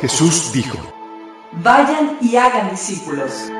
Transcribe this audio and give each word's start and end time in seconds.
Jesús 0.00 0.50
dijo, 0.52 0.78
Vayan 1.62 2.16
y 2.22 2.36
hagan 2.36 2.70
discípulos. 2.70 3.50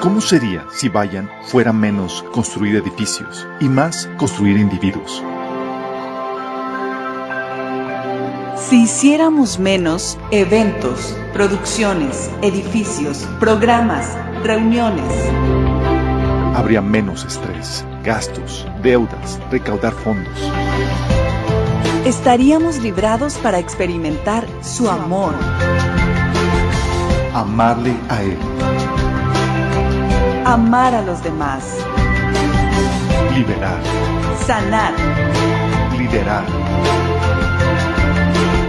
¿Cómo 0.00 0.20
sería 0.20 0.66
si 0.74 0.88
vayan 0.88 1.30
fuera 1.44 1.72
menos 1.72 2.24
construir 2.32 2.76
edificios 2.76 3.46
y 3.60 3.68
más 3.68 4.08
construir 4.16 4.56
individuos? 4.56 5.22
Si 8.68 8.82
hiciéramos 8.82 9.58
menos 9.60 10.18
eventos, 10.32 11.16
producciones, 11.32 12.30
edificios, 12.42 13.28
programas, 13.38 14.16
reuniones, 14.42 15.12
Habría 16.54 16.82
menos 16.82 17.24
estrés, 17.24 17.84
gastos, 18.04 18.66
deudas, 18.82 19.40
recaudar 19.50 19.94
fondos. 19.94 20.38
Estaríamos 22.04 22.78
librados 22.78 23.34
para 23.38 23.58
experimentar 23.58 24.46
su 24.62 24.90
amor, 24.90 25.34
Amarle 27.34 27.94
a 28.10 28.22
Él, 28.22 28.36
amar 30.44 30.94
a 30.94 31.00
los 31.02 31.22
demás, 31.22 31.78
liberar, 33.34 33.80
sanar 34.46 34.92
liderar. 35.96 36.44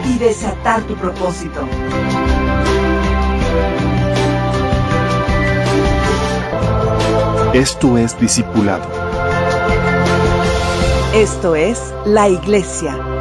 y 0.05 0.17
desatar 0.17 0.81
tu 0.83 0.95
propósito. 0.95 1.67
Esto 7.53 7.97
es 7.97 8.19
discipulado. 8.19 8.87
Esto 11.13 11.55
es 11.55 11.93
la 12.05 12.27
iglesia. 12.29 13.12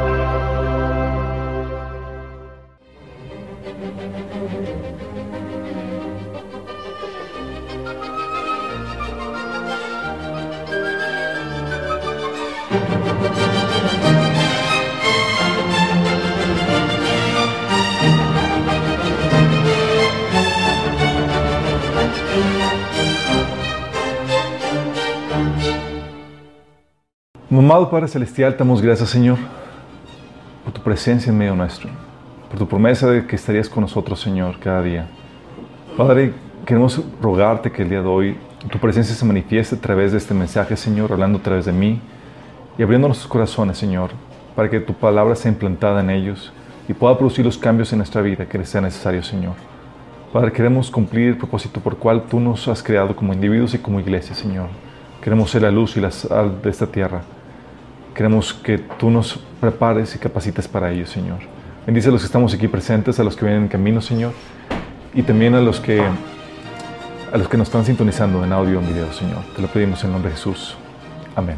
Amado 27.73 27.89
Padre 27.89 28.07
Celestial, 28.07 28.55
damos 28.55 28.83
gracias, 28.83 29.09
Señor, 29.09 29.39
por 30.63 30.71
tu 30.71 30.81
presencia 30.81 31.31
en 31.31 31.39
medio 31.39 31.55
nuestro, 31.55 31.89
por 32.47 32.59
tu 32.59 32.67
promesa 32.67 33.09
de 33.09 33.25
que 33.25 33.35
estarías 33.35 33.67
con 33.67 33.81
nosotros, 33.81 34.21
Señor, 34.21 34.59
cada 34.59 34.83
día. 34.83 35.07
Padre, 35.97 36.33
queremos 36.67 37.01
rogarte 37.19 37.71
que 37.71 37.81
el 37.81 37.89
día 37.89 38.03
de 38.03 38.07
hoy 38.07 38.37
tu 38.71 38.77
presencia 38.77 39.15
se 39.15 39.25
manifieste 39.25 39.73
a 39.73 39.81
través 39.81 40.11
de 40.11 40.19
este 40.19 40.35
mensaje, 40.35 40.77
Señor, 40.77 41.11
hablando 41.11 41.39
a 41.39 41.41
través 41.41 41.65
de 41.65 41.71
mí 41.71 41.99
y 42.77 42.83
abriendo 42.83 43.07
nuestros 43.07 43.27
corazones, 43.27 43.75
Señor, 43.79 44.11
para 44.55 44.69
que 44.69 44.79
tu 44.79 44.93
palabra 44.93 45.35
sea 45.35 45.51
implantada 45.51 46.01
en 46.01 46.11
ellos 46.11 46.53
y 46.87 46.93
pueda 46.93 47.17
producir 47.17 47.43
los 47.43 47.57
cambios 47.57 47.91
en 47.91 47.97
nuestra 47.97 48.21
vida 48.21 48.45
que 48.45 48.63
sea 48.67 48.81
necesario, 48.81 49.23
Señor. 49.23 49.55
Padre, 50.31 50.51
queremos 50.51 50.91
cumplir 50.91 51.29
el 51.29 51.37
propósito 51.37 51.79
por 51.79 51.97
cual 51.97 52.25
tú 52.29 52.39
nos 52.39 52.67
has 52.67 52.83
creado 52.83 53.15
como 53.15 53.33
individuos 53.33 53.73
y 53.73 53.79
como 53.79 53.99
iglesia, 53.99 54.35
Señor. 54.35 54.67
Queremos 55.23 55.49
ser 55.49 55.63
la 55.63 55.71
luz 55.71 55.97
y 55.97 56.01
la 56.01 56.11
sal 56.11 56.61
de 56.61 56.69
esta 56.69 56.85
tierra. 56.85 57.23
Queremos 58.13 58.53
que 58.53 58.77
tú 58.77 59.09
nos 59.09 59.39
prepares 59.59 60.15
y 60.15 60.19
capacites 60.19 60.67
para 60.67 60.91
ello, 60.91 61.07
Señor. 61.07 61.39
Bendice 61.85 62.09
a 62.09 62.11
los 62.11 62.21
que 62.21 62.27
estamos 62.27 62.53
aquí 62.53 62.67
presentes, 62.67 63.19
a 63.19 63.23
los 63.23 63.35
que 63.35 63.45
vienen 63.45 63.63
en 63.63 63.69
camino, 63.69 64.01
Señor, 64.01 64.33
y 65.13 65.23
también 65.23 65.55
a 65.55 65.61
los 65.61 65.79
que 65.79 66.01
a 66.01 67.37
los 67.37 67.49
que 67.49 67.57
nos 67.57 67.67
están 67.67 67.83
sintonizando 67.83 68.43
en 68.43 68.53
audio 68.53 68.77
o 68.77 68.81
en 68.81 68.87
video, 68.87 69.11
Señor. 69.11 69.39
Te 69.55 69.61
lo 69.63 69.67
pedimos 69.67 70.03
en 70.03 70.11
nombre 70.11 70.29
de 70.29 70.35
Jesús. 70.35 70.75
Amén. 71.35 71.57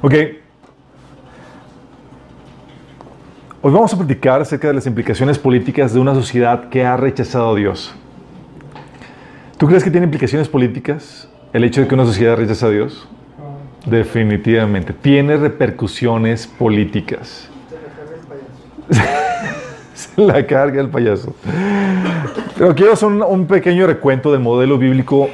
Ok. 0.00 0.14
Hoy 3.60 3.72
vamos 3.72 3.92
a 3.92 3.98
platicar 3.98 4.40
acerca 4.40 4.68
de 4.68 4.74
las 4.74 4.86
implicaciones 4.86 5.38
políticas 5.38 5.92
de 5.92 6.00
una 6.00 6.14
sociedad 6.14 6.70
que 6.70 6.86
ha 6.86 6.96
rechazado 6.96 7.52
a 7.52 7.54
Dios. 7.54 7.94
¿Tú 9.58 9.66
crees 9.66 9.84
que 9.84 9.90
tiene 9.90 10.06
implicaciones 10.06 10.48
políticas 10.48 11.28
el 11.52 11.64
hecho 11.64 11.82
de 11.82 11.88
que 11.88 11.94
una 11.94 12.06
sociedad 12.06 12.36
rechaza 12.36 12.66
a 12.66 12.70
Dios? 12.70 13.06
Definitivamente. 13.86 14.92
Tiene 14.92 15.36
repercusiones 15.36 16.46
políticas. 16.46 17.48
Se 19.94 20.20
la 20.20 20.46
carga 20.46 20.80
el 20.80 20.88
payaso. 20.88 21.34
Pero 22.58 22.74
quiero 22.74 22.92
hacer 22.92 23.08
un, 23.08 23.46
pequeño 23.46 23.86
recuento 23.86 24.32
del 24.32 24.40
modelo 24.40 24.76
bíblico 24.76 25.30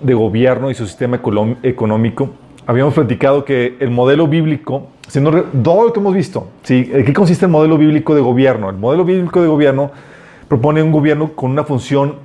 de 0.00 0.14
gobierno 0.14 0.70
y 0.70 0.74
su 0.74 0.86
sistema 0.86 1.20
económico. 1.62 2.30
Habíamos 2.66 2.94
platicado 2.94 3.44
que 3.44 3.76
el 3.80 3.90
modelo 3.90 4.28
bíblico, 4.28 4.88
siendo 5.06 5.30
re- 5.30 5.44
todo 5.62 5.84
lo 5.86 5.92
que 5.92 6.00
hemos 6.00 6.14
visto, 6.14 6.48
¿sí? 6.62 6.90
¿en 6.92 7.04
qué 7.04 7.14
consiste 7.14 7.46
el 7.46 7.50
modelo 7.50 7.78
bíblico 7.78 8.14
de 8.14 8.20
gobierno? 8.20 8.68
El 8.68 8.76
modelo 8.76 9.04
bíblico 9.04 9.40
de 9.40 9.48
gobierno 9.48 9.90
propone 10.48 10.82
un 10.82 10.92
gobierno 10.92 11.32
con 11.34 11.50
una 11.50 11.64
función 11.64 12.16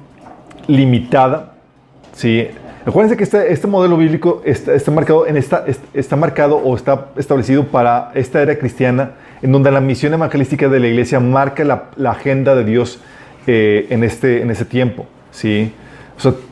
limitada, 0.68 1.54
¿sí? 2.12 2.48
Acuérdense 2.86 3.16
que 3.16 3.24
este, 3.24 3.52
este 3.54 3.66
modelo 3.68 3.96
bíblico 3.96 4.42
está, 4.44 4.74
está 4.74 4.92
marcado 4.92 5.26
en 5.26 5.38
esta, 5.38 5.64
est- 5.68 5.84
está 5.94 6.18
marcado 6.18 6.58
o 6.58 6.76
está 6.76 7.08
establecido 7.16 7.66
para 7.68 8.12
esta 8.14 8.42
era 8.42 8.58
cristiana, 8.58 9.12
en 9.42 9.54
donde 9.54 9.72
la 9.72 9.80
misión 9.80 10.14
evangelística 10.14 10.68
de 10.68 10.80
la 10.82 10.88
iglesia 10.88 11.20
marca 11.22 11.64
la, 11.64 12.12
agenda 12.12 12.56
de 12.56 12.66
Dios 12.66 13.00
eh, 13.48 13.88
en, 13.90 14.04
este, 14.04 14.42
en 14.42 14.52
ese 14.52 14.66
tiempo, 14.66 15.06
¿sí? 15.32 15.72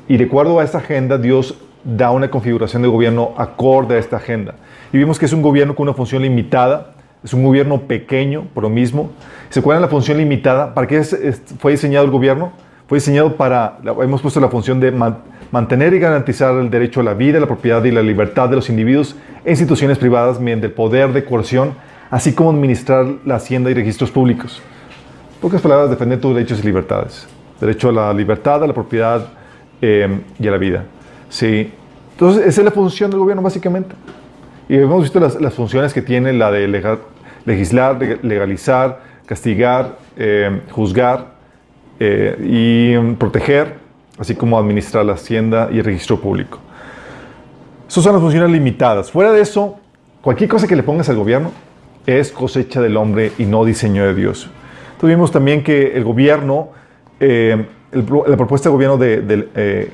Y 0.08 0.18
de 0.18 0.24
acuerdo 0.25 0.59
a 0.59 0.64
esta 0.64 0.78
agenda, 0.78 1.18
Dios 1.18 1.58
da 1.84 2.12
una 2.12 2.30
configuración 2.30 2.81
de 2.81 2.88
gobierno 2.88 3.34
acorde 3.38 3.96
a 3.96 4.00
esta 4.00 4.18
agenda. 4.18 4.56
Y 4.94 4.97
vimos 4.97 5.20
que 5.20 5.25
es 5.25 5.34
un 5.34 5.41
gobierno 5.41 5.75
con 5.75 5.84
una 5.88 5.94
función 5.96 6.22
limitada, 6.22 6.94
es 7.24 7.34
un 7.34 7.44
gobierno 7.44 7.81
pequeño, 7.81 8.46
por 8.53 8.64
lo 8.64 8.70
mismo. 8.70 9.12
¿Se 9.50 9.59
acuerdan 9.59 9.81
la 9.81 9.88
función 9.90 10.18
limitada? 10.18 10.74
¿Para 10.74 10.88
qué 10.88 10.97
es- 10.97 11.41
fue 11.59 11.74
diseñado 11.74 12.06
el 12.06 12.12
gobierno? 12.12 12.52
Fue 12.88 12.97
diseñado 12.97 13.36
para, 13.36 13.78
hemos 14.02 14.22
puesto 14.22 14.40
la 14.40 14.50
función 14.50 14.80
de 14.80 14.91
mantener 15.51 15.94
y 15.94 16.00
garantizar 16.00 16.56
el 16.56 16.69
derecho 16.69 17.01
a 17.01 17.03
la 17.03 17.13
vida, 17.13 17.39
la 17.39 17.45
propiedad 17.45 17.84
y 17.84 17.91
la 17.91 18.01
libertad 18.01 18.50
de 18.50 18.56
los 18.56 18.69
individuos 18.69 19.16
e 19.44 19.51
instituciones 19.51 19.97
privadas 19.97 20.39
mediante 20.39 20.67
el 20.67 20.73
poder 20.73 21.12
de 21.12 21.23
coerción, 21.25 21.73
así 22.09 22.34
como 22.34 22.51
administrar 22.51 23.06
la 23.25 23.35
hacienda 23.35 23.69
y 23.69 23.73
registros 23.73 24.11
públicos. 24.11 24.61
Pocas 25.41 25.61
palabras, 25.61 25.90
defender 25.90 26.22
tus 26.22 26.35
derechos 26.35 26.59
y 26.59 26.67
libertades. 26.67 27.28
Derecho 27.59 27.90
a 27.90 27.91
la 27.91 28.13
libertad, 28.13 28.63
a 28.63 28.67
la 28.67 28.73
propiedad 28.73 29.28
eh, 29.81 30.19
y 30.40 30.47
a 30.47 30.51
la 30.51 30.57
vida. 30.57 30.85
Sí. 31.29 31.72
Entonces, 32.13 32.45
esa 32.45 32.61
es 32.61 32.66
la 32.66 32.72
función 32.72 33.09
del 33.09 33.19
gobierno, 33.19 33.41
básicamente. 33.41 33.95
Y 34.69 34.75
hemos 34.78 35.01
visto 35.01 35.19
las, 35.19 35.53
funciones 35.53 35.94
que 35.94 36.01
tiene 36.01 36.31
la 36.34 36.51
de 36.51 36.67
legislar, 37.45 38.00
leg- 38.00 38.22
legalizar, 38.22 39.01
castigar, 39.25 39.97
eh, 40.16 40.61
juzgar 40.72 41.34
eh, 42.00 42.38
y 42.40 43.16
proteger, 43.16 43.81
así 44.17 44.35
como 44.35 44.57
administrar 44.57 45.05
la 45.05 45.13
hacienda 45.13 45.69
y 45.72 45.79
el 45.79 45.85
registro 45.85 46.19
público. 46.19 46.59
Esas 47.88 48.03
son 48.03 48.13
las 48.13 48.22
funciones 48.22 48.49
limitadas. 48.51 49.11
Fuera 49.11 49.31
de 49.31 49.41
eso, 49.41 49.77
cualquier 50.22 50.49
cosa 50.49 50.67
que 50.67 50.75
le 50.75 50.83
pongas 50.83 51.09
al 51.09 51.17
gobierno 51.17 51.51
es 52.05 52.31
cosecha 52.31 52.81
del 52.81 52.97
hombre 52.97 53.31
y 53.38 53.45
no 53.45 53.66
diseño 53.66 54.05
de 54.05 54.13
Dios. 54.13 54.49
Tuvimos 54.99 55.31
también 55.31 55.63
que 55.63 55.95
el 55.95 56.03
gobierno, 56.03 56.69
eh, 57.19 57.66
la 57.91 58.38
propuesta 58.38 58.69
de 58.69 58.73
gobierno 58.73 58.97
de, 58.97 59.49
eh, 59.55 59.91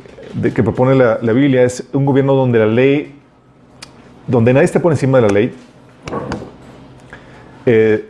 que 0.53 0.63
propone 0.63 0.96
la, 0.96 1.20
la 1.22 1.34
Biblia 1.34 1.63
es 1.63 1.87
un 1.93 2.05
gobierno 2.05 2.34
donde 2.34 2.59
la 2.59 2.67
ley, 2.67 3.16
donde 4.28 4.53
nadie 4.53 4.66
está 4.66 4.81
por 4.81 4.91
encima 4.91 5.20
de 5.20 5.28
la 5.28 5.34
ley, 5.34 5.53
eh, 7.66 8.09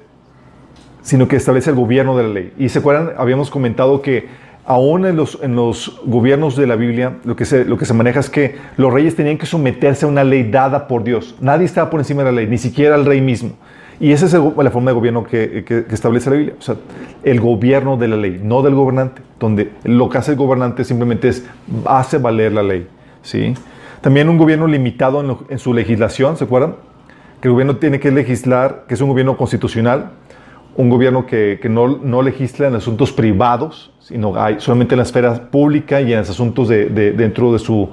sino 1.02 1.28
que 1.28 1.38
establece 1.38 1.70
el 1.70 1.76
gobierno 1.76 2.18
de 2.18 2.24
la 2.24 2.30
ley. 2.30 2.54
Y 2.58 2.70
se 2.70 2.80
acuerdan, 2.80 3.14
habíamos 3.18 3.50
comentado 3.50 4.02
que 4.02 4.28
aún 4.68 5.06
en 5.06 5.16
los, 5.16 5.40
en 5.42 5.56
los 5.56 6.00
gobiernos 6.06 6.56
de 6.58 6.68
la 6.68 6.76
Biblia, 6.76 7.18
lo 7.24 7.36
que, 7.36 7.46
se, 7.46 7.64
lo 7.66 7.78
que 7.78 7.86
se 7.86 7.94
maneja 7.94 8.20
es 8.20 8.30
que 8.30 8.58
los 8.76 8.94
reyes 8.94 9.16
tenían 9.16 9.38
que 9.38 9.46
someterse 9.46 10.06
a 10.06 10.10
una 10.10 10.24
ley 10.26 10.44
dada 10.52 10.88
por 10.88 11.04
Dios. 11.04 11.36
Nadie 11.40 11.66
estaba 11.66 11.90
por 11.90 12.02
encima 12.02 12.24
de 12.24 12.32
la 12.32 12.36
ley, 12.36 12.48
ni 12.48 12.58
siquiera 12.58 12.96
el 12.96 13.06
rey 13.06 13.22
mismo. 13.22 13.52
Y 14.00 14.12
esa 14.12 14.26
es 14.28 14.34
la 14.34 14.70
forma 14.70 14.92
de 14.92 14.96
gobierno 14.96 15.24
que, 15.24 15.64
que- 15.66 15.86
establece 15.90 16.30
la 16.30 16.36
Biblia. 16.36 16.56
O 16.60 16.62
sea, 16.62 16.76
el 17.24 17.40
gobierno 17.40 17.98
de 17.98 18.08
la 18.10 18.18
ley, 18.18 18.40
no 18.44 18.62
del 18.62 18.76
gobernante, 18.76 19.22
donde 19.40 19.72
lo 19.86 20.10
que 20.10 20.18
hace 20.20 20.32
el 20.32 20.38
gobernante 20.38 20.84
simplemente 20.84 21.30
es 21.30 21.46
hace 21.86 22.18
valer 22.18 22.52
la 22.52 22.62
ley. 22.62 22.88
¿sí? 23.24 23.54
También 24.02 24.28
un 24.30 24.38
gobierno 24.38 24.68
limitado 24.68 25.22
en, 25.22 25.36
en 25.50 25.60
su 25.60 25.74
legislación, 25.74 26.38
¿se 26.38 26.44
acuerdan? 26.44 26.76
Que 27.42 27.48
el 27.48 27.54
gobierno 27.54 27.78
tiene 27.78 28.00
que 28.00 28.12
legislar, 28.12 28.84
que 28.88 28.94
es 28.96 29.02
un 29.02 29.10
gobierno 29.10 29.38
constitucional, 29.38 30.12
un 30.78 30.90
gobierno 30.90 31.26
que, 31.26 31.60
que 31.62 31.70
no, 31.70 31.88
no 32.02 32.22
legisla 32.22 32.68
en 32.68 32.76
asuntos 32.76 33.12
privados, 33.12 33.92
sino 34.00 34.36
hay 34.40 34.60
solamente 34.60 34.94
en 34.94 34.98
la 34.98 35.04
esfera 35.04 35.50
pública 35.52 36.00
y 36.02 36.14
en 36.14 36.20
los 36.20 36.30
asuntos 36.30 36.68
de, 36.70 36.86
de- 36.86 37.12
dentro, 37.12 37.52
de 37.52 37.60
su, 37.60 37.90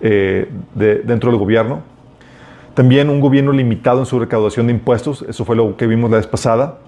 eh, 0.00 0.48
de- 0.74 1.00
dentro 1.00 1.30
del 1.30 1.38
gobierno. 1.38 1.80
También 2.74 3.10
un 3.10 3.20
gobierno 3.20 3.50
limitado 3.52 3.98
en 4.00 4.06
su 4.06 4.18
recaudación 4.20 4.68
de 4.68 4.72
impuestos, 4.72 5.22
eso 5.28 5.44
fue 5.44 5.56
lo 5.56 5.76
que 5.76 5.86
vimos 5.88 6.10
la 6.10 6.18
vez 6.18 6.28
pasada. 6.28 6.78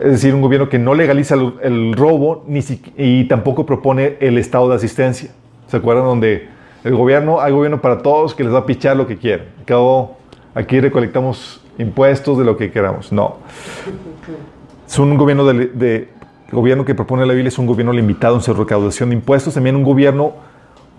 Es 0.00 0.10
decir, 0.10 0.34
un 0.34 0.42
gobierno 0.42 0.68
que 0.68 0.78
no 0.78 0.92
legaliza 0.92 1.34
el, 1.36 1.54
el 1.62 1.92
robo 1.94 2.44
ni 2.48 2.60
si- 2.60 2.82
y 2.96 3.24
tampoco 3.24 3.64
propone 3.64 4.16
el 4.20 4.36
estado 4.38 4.68
de 4.68 4.74
asistencia. 4.74 5.30
¿Se 5.68 5.76
acuerdan? 5.76 6.04
Donde 6.04 6.48
el 6.82 6.94
gobierno, 6.96 7.40
hay 7.40 7.52
gobierno 7.52 7.80
para 7.80 7.98
todos 7.98 8.34
que 8.34 8.42
les 8.42 8.52
va 8.52 8.58
a 8.58 8.66
pichar 8.66 8.96
lo 8.96 9.06
que 9.06 9.16
quieren. 9.16 9.46
Al 9.60 9.64
cabo, 9.64 10.16
aquí 10.54 10.80
recolectamos 10.80 11.62
impuestos 11.78 12.36
de 12.38 12.44
lo 12.44 12.56
que 12.56 12.72
queramos. 12.72 13.12
No. 13.12 13.36
Es 14.86 14.98
un 14.98 15.16
gobierno, 15.16 15.44
de, 15.44 16.08
gobierno 16.50 16.84
que 16.84 16.94
propone 16.94 17.26
la 17.26 17.34
Biblia 17.34 17.48
es 17.48 17.58
un 17.58 17.66
gobierno 17.66 17.92
limitado 17.92 18.34
en 18.36 18.40
su 18.40 18.54
recaudación 18.54 19.10
de 19.10 19.16
impuestos, 19.16 19.54
también 19.54 19.76
un 19.76 19.84
gobierno 19.84 20.32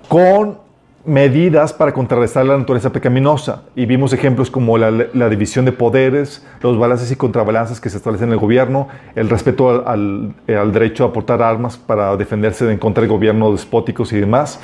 con 0.08 0.58
medidas 1.06 1.74
para 1.74 1.94
contrarrestar 1.94 2.46
la 2.46 2.58
naturaleza 2.58 2.92
pecaminosa. 2.92 3.64
Y 3.76 3.86
vimos 3.86 4.14
ejemplos 4.14 4.52
como 4.52 4.78
la, 4.78 5.30
división 5.30 5.66
de 5.66 5.72
poderes, 5.72 6.46
los 6.62 6.78
balances 6.78 7.12
y 7.12 7.16
contrabalances 7.16 7.80
que 7.80 7.90
se 7.90 7.98
establecen 7.98 8.28
en 8.30 8.34
el 8.34 8.40
gobierno, 8.40 8.90
el 9.16 9.30
respeto 9.30 9.88
al, 9.88 10.34
al- 10.48 10.72
derecho 10.72 11.06
a 11.06 11.14
portar 11.14 11.42
armas 11.42 11.78
para 11.78 12.16
defenderse 12.16 12.66
de 12.66 12.74
en 12.74 12.80
contra 12.80 13.02
de 13.02 13.08
gobiernos 13.08 13.54
despóticos 13.54 14.14
y 14.14 14.20
demás. 14.20 14.60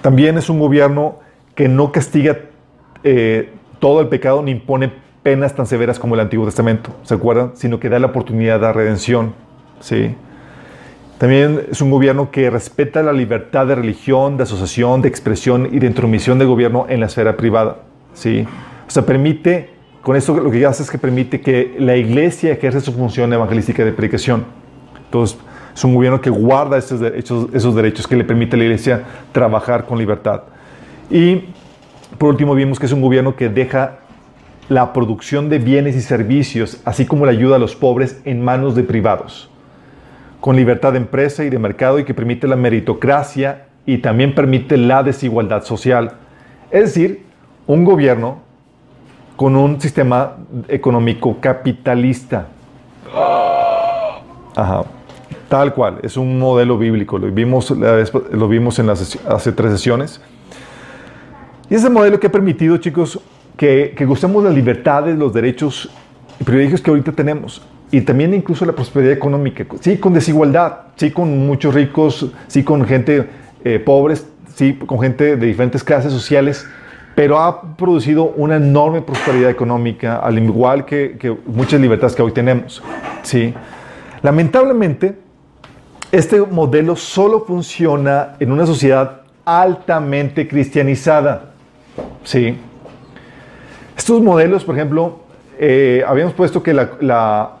También 0.00 0.38
es 0.38 0.48
un 0.48 0.58
gobierno 0.58 1.16
que 1.54 1.68
no 1.68 1.92
castiga 1.92 2.38
eh, 3.02 3.52
todo 3.80 4.00
el 4.00 4.08
pecado 4.08 4.42
ni 4.42 4.52
impone 4.52 4.92
penas 5.24 5.54
tan 5.56 5.66
severas 5.66 5.98
como 5.98 6.14
el 6.14 6.20
Antiguo 6.20 6.44
Testamento, 6.44 6.90
¿se 7.02 7.14
acuerdan? 7.14 7.52
Sino 7.54 7.80
que 7.80 7.88
da 7.88 7.98
la 7.98 8.08
oportunidad 8.08 8.60
de 8.60 8.72
redención, 8.72 9.34
¿sí? 9.80 10.14
También 11.18 11.62
es 11.70 11.80
un 11.80 11.90
gobierno 11.90 12.30
que 12.30 12.50
respeta 12.50 13.02
la 13.02 13.12
libertad 13.12 13.66
de 13.66 13.74
religión, 13.74 14.36
de 14.36 14.42
asociación, 14.42 15.00
de 15.00 15.08
expresión 15.08 15.68
y 15.72 15.78
de 15.78 15.86
intromisión 15.86 16.38
del 16.38 16.48
gobierno 16.48 16.84
en 16.90 17.00
la 17.00 17.06
esfera 17.06 17.36
privada, 17.36 17.78
¿sí? 18.12 18.46
O 18.86 18.90
sea, 18.90 19.06
permite, 19.06 19.70
con 20.02 20.14
esto 20.14 20.36
lo 20.36 20.50
que 20.50 20.66
hace 20.66 20.82
es 20.82 20.90
que 20.90 20.98
permite 20.98 21.40
que 21.40 21.74
la 21.78 21.96
iglesia 21.96 22.52
ejerce 22.52 22.82
su 22.82 22.92
función 22.92 23.32
evangelística 23.32 23.82
de 23.82 23.92
predicación. 23.92 24.44
Entonces, 25.06 25.38
es 25.74 25.82
un 25.84 25.94
gobierno 25.94 26.20
que 26.20 26.28
guarda 26.28 26.76
esos 26.76 27.00
derechos, 27.00 27.48
esos 27.54 27.74
derechos 27.74 28.06
que 28.06 28.16
le 28.16 28.24
permite 28.24 28.56
a 28.56 28.58
la 28.58 28.64
iglesia 28.64 29.02
trabajar 29.32 29.86
con 29.86 29.96
libertad. 29.96 30.42
Y 31.10 31.44
por 32.18 32.28
último 32.28 32.54
vimos 32.54 32.78
que 32.78 32.84
es 32.84 32.92
un 32.92 33.00
gobierno 33.00 33.34
que 33.34 33.48
deja 33.48 34.03
la 34.68 34.92
producción 34.92 35.48
de 35.48 35.58
bienes 35.58 35.96
y 35.96 36.00
servicios, 36.00 36.80
así 36.84 37.06
como 37.06 37.26
la 37.26 37.32
ayuda 37.32 37.56
a 37.56 37.58
los 37.58 37.76
pobres, 37.76 38.20
en 38.24 38.42
manos 38.42 38.74
de 38.74 38.82
privados, 38.82 39.50
con 40.40 40.56
libertad 40.56 40.92
de 40.92 40.98
empresa 40.98 41.44
y 41.44 41.50
de 41.50 41.58
mercado 41.58 41.98
y 41.98 42.04
que 42.04 42.14
permite 42.14 42.46
la 42.46 42.56
meritocracia 42.56 43.66
y 43.86 43.98
también 43.98 44.34
permite 44.34 44.76
la 44.76 45.02
desigualdad 45.02 45.64
social. 45.64 46.12
Es 46.70 46.94
decir, 46.94 47.24
un 47.66 47.84
gobierno 47.84 48.42
con 49.36 49.56
un 49.56 49.80
sistema 49.80 50.36
económico 50.68 51.36
capitalista. 51.40 52.46
Ajá. 54.56 54.84
Tal 55.48 55.74
cual, 55.74 55.98
es 56.02 56.16
un 56.16 56.38
modelo 56.38 56.78
bíblico. 56.78 57.18
Lo 57.18 57.30
vimos, 57.30 57.70
lo 57.70 58.48
vimos 58.48 58.78
en 58.78 58.86
las, 58.86 59.18
hace 59.26 59.52
tres 59.52 59.72
sesiones. 59.72 60.20
Y 61.68 61.74
ese 61.74 61.90
modelo 61.90 62.18
que 62.18 62.28
ha 62.28 62.32
permitido, 62.32 62.76
chicos, 62.78 63.20
que, 63.56 63.94
que 63.96 64.04
gustemos 64.04 64.42
las 64.42 64.54
libertades, 64.54 65.16
los 65.16 65.32
derechos 65.32 65.90
y 66.40 66.44
privilegios 66.44 66.80
que 66.80 66.90
ahorita 66.90 67.12
tenemos. 67.12 67.62
Y 67.90 68.00
también 68.00 68.34
incluso 68.34 68.64
la 68.64 68.72
prosperidad 68.72 69.12
económica. 69.12 69.64
Sí, 69.80 69.98
con 69.98 70.14
desigualdad, 70.14 70.78
sí, 70.96 71.10
con 71.10 71.46
muchos 71.46 71.74
ricos, 71.74 72.32
sí, 72.48 72.64
con 72.64 72.84
gente 72.84 73.28
eh, 73.62 73.78
pobres, 73.78 74.26
sí, 74.54 74.74
con 74.74 75.00
gente 75.00 75.36
de 75.36 75.46
diferentes 75.46 75.84
clases 75.84 76.12
sociales, 76.12 76.66
pero 77.14 77.38
ha 77.38 77.76
producido 77.76 78.32
una 78.36 78.56
enorme 78.56 79.02
prosperidad 79.02 79.50
económica, 79.50 80.16
al 80.16 80.38
igual 80.38 80.84
que 80.84 81.36
muchas 81.46 81.80
libertades 81.80 82.16
que 82.16 82.22
hoy 82.22 82.32
tenemos. 82.32 82.82
Sí. 83.22 83.54
Lamentablemente, 84.22 85.16
este 86.10 86.40
modelo 86.40 86.96
solo 86.96 87.44
funciona 87.44 88.36
en 88.40 88.50
una 88.50 88.66
sociedad 88.66 89.20
altamente 89.44 90.48
cristianizada. 90.48 91.50
Sí. 92.24 92.56
Estos 93.96 94.20
modelos, 94.20 94.64
por 94.64 94.74
ejemplo, 94.74 95.20
eh, 95.58 96.02
habíamos 96.06 96.34
puesto 96.34 96.62
que 96.62 96.74
la, 96.74 97.60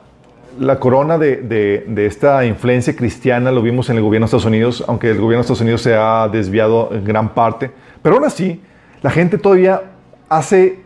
corona 0.80 1.16
de, 1.16 1.84
esta 1.96 2.44
influencia 2.44 2.96
cristiana 2.96 3.52
lo 3.52 3.62
vimos 3.62 3.88
en 3.90 3.96
el 3.96 4.02
gobierno 4.02 4.24
de 4.24 4.28
Estados 4.28 4.46
Unidos, 4.46 4.84
aunque 4.88 5.10
el 5.10 5.16
gobierno 5.16 5.38
de 5.38 5.40
Estados 5.42 5.60
Unidos 5.60 5.82
se 5.82 5.94
ha 5.94 6.28
desviado 6.28 6.90
en 6.92 7.04
gran 7.04 7.34
parte. 7.34 7.70
Pero 8.02 8.16
aún 8.16 8.24
así, 8.24 8.60
la 9.00 9.10
gente 9.10 9.38
todavía 9.38 9.82
hace, 10.28 10.80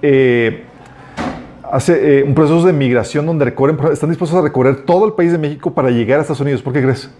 eh, 0.00 0.64
eh, 1.88 2.24
un 2.26 2.34
proceso 2.34 2.66
de 2.66 2.72
migración 2.72 3.26
donde 3.26 3.44
recorren, 3.44 3.78
están 3.92 4.08
dispuestos 4.08 4.38
a 4.38 4.42
recorrer 4.42 4.84
todo 4.84 5.04
el 5.04 5.12
país 5.12 5.30
de 5.30 5.38
México 5.38 5.74
para 5.74 5.90
llegar 5.90 6.18
a 6.18 6.22
Estados 6.22 6.40
Unidos. 6.40 6.62
¿Por 6.62 6.72
qué 6.72 6.82
crees? 6.82 7.10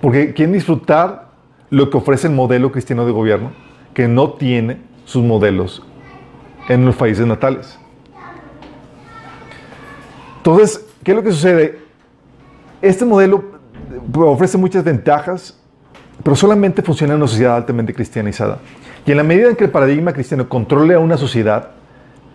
Porque 0.00 0.32
quieren 0.34 0.52
disfrutar 0.52 1.30
lo 1.68 1.90
que 1.90 1.96
ofrece 1.96 2.28
el 2.28 2.32
modelo 2.32 2.70
cristiano 2.70 3.04
de 3.04 3.12
gobierno, 3.12 3.52
que 3.92 4.08
no 4.08 4.32
tiene 4.34 4.89
sus 5.10 5.24
modelos 5.24 5.82
en 6.68 6.86
los 6.86 6.94
países 6.94 7.26
natales. 7.26 7.76
Entonces, 10.36 10.86
¿qué 11.02 11.10
es 11.10 11.16
lo 11.16 11.22
que 11.24 11.32
sucede? 11.32 11.80
Este 12.80 13.04
modelo 13.04 13.42
eh, 13.92 14.18
ofrece 14.20 14.56
muchas 14.56 14.84
ventajas, 14.84 15.58
pero 16.22 16.36
solamente 16.36 16.80
funciona 16.80 17.14
en 17.14 17.18
una 17.18 17.26
sociedad 17.26 17.56
altamente 17.56 17.92
cristianizada. 17.92 18.58
Y 19.04 19.10
en 19.10 19.16
la 19.16 19.24
medida 19.24 19.48
en 19.48 19.56
que 19.56 19.64
el 19.64 19.70
paradigma 19.70 20.12
cristiano 20.12 20.48
controle 20.48 20.94
a 20.94 21.00
una 21.00 21.16
sociedad, 21.16 21.70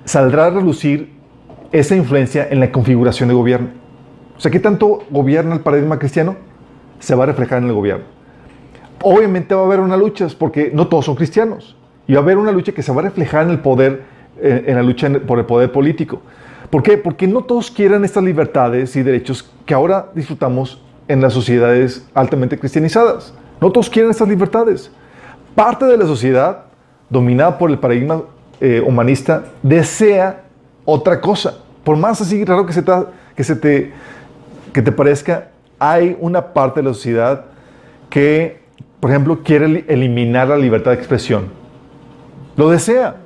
saldrá 0.04 0.48
a 0.48 0.50
relucir 0.50 1.14
esa 1.72 1.96
influencia 1.96 2.46
en 2.50 2.60
la 2.60 2.74
configuración 2.74 3.30
de 3.30 3.36
gobierno. 3.36 3.70
O 4.38 4.42
sea, 4.42 4.52
¿qué 4.52 4.60
tanto 4.60 5.06
gobierna 5.10 5.56
el 5.56 5.62
paradigma 5.62 5.98
cristiano? 5.98 6.36
Se 7.00 7.16
va 7.16 7.24
a 7.24 7.28
reflejar 7.28 7.60
en 7.60 7.70
el 7.70 7.74
gobierno. 7.74 8.04
Obviamente 9.02 9.56
va 9.56 9.62
a 9.62 9.66
haber 9.66 9.80
una 9.80 9.96
lucha, 9.96 10.28
porque 10.38 10.72
no 10.74 10.90
todos 10.90 11.06
son 11.06 11.16
cristianos. 11.16 11.78
Y 12.08 12.14
va 12.14 12.20
a 12.20 12.24
haber 12.24 12.38
una 12.38 12.52
lucha 12.52 12.72
que 12.72 12.82
se 12.84 12.92
va 12.92 13.02
a 13.02 13.06
reflejar 13.06 13.44
en 13.46 13.50
el 13.52 13.60
poder, 13.60 14.04
eh, 14.42 14.64
en 14.68 14.76
la 14.76 14.84
lucha 14.84 15.08
en- 15.08 15.22
por 15.22 15.40
el 15.40 15.46
poder 15.46 15.72
político. 15.72 16.22
¿Por 16.70 16.84
qué? 16.84 16.98
Porque 16.98 17.28
no 17.28 17.44
todos 17.44 17.72
quieren 17.72 18.04
estas 18.06 18.24
libertades 18.24 18.96
y 18.96 19.04
derechos 19.04 19.50
que 19.66 19.74
ahora 19.74 20.08
disfrutamos 20.14 20.82
en 21.08 21.22
las 21.22 21.34
sociedades 21.34 22.08
altamente 22.14 22.58
cristianizadas. 22.60 23.34
No 23.62 23.72
todos 23.72 23.90
quieren 23.90 24.12
estas 24.12 24.28
libertades. 24.28 24.92
Parte 25.54 25.86
de 25.86 25.98
la 25.98 26.06
sociedad, 26.06 26.66
dominada 27.10 27.58
por 27.58 27.70
el 27.72 27.78
paradigma 27.80 28.24
eh, 28.62 28.82
humanista, 28.86 29.46
desea 29.64 30.44
otra 30.86 31.22
cosa. 31.22 31.60
Por 31.84 31.98
más 31.98 32.20
así 32.22 32.44
raro 32.46 32.66
que 32.66 32.74
se, 32.74 32.82
te, 32.82 32.92
que 33.36 33.44
se 33.44 33.56
te, 33.56 33.92
que 34.74 34.82
te 34.82 34.92
parezca, 34.92 35.50
hay 35.78 36.18
una 36.20 36.54
parte 36.54 36.82
de 36.82 36.88
la 36.88 36.94
sociedad 36.94 37.46
que, 38.10 38.60
por 39.00 39.12
ejemplo, 39.12 39.42
quiere 39.44 39.66
eli- 39.66 39.86
eliminar 39.88 40.48
la 40.48 40.58
libertad 40.58 40.92
de 40.92 40.98
expresión. 40.98 41.65
Lo 42.56 42.70
desea. 42.70 43.18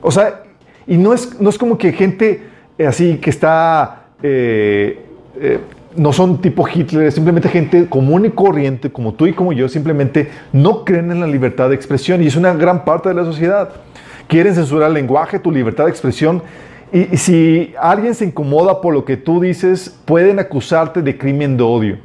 O 0.00 0.10
sea, 0.10 0.42
y 0.86 0.96
no 0.96 1.14
es, 1.14 1.40
no 1.40 1.48
es 1.48 1.58
como 1.58 1.78
que 1.78 1.92
gente 1.92 2.54
eh, 2.76 2.86
así 2.86 3.18
que 3.18 3.30
está, 3.30 4.06
eh, 4.22 4.98
eh, 5.40 5.60
no 5.96 6.12
son 6.12 6.40
tipo 6.40 6.66
Hitler, 6.68 7.12
simplemente 7.12 7.48
gente 7.48 7.88
común 7.88 8.26
y 8.26 8.30
corriente, 8.30 8.90
como 8.90 9.14
tú 9.14 9.26
y 9.26 9.32
como 9.32 9.52
yo, 9.52 9.68
simplemente 9.68 10.28
no 10.52 10.84
creen 10.84 11.12
en 11.12 11.20
la 11.20 11.26
libertad 11.28 11.68
de 11.68 11.76
expresión 11.76 12.20
y 12.20 12.26
es 12.26 12.34
una 12.34 12.52
gran 12.52 12.84
parte 12.84 13.08
de 13.10 13.14
la 13.14 13.24
sociedad. 13.24 13.70
Quieren 14.26 14.54
censurar 14.54 14.88
el 14.88 14.94
lenguaje, 14.94 15.38
tu 15.38 15.52
libertad 15.52 15.84
de 15.84 15.90
expresión. 15.90 16.42
Y 16.92 17.16
si 17.16 17.74
alguien 17.78 18.14
se 18.14 18.24
incomoda 18.24 18.80
por 18.80 18.94
lo 18.94 19.04
que 19.04 19.16
tú 19.16 19.40
dices, 19.40 20.00
pueden 20.04 20.38
acusarte 20.38 21.02
de 21.02 21.18
crimen 21.18 21.56
de 21.56 21.62
odio 21.62 21.98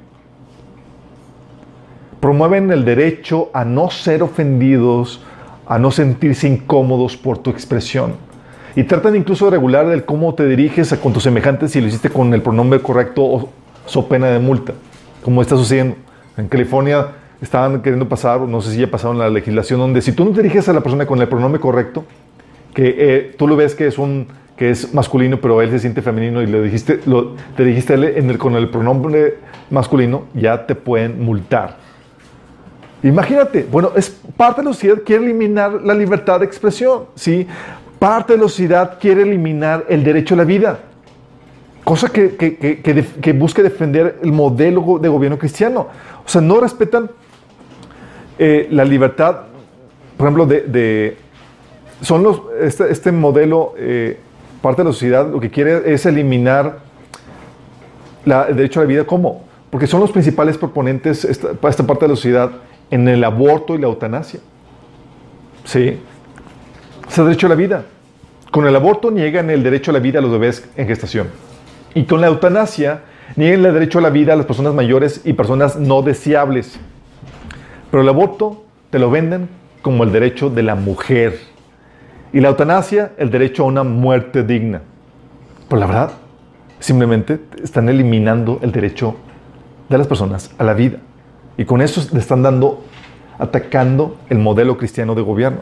promueven 2.20 2.70
el 2.72 2.84
derecho 2.84 3.50
a 3.54 3.64
no 3.64 3.90
ser 3.90 4.24
ofendidos, 4.24 5.22
a 5.70 5.78
no 5.78 5.92
sentirse 5.92 6.48
incómodos 6.48 7.16
por 7.16 7.38
tu 7.38 7.52
expresión. 7.52 8.16
Y 8.76 8.84
tratan 8.84 9.16
incluso 9.16 9.46
de 9.46 9.52
regular 9.52 9.86
el 9.92 10.04
cómo 10.04 10.34
te 10.34 10.46
diriges 10.48 10.94
con 10.96 11.14
tus 11.14 11.24
semejantes 11.24 11.72
si 11.72 11.80
lo 11.80 11.88
hiciste 11.88 12.10
con 12.10 12.34
el 12.34 12.42
pronombre 12.42 12.82
correcto 12.82 13.24
o 13.24 13.50
so 13.86 14.08
pena 14.08 14.28
de 14.28 14.40
multa, 14.40 14.74
como 15.24 15.42
está 15.42 15.56
sucediendo. 15.56 15.96
En 16.38 16.48
California 16.48 17.08
estaban 17.40 17.82
queriendo 17.82 18.10
pasar, 18.10 18.42
no 18.42 18.62
sé 18.62 18.72
si 18.72 18.80
ya 18.80 18.90
pasaron 18.90 19.20
la 19.20 19.30
legislación, 19.30 19.80
donde 19.80 20.02
si 20.02 20.12
tú 20.12 20.26
no 20.26 20.32
te 20.32 20.42
diriges 20.42 20.68
a 20.70 20.74
la 20.74 20.82
persona 20.82 21.06
con 21.06 21.22
el 21.22 21.28
pronombre 21.28 21.62
correcto, 21.62 22.04
que 22.74 22.96
eh, 22.98 23.36
tú 23.38 23.48
lo 23.48 23.56
ves 23.56 23.76
que 23.76 23.88
es 23.88 23.98
un 23.98 24.28
que 24.58 24.72
es 24.72 24.94
masculino, 24.94 25.40
pero 25.40 25.62
él 25.62 25.70
se 25.70 25.80
siente 25.80 26.02
femenino 26.02 26.42
y 26.42 26.46
le 26.46 26.62
dijiste, 26.62 27.00
lo, 27.06 27.36
te 27.56 27.64
dijiste 27.64 27.96
con 28.38 28.56
el 28.56 28.68
pronombre 28.68 29.38
masculino, 29.70 30.26
ya 30.34 30.66
te 30.66 30.76
pueden 30.76 31.24
multar. 31.24 31.78
Imagínate, 33.02 33.66
bueno, 33.72 33.92
es 33.96 34.10
parte 34.36 34.62
de 34.62 34.68
la 34.68 34.74
sociedad 34.74 34.98
quiere 35.06 35.24
eliminar 35.24 35.82
la 35.84 35.94
libertad 35.94 36.40
de 36.40 36.46
expresión, 36.46 37.04
¿sí? 37.16 37.48
Parte 37.98 38.34
de 38.34 38.40
la 38.40 38.44
sociedad 38.50 38.98
quiere 39.00 39.22
eliminar 39.22 39.86
el 39.88 40.04
derecho 40.04 40.34
a 40.34 40.38
la 40.38 40.44
vida, 40.44 40.80
cosa 41.84 42.10
que, 42.10 42.36
que, 42.36 42.58
que, 42.58 43.06
que 43.22 43.34
busca 43.34 43.62
defender 43.64 44.20
el 44.22 44.32
modelo 44.34 45.00
de 45.02 45.08
gobierno 45.08 45.38
cristiano. 45.38 45.88
O 46.26 46.30
sea, 46.30 46.42
no 46.42 46.60
respetan 46.60 47.10
eh, 48.38 48.68
la 48.72 48.84
libertad, 48.86 49.38
por 50.18 50.28
ejemplo, 50.28 50.46
de, 50.46 50.62
de- 50.62 51.18
son 52.02 52.24
los, 52.24 52.42
este, 52.62 52.92
este 52.92 53.12
modelo, 53.12 53.74
eh, 53.78 54.18
parte 54.62 54.82
de 54.82 54.90
la 54.90 54.94
sociedad 54.94 55.30
lo 55.30 55.40
que 55.40 55.50
quiere 55.50 55.94
es 55.94 56.06
eliminar 56.06 56.80
el 58.26 58.56
derecho 58.56 58.82
a 58.82 58.84
la 58.84 58.88
vida, 58.88 59.04
¿cómo? 59.06 59.44
Porque 59.70 59.88
son 59.88 60.00
los 60.02 60.12
principales 60.12 60.58
proponentes 60.58 61.26
para 61.62 61.70
esta 61.72 61.86
parte 61.88 62.06
de 62.06 62.10
la 62.10 62.16
sociedad 62.16 62.52
en 62.92 63.08
el 63.08 63.24
aborto 63.24 63.76
y 63.76 63.78
la 63.78 63.88
eutanasia. 63.88 64.40
Sí. 65.64 66.00
Es 67.08 67.18
el 67.18 67.26
derecho 67.26 67.48
a 67.48 67.50
la 67.50 67.56
vida. 67.56 67.86
Con 68.52 68.66
el 68.66 68.76
aborto 68.76 69.12
niegan 69.12 69.50
el 69.50 69.64
derecho 69.64 69.92
a 69.92 69.94
la 69.94 70.00
vida 70.00 70.20
a 70.20 70.22
los 70.22 70.32
bebés 70.32 70.68
en 70.76 70.88
gestación. 70.88 71.28
Y 71.94 72.04
con 72.04 72.22
la 72.22 72.28
eutanasia 72.28 73.02
niegan 73.36 73.66
el 73.66 73.74
derecho 73.74 74.00
a 74.00 74.02
la 74.02 74.10
vida 74.10 74.34
a 74.34 74.36
las 74.36 74.46
personas 74.46 74.74
mayores 74.74 75.22
y 75.26 75.34
personas 75.34 75.76
no 75.76 76.02
deseables. 76.02 76.80
Pero 77.92 78.04
el 78.04 78.10
aborto 78.10 78.64
te 78.90 79.00
lo 79.00 79.12
venden 79.12 79.50
como 79.82 80.04
el 80.04 80.12
derecho 80.12 80.50
de 80.50 80.64
la 80.64 80.76
mujer. 80.76 81.40
Y 82.34 82.40
la 82.40 82.50
eutanasia, 82.50 83.14
el 83.18 83.32
derecho 83.32 83.64
a 83.64 83.68
una 83.68 83.84
muerte 83.84 84.44
digna. 84.44 84.82
Pero 85.68 85.80
la 85.80 85.86
verdad, 85.88 86.12
simplemente 86.80 87.40
están 87.64 87.90
eliminando 87.90 88.60
el 88.62 88.72
derecho 88.72 89.16
de 89.90 89.98
las 89.98 90.08
personas 90.08 90.52
a 90.58 90.64
la 90.64 90.74
vida. 90.74 91.00
Y 91.60 91.66
con 91.66 91.82
eso 91.82 92.02
le 92.14 92.20
están 92.22 92.42
dando, 92.42 92.82
atacando 93.38 94.16
el 94.30 94.38
modelo 94.38 94.78
cristiano 94.78 95.14
de 95.14 95.22
gobierno. 95.22 95.60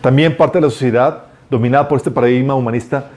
También 0.00 0.36
parte 0.36 0.58
de 0.58 0.62
la 0.62 0.70
sociedad, 0.70 1.22
dominada 1.48 1.86
por 1.86 1.98
este 1.98 2.10
paradigma 2.10 2.56
humanista, 2.56 3.10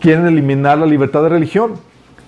quieren 0.00 0.26
eliminar 0.26 0.76
la 0.76 0.86
libertad 0.86 1.22
de 1.22 1.28
religión. 1.28 1.74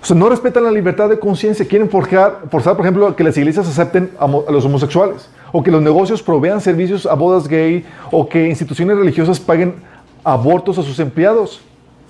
O 0.00 0.06
sea, 0.06 0.14
no 0.14 0.28
respetan 0.28 0.62
la 0.62 0.70
libertad 0.70 1.08
de 1.08 1.18
conciencia. 1.18 1.66
Quieren 1.66 1.90
forjar, 1.90 2.42
forzar, 2.48 2.76
por 2.76 2.86
ejemplo, 2.86 3.16
que 3.16 3.24
las 3.24 3.36
iglesias 3.36 3.66
acepten 3.66 4.12
a, 4.20 4.28
los 4.28 4.64
homosexuales. 4.64 5.28
O 5.50 5.64
que 5.64 5.72
los 5.72 5.82
negocios 5.82 6.22
provean 6.22 6.60
servicios 6.60 7.04
a 7.04 7.14
bodas 7.14 7.48
gay. 7.48 7.84
O 8.12 8.28
que 8.28 8.46
instituciones 8.46 8.96
religiosas 8.96 9.40
paguen 9.40 9.74
abortos 10.22 10.78
a 10.78 10.84
sus 10.84 11.00
empleados. 11.00 11.60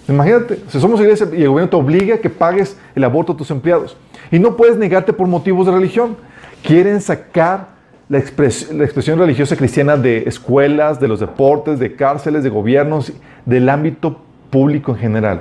Imagínate, 0.06 0.58
si 0.68 0.78
somos 0.78 1.00
iglesia 1.00 1.26
y 1.32 1.40
el 1.40 1.48
gobierno 1.48 1.70
te 1.70 1.76
obliga 1.76 2.16
a 2.16 2.18
que 2.18 2.28
pagues 2.28 2.76
el 2.94 3.02
aborto 3.02 3.32
a 3.32 3.36
tus 3.38 3.50
empleados. 3.50 3.96
Y 4.30 4.38
no 4.38 4.58
puedes 4.58 4.76
negarte 4.76 5.14
por 5.14 5.26
motivos 5.26 5.64
de 5.64 5.72
religión. 5.72 6.16
Quieren 6.62 7.00
sacar 7.00 7.68
la, 8.08 8.18
expres- 8.18 8.70
la 8.72 8.84
expresión 8.84 9.18
religiosa 9.18 9.56
cristiana 9.56 9.96
de 9.96 10.24
escuelas, 10.26 11.00
de 11.00 11.08
los 11.08 11.20
deportes, 11.20 11.78
de 11.78 11.94
cárceles, 11.94 12.42
de 12.42 12.50
gobiernos, 12.50 13.12
del 13.46 13.68
ámbito 13.68 14.20
público 14.50 14.92
en 14.92 14.98
general. 14.98 15.40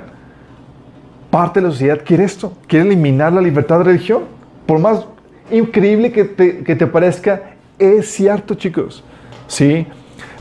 Parte 1.30 1.60
de 1.60 1.66
la 1.66 1.72
sociedad 1.72 2.00
quiere 2.04 2.24
esto, 2.24 2.52
quiere 2.66 2.86
eliminar 2.86 3.32
la 3.32 3.40
libertad 3.40 3.78
de 3.78 3.84
religión. 3.84 4.22
Por 4.66 4.78
más 4.78 5.04
increíble 5.50 6.12
que 6.12 6.24
te, 6.24 6.62
que 6.64 6.76
te 6.76 6.86
parezca, 6.86 7.54
es 7.78 8.08
cierto, 8.10 8.54
chicos. 8.54 9.04
¿Sí? 9.46 9.86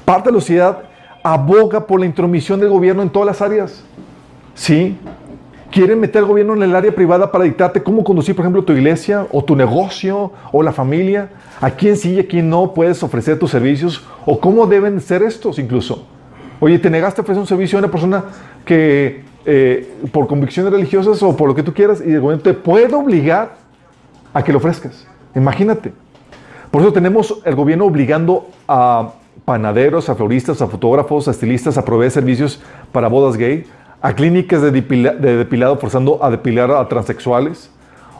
Parte 0.05 0.29
de 0.29 0.35
la 0.35 0.39
sociedad 0.39 0.83
aboga 1.23 1.85
por 1.85 1.99
la 1.99 2.05
intromisión 2.05 2.59
del 2.59 2.69
gobierno 2.69 3.01
en 3.01 3.09
todas 3.09 3.27
las 3.27 3.41
áreas. 3.41 3.83
¿Sí? 4.55 4.97
Quieren 5.71 5.99
meter 5.99 6.23
al 6.23 6.27
gobierno 6.27 6.55
en 6.55 6.63
el 6.63 6.75
área 6.75 6.93
privada 6.93 7.31
para 7.31 7.43
dictarte 7.43 7.83
cómo 7.83 8.03
conducir, 8.03 8.35
por 8.35 8.43
ejemplo, 8.43 8.63
tu 8.63 8.73
iglesia 8.73 9.27
o 9.31 9.43
tu 9.43 9.55
negocio 9.55 10.31
o 10.51 10.63
la 10.63 10.71
familia, 10.71 11.29
a 11.61 11.69
quién 11.71 11.95
sí 11.95 12.13
y 12.15 12.19
a 12.19 12.27
quién 12.27 12.49
no 12.49 12.73
puedes 12.73 13.03
ofrecer 13.03 13.37
tus 13.37 13.51
servicios 13.51 14.03
o 14.25 14.39
cómo 14.39 14.65
deben 14.65 14.99
ser 14.99 15.21
estos 15.21 15.59
incluso. 15.59 16.07
Oye, 16.59 16.79
te 16.79 16.89
negaste 16.89 17.21
a 17.21 17.23
ofrecer 17.23 17.39
un 17.39 17.47
servicio 17.47 17.77
a 17.77 17.79
una 17.79 17.91
persona 17.91 18.23
que 18.65 19.23
eh, 19.45 19.93
por 20.11 20.27
convicciones 20.27 20.71
religiosas 20.73 21.21
o 21.23 21.37
por 21.37 21.47
lo 21.47 21.55
que 21.55 21.63
tú 21.63 21.73
quieras 21.73 22.01
y 22.05 22.11
el 22.11 22.19
gobierno 22.19 22.43
te 22.43 22.53
puede 22.53 22.93
obligar 22.93 23.57
a 24.33 24.43
que 24.43 24.51
lo 24.51 24.57
ofrezcas. 24.57 25.07
Imagínate. 25.35 25.93
Por 26.71 26.81
eso 26.81 26.93
tenemos 26.93 27.41
el 27.45 27.55
gobierno 27.55 27.85
obligando 27.85 28.47
a 28.67 29.13
panaderos, 29.45 30.09
a 30.09 30.15
floristas, 30.15 30.61
a 30.61 30.67
fotógrafos, 30.67 31.27
a 31.27 31.31
estilistas 31.31 31.77
a 31.77 31.85
proveer 31.85 32.11
servicios 32.11 32.61
para 32.91 33.07
bodas 33.07 33.37
gay, 33.37 33.65
a 34.01 34.13
clínicas 34.13 34.61
de, 34.61 34.71
depila- 34.71 35.17
de 35.17 35.37
depilado 35.37 35.77
forzando 35.77 36.23
a 36.23 36.29
depilar 36.29 36.71
a 36.71 36.87
transexuales, 36.87 37.69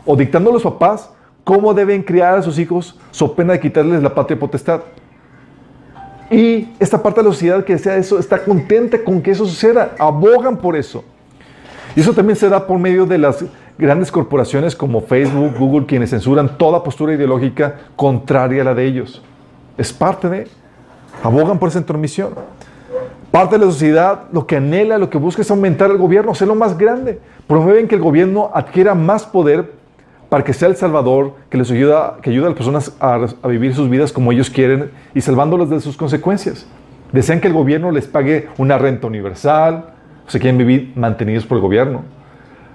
o 0.04 0.16
dictando 0.16 0.50
a 0.50 0.52
los 0.52 0.62
papás 0.62 1.10
cómo 1.44 1.72
deben 1.74 2.02
criar 2.02 2.38
a 2.38 2.42
sus 2.42 2.58
hijos 2.58 2.98
so 3.10 3.34
pena 3.34 3.54
de 3.54 3.60
quitarles 3.60 4.02
la 4.02 4.14
patria 4.14 4.38
potestad. 4.38 4.80
Y 6.30 6.68
esta 6.78 7.02
parte 7.02 7.20
de 7.20 7.26
la 7.26 7.32
sociedad 7.32 7.64
que 7.64 7.72
desea 7.72 7.96
eso 7.96 8.18
está 8.18 8.44
contenta 8.44 9.02
con 9.02 9.20
que 9.20 9.32
eso 9.32 9.44
suceda, 9.46 9.96
abogan 9.98 10.56
por 10.56 10.76
eso. 10.76 11.02
Y 11.96 12.00
eso 12.00 12.12
también 12.12 12.36
se 12.36 12.48
da 12.48 12.66
por 12.66 12.78
medio 12.78 13.04
de 13.04 13.18
las 13.18 13.44
grandes 13.76 14.12
corporaciones 14.12 14.76
como 14.76 15.00
Facebook, 15.00 15.56
Google, 15.58 15.86
quienes 15.86 16.10
censuran 16.10 16.56
toda 16.56 16.84
postura 16.84 17.14
ideológica 17.14 17.80
contraria 17.96 18.62
a 18.62 18.66
la 18.66 18.74
de 18.74 18.84
ellos. 18.84 19.22
Es 19.76 19.92
parte 19.92 20.28
de, 20.28 20.46
abogan 21.22 21.58
por 21.58 21.68
esa 21.68 21.78
intromisión. 21.78 22.34
Parte 23.30 23.58
de 23.58 23.64
la 23.64 23.70
sociedad 23.70 24.24
lo 24.32 24.46
que 24.46 24.56
anhela, 24.56 24.98
lo 24.98 25.08
que 25.08 25.18
busca 25.18 25.42
es 25.42 25.50
aumentar 25.50 25.90
el 25.90 25.98
gobierno, 25.98 26.32
hacerlo 26.32 26.56
más 26.56 26.76
grande. 26.76 27.20
Promueven 27.46 27.86
que 27.86 27.94
el 27.94 28.00
gobierno 28.00 28.50
adquiera 28.52 28.94
más 28.94 29.24
poder 29.24 29.72
para 30.28 30.42
que 30.42 30.52
sea 30.52 30.68
el 30.68 30.76
salvador, 30.76 31.34
que 31.48 31.56
les 31.56 31.70
ayuda, 31.70 32.18
que 32.22 32.30
ayuda 32.30 32.46
a 32.46 32.50
las 32.50 32.56
personas 32.56 32.96
a, 33.00 33.18
vivir 33.48 33.74
sus 33.74 33.88
vidas 33.88 34.12
como 34.12 34.32
ellos 34.32 34.50
quieren 34.50 34.90
y 35.14 35.20
salvándolas 35.20 35.70
de 35.70 35.80
sus 35.80 35.96
consecuencias. 35.96 36.66
Desean 37.12 37.40
que 37.40 37.48
el 37.48 37.54
gobierno 37.54 37.90
les 37.92 38.06
pague 38.06 38.48
una 38.58 38.78
renta 38.78 39.06
universal, 39.06 39.86
o 40.26 40.30
sea, 40.30 40.40
quieren 40.40 40.58
vivir 40.58 40.92
mantenidos 40.96 41.46
por 41.46 41.58
el 41.58 41.62
gobierno. 41.62 42.02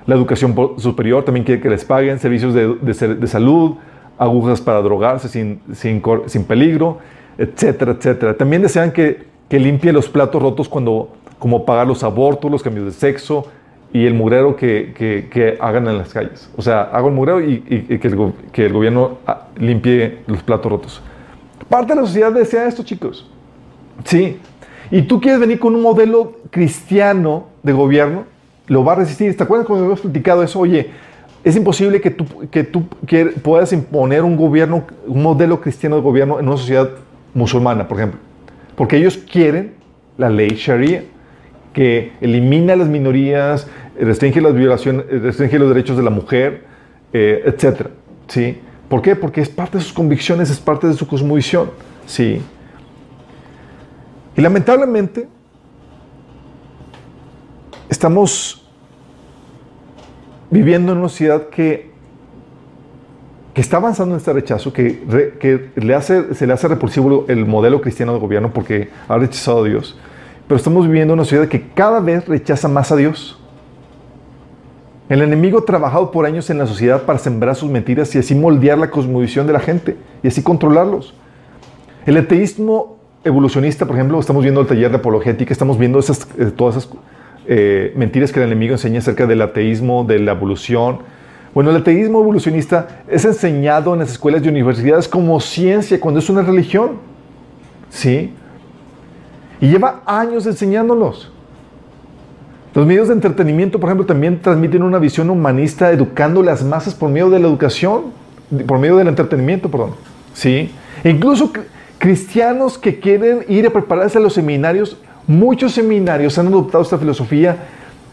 La 0.06 0.16
educación 0.16 0.56
superior 0.78 1.24
también 1.24 1.46
quiere 1.46 1.62
que 1.62 1.70
les 1.70 1.84
paguen 1.84 2.20
servicios 2.20 2.54
de, 2.54 3.28
salud, 3.28 3.76
agujas 4.18 4.62
para 4.62 4.82
drogarse 4.82 5.28
sin, 5.28 5.62
sin 5.74 6.44
peligro, 6.46 7.00
etcétera, 7.38 7.94
etcétera. 7.94 8.38
También 8.38 8.62
desean 8.62 8.92
que, 8.92 9.35
que 9.50 9.60
limpie 9.60 9.92
los 9.94 10.10
platos 10.10 10.42
rotos 10.42 10.68
cuando, 10.70 11.10
como 11.40 11.66
pagar 11.66 11.88
los 11.88 12.04
abortos, 12.04 12.50
los 12.52 12.64
cambios 12.64 12.86
de 12.88 12.92
sexo 12.92 13.48
y 13.94 14.06
el 14.06 14.14
mugrero 14.14 14.56
que, 14.56 14.94
que- 14.98 15.28
que 15.32 15.58
hagan 15.62 15.88
en 15.88 15.98
las 15.98 16.12
calles. 16.14 16.50
O 16.58 16.62
sea, 16.62 16.82
hago 16.82 17.08
el 17.10 17.14
mugrero 17.14 17.42
y, 17.42 17.64
y- 17.90 17.98
que, 18.00 18.08
el, 18.08 18.34
que 18.52 18.66
el 18.66 18.74
gobierno 18.74 19.20
ah, 19.28 19.48
limpie 19.58 20.20
los 20.28 20.42
platos 20.44 20.72
rotos. 20.72 21.02
Parte 21.70 21.94
de 21.94 22.02
la 22.02 22.06
sociedad 22.08 22.32
desea 22.32 22.68
esto, 22.68 22.84
chicos. 22.84 23.30
Sí. 24.04 24.38
Y 24.92 25.04
tú 25.04 25.20
quieres 25.22 25.40
venir 25.40 25.60
con 25.60 25.74
un 25.75 25.82
modelo 25.82 26.34
cristiano 26.52 27.46
de 27.64 27.74
gobierno, 27.74 28.24
lo 28.68 28.84
va 28.84 28.94
a 28.94 28.96
resistir. 28.96 29.36
¿Te 29.36 29.44
acuerdas 29.44 29.66
cuando 29.68 29.86
habíamos 29.86 30.02
platicado 30.02 30.44
eso? 30.44 30.60
Oye, 30.60 30.90
es 31.44 31.56
imposible 31.56 32.02
que 32.02 32.12
tú, 32.12 32.25
que 32.52 32.64
tú 32.64 32.84
que 33.08 33.25
puedas 33.28 33.72
imponer 33.74 34.24
un 34.24 34.36
gobierno, 34.36 34.84
un 35.08 35.24
modelo 35.24 35.62
cristiano 35.62 35.96
de 35.96 36.02
gobierno 36.02 36.40
en 36.40 36.48
una 36.48 36.58
sociedad 36.58 36.90
musulmana, 37.34 37.88
por 37.88 37.98
ejemplo. 37.98 38.20
Porque 38.75 38.98
ellos 38.98 39.17
quieren 39.17 39.74
la 40.17 40.29
ley 40.29 40.50
Sharia, 40.50 41.03
que 41.74 42.13
elimina 42.22 42.75
las 42.75 42.88
minorías, 42.88 43.67
restringe 44.00 44.41
las 44.41 44.53
violaciones, 44.53 45.05
restringe 45.10 45.60
los 45.60 45.70
derechos 45.70 45.98
de 45.98 46.03
la 46.03 46.10
mujer, 46.10 46.63
eh, 47.13 47.44
etcétera. 47.46 47.89
¿Sí? 48.27 48.60
¿Por 48.89 49.01
qué? 49.01 49.15
Porque 49.15 49.41
es 49.41 49.50
parte 49.50 49.77
de 49.77 49.84
sus 49.84 49.94
convicciones, 49.94 50.50
es 50.50 50.60
parte 50.60 50.88
de 50.88 50.94
su 50.94 51.08
cosmovisión. 51.08 51.72
Sí. 52.05 52.41
Y 54.38 54.41
lamentablemente, 54.41 55.27
estamos 57.89 58.67
viviendo 60.50 60.91
en 60.91 61.00
una 61.00 61.10
sociedad 61.10 61.50
que, 61.50 61.91
que 63.56 63.62
está 63.62 63.78
avanzando 63.78 64.16
en 64.16 64.18
este 64.18 64.34
rechazo, 64.34 64.74
que, 64.74 65.72
le 65.76 65.96
hace, 65.96 66.36
se 66.36 66.46
le 66.46 66.52
hace 66.52 66.68
repulsivo 66.68 67.24
el 67.30 67.46
modelo 67.46 67.80
cristiano 67.80 68.14
de 68.14 68.20
gobierno 68.20 68.52
porque 68.52 68.90
ha 69.08 69.18
rechazado 69.18 69.64
a 69.64 69.68
Dios. 69.68 69.98
Pero 70.46 70.58
estamos 70.58 70.86
viviendo 70.86 71.14
en 71.14 71.20
una 71.20 71.24
sociedad 71.24 71.48
que 71.48 71.70
cada 71.70 72.02
vez 72.02 72.28
rechaza 72.28 72.68
más 72.68 72.92
a 72.92 72.98
Dios. 72.98 73.40
El 75.08 75.22
enemigo 75.22 75.60
ha 75.60 75.66
trabajado 75.66 76.12
por 76.12 76.26
años 76.26 76.50
en 76.50 76.58
la 76.58 76.68
sociedad 76.68 77.04
para 77.04 77.18
sembrar 77.18 77.56
sus 77.56 77.72
mentiras 77.72 78.14
y 78.14 78.20
así 78.20 78.36
moldear 78.36 78.78
la 78.78 78.92
cosmovisión 78.92 79.48
de 79.48 79.54
la 79.54 79.62
gente 79.62 79.96
y 80.22 80.28
así 80.28 80.44
controlarlos. 80.44 81.14
El 82.06 82.18
ateísmo 82.18 82.98
evolucionista, 83.24 83.86
por 83.86 83.96
ejemplo, 83.96 84.20
estamos 84.20 84.44
viendo 84.44 84.60
el 84.60 84.68
taller 84.68 84.92
de 84.92 84.98
apologética, 84.98 85.54
estamos 85.54 85.80
viendo 85.80 86.00
eh, 86.00 86.52
todas 86.54 86.76
esas 86.76 86.90
eh, 87.48 87.94
mentiras 87.96 88.34
que 88.34 88.42
el 88.42 88.48
enemigo 88.48 88.74
enseña 88.74 89.00
acerca 89.00 89.26
del 89.26 89.42
ateísmo, 89.42 90.04
de 90.04 90.20
la 90.20 90.34
evolución. 90.34 91.14
Bueno, 91.56 91.72
el 91.72 91.78
ateísmo 91.78 92.20
evolucionista 92.20 93.04
es 93.08 93.24
enseñado 93.26 93.94
en 93.94 94.02
las 94.02 94.12
escuelas 94.12 94.44
y 94.46 94.50
universidades 94.50 95.08
como 95.08 95.40
ciencia 95.40 96.00
cuando 96.00 96.20
es 96.20 96.30
una 96.30 96.42
religión. 96.42 96.98
¿Sí? 97.90 98.34
Y 99.62 99.70
lleva 99.70 100.02
años 100.06 100.46
enseñándolos. 100.46 101.32
Los 102.74 102.86
medios 102.86 103.08
de 103.08 103.14
entretenimiento, 103.14 103.80
por 103.80 103.88
ejemplo, 103.90 104.06
también 104.06 104.42
transmiten 104.42 104.84
una 104.84 105.00
visión 105.00 105.30
humanista 105.30 105.92
educando 105.94 106.44
las 106.44 106.62
masas 106.62 106.94
por 106.94 107.10
medio 107.10 107.30
de 107.30 107.40
la 107.40 107.48
educación, 107.48 108.12
por 108.68 108.78
medio 108.78 108.98
del 108.98 109.08
entretenimiento, 109.08 109.72
perdón. 109.72 109.92
¿Sí? 110.34 110.70
E 111.06 111.10
incluso 111.10 111.54
cr- 111.54 111.64
cristianos 112.00 112.78
que 112.78 113.00
quieren 113.00 113.46
ir 113.48 113.66
a 113.66 113.70
prepararse 113.70 114.18
a 114.18 114.22
los 114.22 114.34
seminarios, 114.34 114.98
muchos 115.26 115.72
seminarios 115.72 116.38
han 116.38 116.48
adoptado 116.48 116.84
esta 116.84 116.98
filosofía 116.98 117.60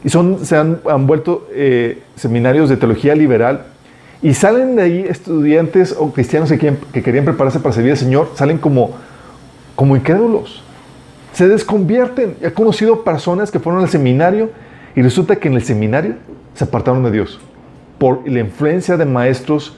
y 0.04 0.08
son, 0.08 0.44
se 0.44 0.56
han, 0.56 0.80
han 0.88 1.06
vuelto 1.06 1.48
eh, 1.52 2.02
seminarios 2.16 2.68
de 2.68 2.76
teología 2.76 3.14
liberal 3.14 3.66
y 4.20 4.34
salen 4.34 4.76
de 4.76 4.82
ahí 4.82 5.04
estudiantes 5.08 5.94
o 5.98 6.12
cristianos 6.12 6.50
que, 6.50 6.74
que 6.92 7.02
querían 7.02 7.24
prepararse 7.24 7.60
para 7.60 7.72
servir 7.74 7.92
al 7.92 7.98
Señor, 7.98 8.30
salen 8.34 8.58
como, 8.58 8.92
como 9.74 9.96
incrédulos 9.96 10.62
se 11.32 11.48
desconvierten. 11.48 12.36
He 12.40 12.52
conocido 12.52 13.04
personas 13.04 13.50
que 13.50 13.58
fueron 13.58 13.82
al 13.82 13.88
seminario 13.88 14.50
y 14.94 15.02
resulta 15.02 15.36
que 15.36 15.48
en 15.48 15.54
el 15.54 15.62
seminario 15.62 16.14
se 16.54 16.64
apartaron 16.64 17.02
de 17.02 17.10
Dios. 17.10 17.40
por 17.98 18.28
la 18.28 18.40
influencia 18.40 18.96
de 18.96 19.04
maestros 19.04 19.76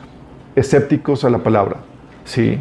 escépticos 0.56 1.24
a 1.24 1.30
la 1.30 1.40
palabra. 1.40 1.80
¿sí? 2.24 2.58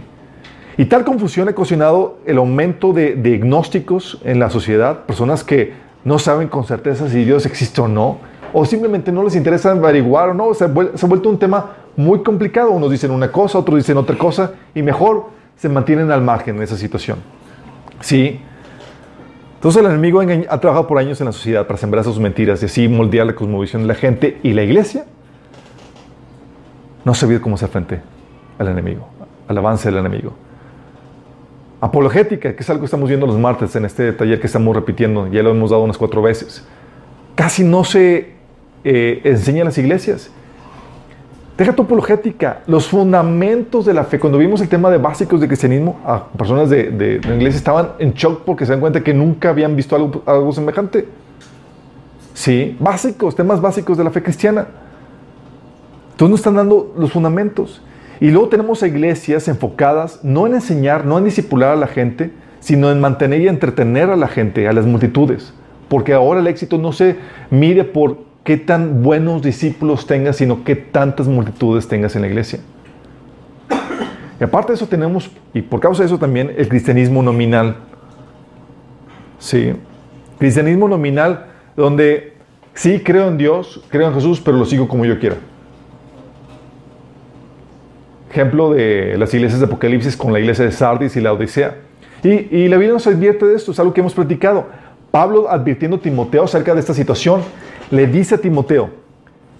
Y 0.77 0.85
tal 0.85 1.05
confusión 1.05 1.47
ha 1.47 1.51
ocasionado 1.51 2.17
el 2.25 2.37
aumento 2.37 2.91
de, 2.91 3.15
de 3.15 3.37
gnósticos 3.37 4.19
en 4.25 4.39
la 4.39 4.49
sociedad, 4.49 5.05
personas 5.05 5.45
que 5.45 5.71
no 6.05 6.19
saben 6.19 6.47
con 6.47 6.65
certeza 6.65 7.09
si 7.09 7.23
Dios 7.23 7.45
existe 7.45 7.81
o 7.81 7.87
no, 7.87 8.17
o 8.53 8.65
simplemente 8.65 9.11
no 9.11 9.23
les 9.23 9.35
interesa 9.35 9.71
averiguar 9.71 10.29
o 10.29 10.33
no, 10.33 10.53
se 10.53 10.65
ha, 10.65 10.67
vuelto 10.67 11.29
un 11.29 11.39
tema 11.39 11.71
muy 11.95 12.21
complicado. 12.21 12.71
Unos 12.71 12.91
dicen 12.91 13.11
una 13.11 13.31
cosa, 13.31 13.57
otros 13.57 13.77
dicen 13.77 13.97
otra 13.97 14.17
cosa, 14.17 14.51
y 14.75 14.81
mejor 14.81 15.27
se 15.55 15.69
mantienen 15.69 16.11
al 16.11 16.21
margen 16.21 16.57
en 16.57 16.63
esa 16.63 16.77
situación. 16.77 17.17
¿Sí? 17.99 18.39
Entonces 19.55 19.81
el 19.81 19.89
enemigo 19.89 20.21
ha 20.21 20.59
trabajado 20.59 20.87
por 20.87 20.97
años 20.97 21.19
en 21.21 21.25
la 21.25 21.31
sociedad 21.31 21.65
para 21.65 21.77
sembrar 21.77 22.03
sus 22.03 22.19
mentiras 22.19 22.61
y 22.61 22.65
así 22.65 22.87
moldear 22.87 23.25
la 23.25 23.33
cosmovisión 23.33 23.83
de 23.83 23.87
la 23.87 23.95
gente 23.95 24.39
y 24.43 24.51
la 24.53 24.61
iglesia 24.61 25.05
no 27.05 27.13
ha 27.13 27.41
cómo 27.41 27.55
hacer 27.55 27.69
frente 27.69 28.01
al 28.59 28.67
enemigo, 28.67 29.07
al 29.47 29.57
avance 29.57 29.89
del 29.89 29.99
enemigo. 29.99 30.33
Apologética, 31.83 32.55
que 32.55 32.63
es 32.63 32.69
algo 32.69 32.79
que 32.79 32.85
estamos 32.85 33.09
viendo 33.09 33.27
los 33.27 33.37
martes 33.37 33.75
en 33.75 33.83
este 33.83 34.13
taller 34.13 34.39
que 34.39 34.47
estamos 34.47 34.73
repitiendo, 34.73 35.27
ya 35.27 35.43
lo 35.43 35.51
hemos 35.51 35.69
dado 35.69 35.83
unas 35.83 35.97
cuatro 35.97 36.21
veces. 36.21 36.65
Casi 37.35 37.61
no 37.65 37.83
se 37.83 38.29
eh, 38.85 39.19
enseña 39.25 39.59
en 39.59 39.65
las 39.65 39.77
iglesias. 39.77 40.31
Deja 41.57 41.73
tu 41.73 41.81
apologética, 41.81 42.61
los 42.67 42.87
fundamentos 42.87 43.85
de 43.85 43.93
la 43.93 44.05
fe. 44.05 44.17
Cuando 44.17 44.37
vimos 44.37 44.61
el 44.61 44.69
tema 44.69 44.89
de 44.89 44.97
básicos 44.97 45.41
de 45.41 45.47
cristianismo, 45.47 45.99
a 46.05 46.23
personas 46.29 46.69
de, 46.69 47.19
la 47.21 47.35
iglesia 47.35 47.57
estaban 47.57 47.89
en 47.99 48.13
shock 48.13 48.43
porque 48.45 48.65
se 48.65 48.71
dan 48.71 48.79
cuenta 48.79 49.03
que 49.03 49.13
nunca 49.13 49.49
habían 49.49 49.75
visto 49.75 49.97
algo, 50.25 50.53
semejante. 50.53 51.05
Sí, 52.33 52.77
básicos, 52.79 53.35
temas 53.35 53.59
básicos 53.59 53.97
de 53.97 54.05
la 54.05 54.11
fe 54.11 54.23
cristiana. 54.23 54.67
Entonces 56.11 56.29
nos 56.29 56.39
están 56.39 56.55
dando 56.55 56.93
los 56.97 57.11
fundamentos. 57.11 57.81
Y 58.23 58.31
luego 58.31 58.47
tenemos 58.47 58.81
a 58.81 58.87
iglesias 58.87 59.49
enfocadas 59.49 60.23
no 60.23 60.47
en 60.47 60.53
enseñar, 60.53 61.05
no 61.05 61.17
en 61.17 61.25
discipular 61.25 61.71
a 61.71 61.75
la 61.75 61.87
gente, 61.87 62.31
sino 62.61 62.89
en 62.89 63.01
mantener 63.01 63.41
y 63.41 63.49
entretener 63.49 64.09
a 64.09 64.15
la 64.15 64.29
gente, 64.29 64.65
a 64.65 64.71
las 64.71 64.85
multitudes. 64.85 65.53
Porque 65.89 66.13
ahora 66.13 66.39
el 66.39 66.47
éxito 66.47 66.77
no 66.77 66.93
se 66.93 67.17
mide 67.49 67.83
por 67.83 68.19
qué 68.45 68.55
tan 68.55 69.03
buenos 69.03 69.41
discípulos 69.41 70.07
tengas, 70.07 70.37
sino 70.37 70.63
qué 70.63 70.77
tantas 70.77 71.27
multitudes 71.27 71.89
tengas 71.89 72.15
en 72.15 72.21
la 72.21 72.29
iglesia. 72.29 72.61
Y 74.39 74.43
aparte 74.45 74.71
de 74.71 74.75
eso 74.75 74.87
tenemos, 74.87 75.29
y 75.53 75.61
por 75.61 75.81
causa 75.81 76.03
de 76.03 76.07
eso 76.07 76.17
también, 76.17 76.53
el 76.57 76.69
cristianismo 76.69 77.21
nominal. 77.21 77.75
Sí, 79.37 79.73
cristianismo 80.39 80.87
nominal 80.87 81.47
donde 81.75 82.35
sí 82.73 83.01
creo 83.03 83.27
en 83.27 83.37
Dios, 83.37 83.83
creo 83.89 84.07
en 84.07 84.13
Jesús, 84.13 84.39
pero 84.39 84.55
lo 84.55 84.63
sigo 84.63 84.87
como 84.87 85.03
yo 85.03 85.19
quiera. 85.19 85.35
Ejemplo 88.33 88.73
de 88.73 89.15
las 89.19 89.31
iglesias 89.35 89.59
de 89.59 89.67
Apocalipsis 89.67 90.17
con 90.17 90.33
la 90.33 90.39
iglesia 90.39 90.65
de 90.65 90.71
Sardis 90.71 91.15
y 91.15 91.21
la 91.21 91.33
Odisea. 91.33 91.75
Y, 92.23 92.29
y 92.29 92.67
la 92.67 92.77
Biblia 92.77 92.93
nos 92.93 93.05
advierte 93.05 93.45
de 93.45 93.55
esto, 93.55 93.71
es 93.71 93.79
algo 93.79 93.93
que 93.93 94.01
hemos 94.01 94.15
platicado. 94.15 94.65
Pablo 95.11 95.51
advirtiendo 95.51 95.97
a 95.97 95.99
Timoteo 95.99 96.43
acerca 96.43 96.73
de 96.73 96.79
esta 96.79 96.95
situación, 96.95 97.41
le 97.91 98.07
dice 98.07 98.33
a 98.33 98.37
Timoteo, 98.39 98.89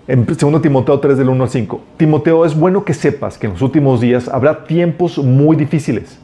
en 0.08 0.26
2 0.26 0.60
Timoteo 0.60 1.00
3 1.00 1.20
del 1.20 1.30
1 1.30 1.44
al 1.44 1.50
5, 1.52 1.82
Timoteo, 1.98 2.46
es 2.46 2.58
bueno 2.58 2.84
que 2.84 2.96
sepas 2.96 3.38
que 3.38 3.46
en 3.46 3.54
los 3.54 3.62
últimos 3.62 4.02
días 4.02 4.28
habrá 4.28 4.64
tiempos 4.64 5.20
muy 5.20 5.56
difíciles, 5.56 6.18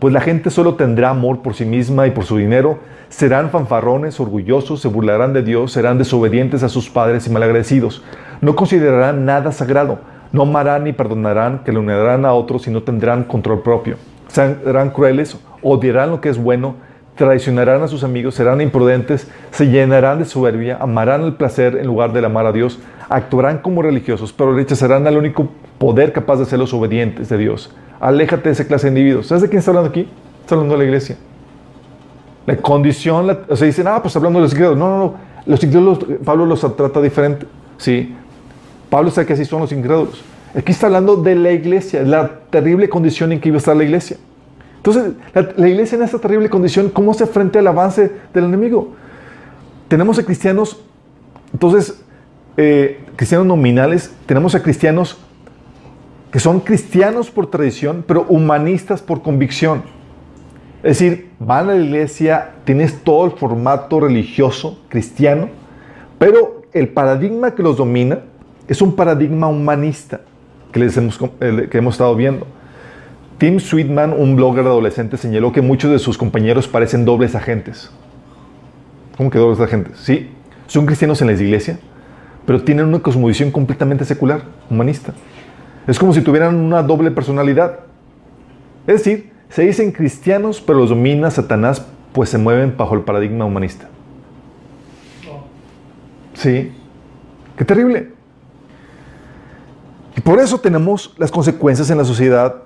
pues 0.00 0.12
la 0.12 0.20
gente 0.20 0.50
solo 0.50 0.74
tendrá 0.74 1.08
amor 1.08 1.40
por 1.40 1.54
sí 1.54 1.64
misma 1.64 2.06
y 2.06 2.10
por 2.10 2.24
su 2.24 2.36
dinero, 2.36 2.78
serán 3.08 3.48
fanfarrones, 3.48 4.20
orgullosos, 4.20 4.82
se 4.82 4.88
burlarán 4.88 5.32
de 5.32 5.42
Dios, 5.42 5.72
serán 5.72 5.96
desobedientes 5.96 6.62
a 6.62 6.68
sus 6.68 6.90
padres 6.90 7.26
y 7.26 7.30
malagradecidos, 7.30 8.04
no 8.42 8.54
considerarán 8.54 9.24
nada 9.24 9.50
sagrado, 9.50 10.00
no 10.32 10.42
amarán 10.42 10.84
ni 10.84 10.92
perdonarán, 10.92 11.64
que 11.64 11.72
le 11.72 11.78
unirán 11.78 12.24
a 12.24 12.32
otros 12.32 12.66
y 12.66 12.70
no 12.70 12.82
tendrán 12.82 13.24
control 13.24 13.62
propio, 13.62 13.96
serán 14.28 14.90
crueles, 14.90 15.36
odiarán 15.62 16.10
lo 16.10 16.20
que 16.20 16.28
es 16.28 16.38
bueno, 16.38 16.76
traicionarán 17.16 17.82
a 17.82 17.88
sus 17.88 18.04
amigos, 18.04 18.34
serán 18.34 18.60
imprudentes, 18.60 19.28
se 19.50 19.66
llenarán 19.66 20.20
de 20.20 20.24
soberbia, 20.24 20.78
amarán 20.80 21.22
el 21.22 21.34
placer 21.34 21.76
en 21.76 21.86
lugar 21.86 22.12
de 22.12 22.24
amar 22.24 22.46
a 22.46 22.52
Dios, 22.52 22.78
actuarán 23.08 23.58
como 23.58 23.82
religiosos, 23.82 24.32
pero 24.32 24.54
rechazarán 24.54 25.06
al 25.06 25.18
único 25.18 25.48
poder 25.78 26.12
capaz 26.12 26.36
de 26.36 26.46
ser 26.46 26.58
los 26.58 26.72
obedientes 26.72 27.28
de 27.28 27.36
Dios. 27.36 27.74
Aléjate 28.00 28.48
de 28.48 28.52
esa 28.52 28.66
clase 28.66 28.86
de 28.86 28.92
individuos. 28.98 29.26
¿Sabes 29.26 29.42
de 29.42 29.48
quién 29.48 29.58
está 29.58 29.72
hablando 29.72 29.90
aquí? 29.90 30.08
Está 30.40 30.54
hablando 30.54 30.74
de 30.74 30.78
la 30.78 30.84
iglesia. 30.84 31.16
La 32.46 32.56
condición, 32.56 33.38
o 33.48 33.56
sea, 33.56 33.66
dicen, 33.66 33.86
ah, 33.86 34.00
pues 34.00 34.16
hablando 34.16 34.38
de 34.38 34.44
los 34.44 34.52
incrédulos. 34.52 34.78
No, 34.78 34.88
no, 34.88 34.98
no. 34.98 35.14
Los 35.44 35.62
incrédulos, 35.62 35.98
Pablo 36.24 36.46
los 36.46 36.60
trata 36.76 37.02
diferente. 37.02 37.46
Sí. 37.76 38.16
Pablo 38.90 39.10
sabe 39.10 39.26
que 39.26 39.32
así 39.34 39.44
son 39.44 39.60
los 39.60 39.72
incrédulos. 39.72 40.22
Aquí 40.54 40.72
está 40.72 40.86
hablando 40.86 41.16
de 41.16 41.36
la 41.36 41.52
iglesia, 41.52 42.02
la 42.02 42.40
terrible 42.50 42.88
condición 42.88 43.32
en 43.32 43.40
que 43.40 43.48
iba 43.48 43.56
a 43.56 43.58
estar 43.58 43.76
la 43.76 43.84
iglesia. 43.84 44.16
Entonces, 44.76 45.12
la, 45.32 45.48
la, 45.56 45.68
iglesia 45.68 45.96
en 45.96 46.02
esta 46.02 46.18
terrible 46.18 46.50
condición, 46.50 46.90
¿cómo 46.90 47.14
se 47.14 47.26
frente 47.26 47.58
al 47.58 47.66
avance 47.66 48.10
del 48.34 48.44
enemigo? 48.44 48.94
Tenemos 49.88 50.18
a 50.18 50.24
cristianos, 50.24 50.80
entonces, 51.52 52.02
eh, 52.56 53.00
cristianos 53.16 53.46
nominales, 53.46 54.12
tenemos 54.26 54.54
a 54.54 54.62
cristianos 54.62 55.18
que 56.32 56.40
son 56.40 56.60
cristianos 56.60 57.30
por 57.30 57.50
tradición, 57.50 58.04
pero 58.06 58.24
humanistas 58.28 59.02
por 59.02 59.22
convicción. 59.22 59.82
Es 60.82 60.98
decir, 60.98 61.30
van 61.38 61.68
a 61.68 61.74
la 61.74 61.84
iglesia, 61.84 62.52
tienes 62.64 63.02
todo 63.04 63.26
el 63.26 63.32
formato 63.32 64.00
religioso 64.00 64.80
cristiano, 64.88 65.48
pero 66.18 66.62
el 66.72 66.88
paradigma 66.88 67.54
que 67.54 67.62
los 67.62 67.76
domina 67.76 68.20
es 68.70 68.80
un 68.80 68.94
paradigma 68.94 69.48
humanista 69.48 70.20
que, 70.70 70.78
les 70.78 70.96
hemos, 70.96 71.18
que 71.18 71.76
hemos 71.76 71.94
estado 71.94 72.14
viendo. 72.14 72.46
Tim 73.36 73.58
Sweetman, 73.58 74.12
un 74.12 74.36
blogger 74.36 74.64
adolescente, 74.64 75.16
señaló 75.16 75.50
que 75.50 75.60
muchos 75.60 75.90
de 75.90 75.98
sus 75.98 76.16
compañeros 76.16 76.68
parecen 76.68 77.04
dobles 77.04 77.34
agentes. 77.34 77.90
¿Cómo 79.16 79.28
que 79.28 79.40
dobles 79.40 79.58
agentes? 79.58 79.98
Sí, 79.98 80.30
son 80.68 80.86
cristianos 80.86 81.20
en 81.20 81.26
la 81.26 81.32
iglesia, 81.32 81.80
pero 82.46 82.62
tienen 82.62 82.86
una 82.86 83.00
cosmovisión 83.00 83.50
completamente 83.50 84.04
secular, 84.04 84.42
humanista. 84.70 85.14
Es 85.88 85.98
como 85.98 86.14
si 86.14 86.20
tuvieran 86.20 86.54
una 86.54 86.80
doble 86.84 87.10
personalidad. 87.10 87.80
Es 88.86 88.98
decir, 88.98 89.32
se 89.48 89.62
dicen 89.62 89.90
cristianos, 89.90 90.60
pero 90.60 90.78
los 90.78 90.90
domina 90.90 91.28
Satanás, 91.32 91.84
pues 92.12 92.30
se 92.30 92.38
mueven 92.38 92.76
bajo 92.76 92.94
el 92.94 93.00
paradigma 93.00 93.44
humanista. 93.44 93.88
Sí, 96.34 96.70
qué 97.56 97.64
terrible. 97.64 98.19
Y 100.20 100.22
por 100.22 100.38
eso 100.38 100.58
tenemos 100.58 101.14
las 101.16 101.30
consecuencias 101.30 101.88
en 101.88 101.96
la 101.96 102.04
sociedad. 102.04 102.56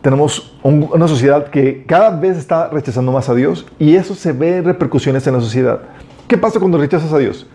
Tenemos 0.00 0.56
un, 0.62 0.88
una 0.92 1.08
sociedad 1.08 1.48
que 1.48 1.84
cada 1.86 2.10
vez 2.10 2.36
está 2.36 2.68
rechazando 2.68 3.10
más 3.10 3.28
a 3.28 3.34
Dios 3.34 3.66
y 3.80 3.96
eso 3.96 4.14
se 4.14 4.30
ve 4.30 4.58
en 4.58 4.64
repercusiones 4.64 5.26
en 5.26 5.34
la 5.34 5.40
sociedad. 5.40 5.80
¿Qué 6.28 6.38
pasa 6.38 6.60
cuando 6.60 6.78
rechazas 6.78 7.12
a 7.12 7.18
Dios? 7.18 7.48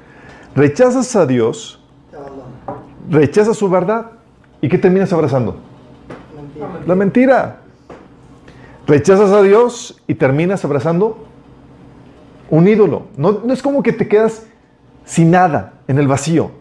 Rechazas 0.57 1.15
a 1.15 1.25
Dios, 1.25 1.81
rechazas 3.09 3.55
su 3.55 3.69
verdad 3.69 4.07
y 4.59 4.67
¿qué 4.67 4.77
terminas 4.77 5.13
abrazando? 5.13 5.55
La 6.85 6.95
mentira. 6.95 7.61
Rechazas 8.87 9.31
a 9.31 9.41
Dios 9.41 10.03
y 10.05 10.15
terminas 10.15 10.65
abrazando 10.65 11.25
un 12.49 12.67
ídolo. 12.67 13.03
No, 13.15 13.39
no 13.45 13.53
es 13.53 13.61
como 13.61 13.81
que 13.81 13.93
te 13.93 14.05
quedas 14.05 14.45
sin 15.05 15.31
nada 15.31 15.75
en 15.87 15.97
el 15.97 16.09
vacío 16.09 16.51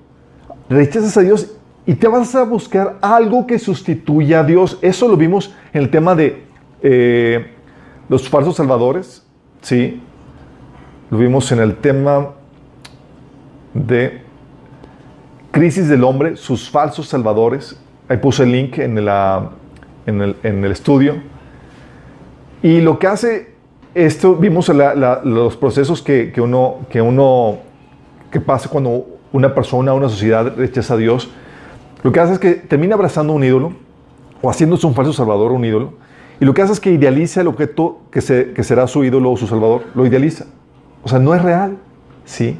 rechazas 0.69 1.17
a 1.17 1.21
Dios 1.21 1.56
y 1.87 1.95
te 1.95 2.09
vas 2.09 2.35
a 2.35 2.43
buscar 2.43 2.99
algo 3.01 3.47
que 3.47 3.59
sustituya 3.59 4.41
a 4.41 4.45
Dios. 4.45 4.79
Eso 4.83 5.07
lo 5.07 5.17
vimos 5.17 5.55
en 5.73 5.83
el 5.83 5.91
tema 5.91 6.17
de 6.17 6.43
eh, 6.83 7.53
los 8.09 8.29
falsos 8.29 8.57
salvadores, 8.57 9.25
¿sí? 9.63 10.03
Lo 11.11 11.19
vimos 11.19 11.51
en 11.53 11.61
el 11.61 11.77
tema 11.77 12.33
de 13.73 14.23
crisis 15.53 15.89
del 15.89 16.03
hombre, 16.03 16.37
sus 16.37 16.69
falsos 16.69 17.07
salvadores. 17.07 17.81
Ahí 18.09 18.17
puse 18.17 18.43
el 18.43 18.53
link 18.53 18.79
en, 18.79 19.05
la, 19.05 19.51
en, 20.07 20.21
el, 20.23 20.37
en 20.43 20.65
el 20.65 20.73
estudio. 20.73 21.15
Y 22.63 22.81
lo 22.81 22.99
que 22.99 23.07
hace 23.07 23.55
esto, 23.95 24.35
vimos 24.35 24.69
los 25.25 25.57
procesos 25.57 26.03
que, 26.03 26.33
que, 26.33 26.41
uno, 26.41 26.79
que 26.91 27.01
uno, 27.01 27.59
que 28.31 28.41
pasa 28.41 28.69
cuando 28.69 29.07
una 29.33 29.55
persona, 29.55 29.95
una 29.95 30.09
sociedad 30.09 30.53
rechaza 30.57 30.95
a 30.95 30.97
Dios, 30.97 31.31
lo 32.03 32.13
que 32.13 32.21
hace 32.21 32.35
es 32.35 32.39
que 32.39 32.55
termina 32.55 32.95
abrazando 32.95 33.33
un 33.33 33.45
ídolo 33.45 33.73
o 34.43 34.51
haciéndose 34.51 34.87
un 34.87 34.95
falso 34.95 35.13
salvador 35.13 35.53
un 35.53 35.65
ídolo. 35.65 35.93
Y 36.41 36.45
lo 36.45 36.53
que 36.55 36.63
hace 36.63 36.73
es 36.73 36.81
que 36.81 36.91
idealiza 36.91 37.41
el 37.41 37.49
objeto 37.49 38.01
que, 38.11 38.21
se, 38.21 38.53
que 38.53 38.63
será 38.63 38.87
su 38.87 39.05
ídolo 39.05 39.33
o 39.33 39.37
su 39.37 39.47
salvador. 39.47 39.85
Lo 39.95 40.07
idealiza. 40.07 40.47
O 41.03 41.09
sea, 41.09 41.19
no 41.19 41.35
es 41.35 41.43
real. 41.43 41.79
¿Sí? 42.25 42.59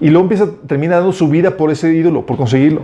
Y 0.00 0.10
luego 0.10 0.22
empieza, 0.22 0.48
termina 0.66 0.96
dando 0.96 1.12
su 1.12 1.28
vida 1.28 1.56
por 1.56 1.70
ese 1.70 1.92
ídolo, 1.92 2.26
por 2.26 2.36
conseguirlo. 2.36 2.82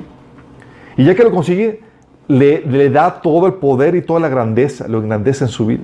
Y 0.96 1.04
ya 1.04 1.14
que 1.14 1.22
lo 1.22 1.30
consigue, 1.30 1.80
le, 2.28 2.64
le 2.66 2.90
da 2.90 3.20
todo 3.20 3.46
el 3.46 3.54
poder 3.54 3.94
y 3.94 4.02
toda 4.02 4.20
la 4.20 4.28
grandeza, 4.28 4.88
lo 4.88 4.98
engrandece 4.98 5.44
en 5.44 5.50
su 5.50 5.66
vida. 5.66 5.82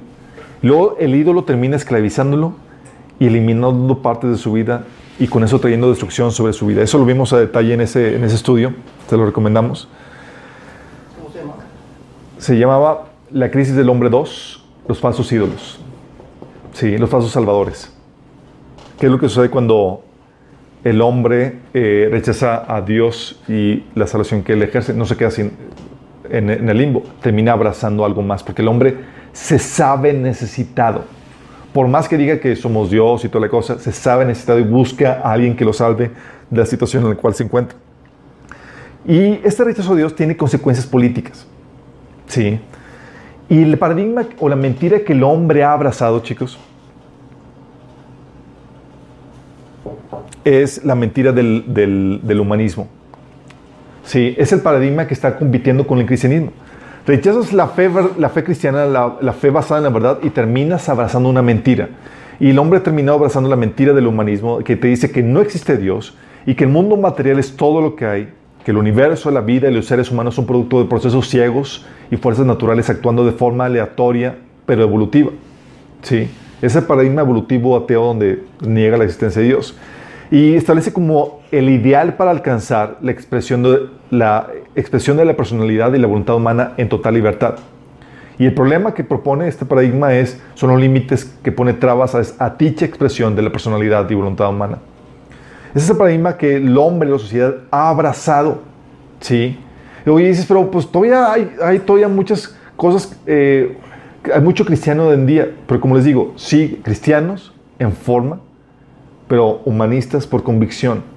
Luego 0.63 0.97
el 0.99 1.15
ídolo 1.15 1.45
termina 1.45 1.77
esclavizándolo 1.77 2.55
y 3.19 3.27
eliminando 3.27 4.03
partes 4.03 4.31
de 4.31 4.37
su 4.37 4.53
vida 4.53 4.85
y 5.19 5.29
con 5.29 5.43
eso 5.45 5.59
trayendo 5.59 5.89
destrucción 5.89 6.31
sobre 6.33 6.53
su 6.53 6.67
vida. 6.67 6.83
Eso 6.83 6.99
lo 6.99 7.05
vimos 7.05 7.33
a 7.33 7.39
detalle 7.39 7.75
en 7.75 7.81
ese, 7.81 8.17
en 8.17 8.25
ese 8.25 8.37
estudio, 8.37 8.75
te 9.09 9.17
lo 9.17 9.27
recomendamos. 9.27 9.89
¿Cómo 11.19 11.33
se 11.33 11.39
llama? 11.39 11.55
Se 12.39 12.59
llamaba 12.59 13.05
La 13.31 13.51
crisis 13.51 13.75
del 13.75 13.89
hombre 13.89 14.11
2, 14.11 14.65
los 14.89 15.01
falsos 15.01 15.31
ídolos. 15.33 15.81
Sí, 16.73 16.99
los 16.99 17.09
falsos 17.09 17.33
salvadores. 17.33 17.93
¿Qué 18.99 19.07
es 19.07 19.13
lo 19.13 19.19
que 19.19 19.29
sucede 19.29 19.49
cuando 19.49 20.03
el 20.85 21.01
hombre 21.01 21.61
eh, 21.73 22.09
rechaza 22.11 22.65
a 22.69 22.83
Dios 22.83 23.41
y 23.49 23.85
la 23.95 24.07
salvación 24.07 24.43
que 24.43 24.53
él 24.53 24.63
ejerce? 24.63 24.93
No 24.93 25.07
se 25.07 25.17
queda 25.17 25.31
sin, 25.31 25.53
en, 26.31 26.51
en 26.51 26.69
el 26.69 26.77
limbo, 26.77 27.03
termina 27.23 27.53
abrazando 27.53 28.05
algo 28.05 28.21
más, 28.21 28.43
porque 28.43 28.61
el 28.61 28.69
hombre 28.69 28.97
se 29.33 29.59
sabe 29.59 30.13
necesitado. 30.13 31.16
Por 31.77 31.89
más 31.89 32.09
que 32.09 32.17
diga 32.17 32.41
que 32.41 32.57
somos 32.57 32.91
Dios 32.91 33.23
y 33.27 33.29
toda 33.29 33.45
la 33.45 33.51
cosa, 33.51 33.79
se 33.79 33.93
sabe 33.93 34.25
necesitado 34.25 34.59
y 34.59 34.63
busca 34.63 35.21
a 35.23 35.33
alguien 35.33 35.55
que 35.55 35.63
lo 35.63 35.75
salve 35.75 36.11
de 36.49 36.59
la 36.59 36.65
situación 36.65 37.03
en 37.03 37.11
la 37.11 37.17
cual 37.17 37.35
se 37.35 37.45
encuentra. 37.45 37.77
Y 39.07 39.41
este 39.45 39.63
rechazo 39.63 39.93
a 39.93 39.97
Dios 39.97 40.15
tiene 40.17 40.39
consecuencias 40.39 40.87
políticas. 40.87 41.47
Sí. 42.29 42.59
Y 43.51 43.63
el 43.63 43.77
paradigma 43.77 44.25
o 44.39 44.49
la 44.49 44.57
mentira 44.57 45.01
que 45.01 45.13
el 45.13 45.23
hombre 45.23 45.65
ha 45.65 45.75
abrazado, 45.75 46.21
chicos, 46.21 46.59
es 50.47 50.83
la 50.83 50.95
mentira 50.95 51.31
del, 51.31 51.63
del- 51.75 52.21
del 52.23 52.41
humanismo. 52.41 52.89
Sí, 54.03 54.35
es 54.39 54.51
el 54.51 54.63
paradigma 54.63 55.07
que 55.07 55.13
está 55.13 55.37
compitiendo 55.37 55.87
con 55.87 55.99
el 55.99 56.07
cristianismo. 56.07 56.53
Rechazas 57.07 57.53
la 57.53 57.69
fe, 57.69 57.89
la 58.19 58.29
fe 58.31 58.43
cristiana, 58.43 58.85
la, 58.85 59.33
fe 59.33 59.51
basada 59.51 59.79
en 59.79 59.85
la 59.85 59.91
verdad 59.91 60.19
y 60.23 60.31
terminas 60.31 60.89
abrazando 60.89 61.29
una 61.29 61.41
mentira. 61.41 61.89
Y 62.41 62.51
el 62.51 62.59
hombre 62.59 62.81
terminó 62.81 63.13
abrazando 63.13 63.49
la 63.49 63.55
mentira 63.55 63.93
del 63.93 64.09
humanismo 64.09 64.59
que 64.59 64.75
te 64.75 64.89
dice 64.89 65.13
que 65.13 65.23
no 65.23 65.41
existe 65.41 65.77
Dios 65.77 66.17
y 66.47 66.57
que 66.57 66.65
el 66.65 66.71
mundo 66.71 66.97
material 66.97 67.39
es 67.39 67.57
todo 67.57 67.81
lo 67.81 67.95
que 67.95 68.07
hay, 68.07 68.33
que 68.65 68.73
el 68.73 68.77
universo, 68.77 69.31
la 69.31 69.41
vida 69.41 69.71
y 69.71 69.75
los 69.75 69.87
seres 69.87 70.11
humanos 70.11 70.35
son 70.35 70.47
producto 70.47 70.81
de 70.83 70.89
procesos 70.89 71.29
ciegos 71.29 71.87
y 72.11 72.17
fuerzas 72.17 72.45
naturales 72.45 72.91
actuando 72.91 73.25
de 73.25 73.33
forma 73.33 73.67
aleatoria 73.67 74.39
pero 74.67 74.83
evolutiva. 74.83 75.31
Sí, 76.03 76.29
ese 76.61 76.83
paradigma 76.83 77.23
evolutivo 77.23 77.77
ateo 77.77 78.05
donde 78.05 78.43
niega 78.67 78.97
la 78.97 79.05
existencia 79.05 79.41
de 79.41 79.49
Dios 79.49 79.77
y 80.31 80.55
establece 80.55 80.93
como 80.93 81.41
el 81.51 81.69
ideal 81.69 82.15
para 82.17 82.31
alcanzar 82.31 82.99
la 83.01 83.13
expresión 83.13 83.63
de 83.63 83.89
la 84.11 84.49
expresión 84.75 85.17
de 85.17 85.25
la 85.25 85.37
personalidad 85.37 85.93
y 85.95 85.99
la 85.99 86.07
voluntad 86.07 86.37
humana 86.37 86.73
en 86.77 86.89
total 86.89 87.15
libertad. 87.15 87.57
Y 88.39 88.45
el 88.45 88.55
problema 88.55 88.93
que 88.93 89.03
propone 89.03 89.49
este 89.49 89.65
paradigma 89.65 90.15
es 90.15 90.41
son 90.55 90.71
los 90.71 90.81
límites 90.81 91.25
que 91.43 91.53
pone 91.53 91.73
trabas 91.73 92.15
a, 92.39 92.51
dicha 92.51 92.85
expresión 92.85 93.35
de 93.35 93.43
la 93.43 93.51
personalidad 93.51 94.09
y 94.11 94.15
voluntad 94.15 94.51
humana. 94.51 94.79
Es 95.75 95.85
ese 95.85 95.95
paradigma 95.95 96.37
que 96.37 96.57
el 96.57 96.77
hombre, 96.77 97.09
la 97.09 97.19
sociedad 97.19 97.55
ha 97.71 97.89
abrazado, 97.89 98.61
¿sí? 99.21 99.59
Y 100.05 100.11
hoy 100.11 100.27
dices, 100.27 100.45
pero 100.47 100.71
pues 100.71 100.87
todavía 100.87 101.33
hay, 101.33 101.79
todavía 101.81 102.09
muchas 102.09 102.57
cosas, 102.77 103.19
eh, 103.27 103.77
hay 104.33 104.41
mucho 104.41 104.65
cristiano 104.65 105.09
de 105.09 105.15
en 105.15 105.27
día, 105.27 105.51
pero 105.67 105.81
como 105.81 105.97
les 105.97 106.05
digo, 106.05 106.33
sí, 106.37 106.81
cristianos 106.83 107.55
en 107.79 107.93
forma, 107.93 108.41
pero 109.29 109.63
humanistas 109.65 110.27
por 110.27 110.43
convicción. 110.43 111.16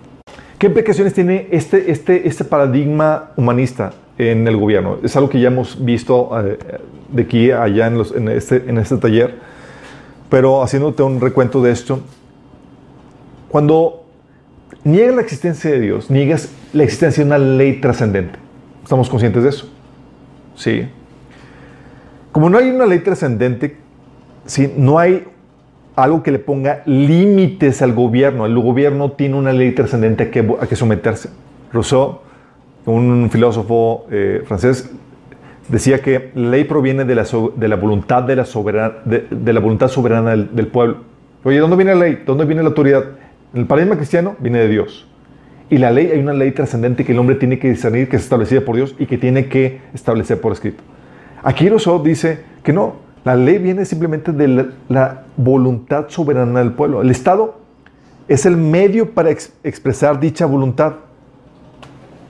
¿Qué 0.60 0.68
implicaciones 0.68 1.14
tiene 1.14 1.48
este, 1.52 1.90
este, 1.90 2.28
este 2.28 2.44
paradigma 2.44 3.32
humanista 3.38 3.94
en 4.18 4.48
el 4.48 4.58
gobierno? 4.58 4.98
Es 5.04 5.16
algo 5.16 5.30
que 5.30 5.40
ya 5.40 5.48
hemos 5.48 5.84
visto 5.84 6.30
eh, 6.46 6.58
de 7.12 7.22
aquí 7.24 7.50
a 7.52 7.64
allá 7.64 7.88
en, 7.88 7.98
los- 7.98 8.14
en 8.14 8.28
este, 8.28 8.66
en 8.70 8.78
este 8.78 8.98
taller, 8.98 9.36
pero 10.30 10.62
haciéndote 10.62 11.02
un 11.02 11.22
recuento 11.22 11.62
de 11.64 11.72
esto, 11.72 12.02
cuando 13.48 14.06
niegas 14.84 15.16
la 15.16 15.22
existencia 15.22 15.72
de 15.72 15.80
Dios, 15.80 16.12
niegas 16.12 16.50
la 16.74 16.84
existencia 16.84 17.24
de 17.24 17.28
una 17.30 17.38
ley 17.40 17.80
trascendente. 17.80 18.38
¿Estamos 18.84 19.10
conscientes 19.10 19.44
de 19.44 19.50
eso? 19.50 19.70
Sí. 20.56 20.88
Como 22.32 22.50
no 22.50 22.58
hay 22.58 22.70
una 22.70 22.86
ley 22.86 23.00
trascendente, 23.00 23.78
sí, 24.46 24.72
no 24.78 25.00
hay 25.00 25.26
algo 26.04 26.24
que 26.24 26.32
le 26.32 26.40
ponga 26.40 26.82
límites 26.86 27.82
al 27.82 27.94
gobierno. 27.94 28.46
El 28.46 28.58
gobierno 28.60 29.12
tiene 29.12 29.36
una 29.36 29.54
ley 29.54 29.72
trascendente 29.74 30.30
que, 30.30 30.40
a 30.60 30.68
que 30.68 30.76
someterse. 30.76 31.30
Rousseau, 31.72 32.20
un 32.86 33.30
filósofo 33.32 34.06
eh, 34.12 34.42
francés, 34.46 34.92
decía 35.68 36.02
que 36.02 36.32
la 36.36 36.50
ley 36.50 36.64
proviene 36.64 37.06
de 37.06 37.16
la, 37.16 37.26
so- 37.26 37.54
de 37.56 37.68
la 37.68 37.76
voluntad 37.76 38.24
de 38.24 38.36
la, 38.36 38.46
soberana, 38.46 38.94
de, 39.06 39.26
de 39.30 39.54
la 39.54 39.60
voluntad 39.60 39.88
soberana 39.88 40.32
del, 40.32 40.56
del 40.56 40.68
pueblo. 40.68 40.98
Oye, 41.44 41.60
¿dónde 41.60 41.76
viene 41.76 41.94
la 41.94 42.02
ley? 42.02 42.16
¿De 42.16 42.24
¿Dónde 42.26 42.46
viene 42.46 42.62
la 42.64 42.70
autoridad? 42.70 43.04
En 43.54 43.62
el 43.62 43.68
paradigma 43.68 43.96
cristiano 43.96 44.36
viene 44.40 44.60
de 44.60 44.68
Dios. 44.68 45.08
Y 45.70 45.78
la 45.78 45.92
ley, 45.92 46.10
hay 46.12 46.20
una 46.20 46.34
ley 46.34 46.52
trascendente 46.52 47.06
que 47.06 47.12
el 47.12 47.20
hombre 47.20 47.36
tiene 47.36 47.60
que 47.60 47.70
discernir, 47.70 48.10
que 48.10 48.16
es 48.16 48.24
establecida 48.24 48.62
por 48.62 48.76
Dios 48.76 48.96
y 48.98 49.06
que 49.06 49.18
tiene 49.20 49.48
que 49.48 49.82
establecer 49.94 50.42
por 50.42 50.52
escrito. 50.52 50.84
Aquí 51.44 51.70
Rousseau 51.70 52.02
dice 52.04 52.40
que 52.64 52.74
no, 52.74 52.96
la 53.24 53.36
ley 53.36 53.58
viene 53.58 53.86
simplemente 53.86 54.32
de 54.32 54.70
la, 54.88 55.24
voluntad 55.38 56.06
soberana 56.10 56.60
del 56.60 56.74
pueblo. 56.74 57.02
El 57.02 57.12
Estado 57.12 57.60
es 58.28 58.46
el 58.46 58.58
medio 58.58 59.12
para 59.14 59.30
ex- 59.30 59.54
expresar 59.64 60.20
dicha 60.20 60.46
voluntad, 60.46 60.94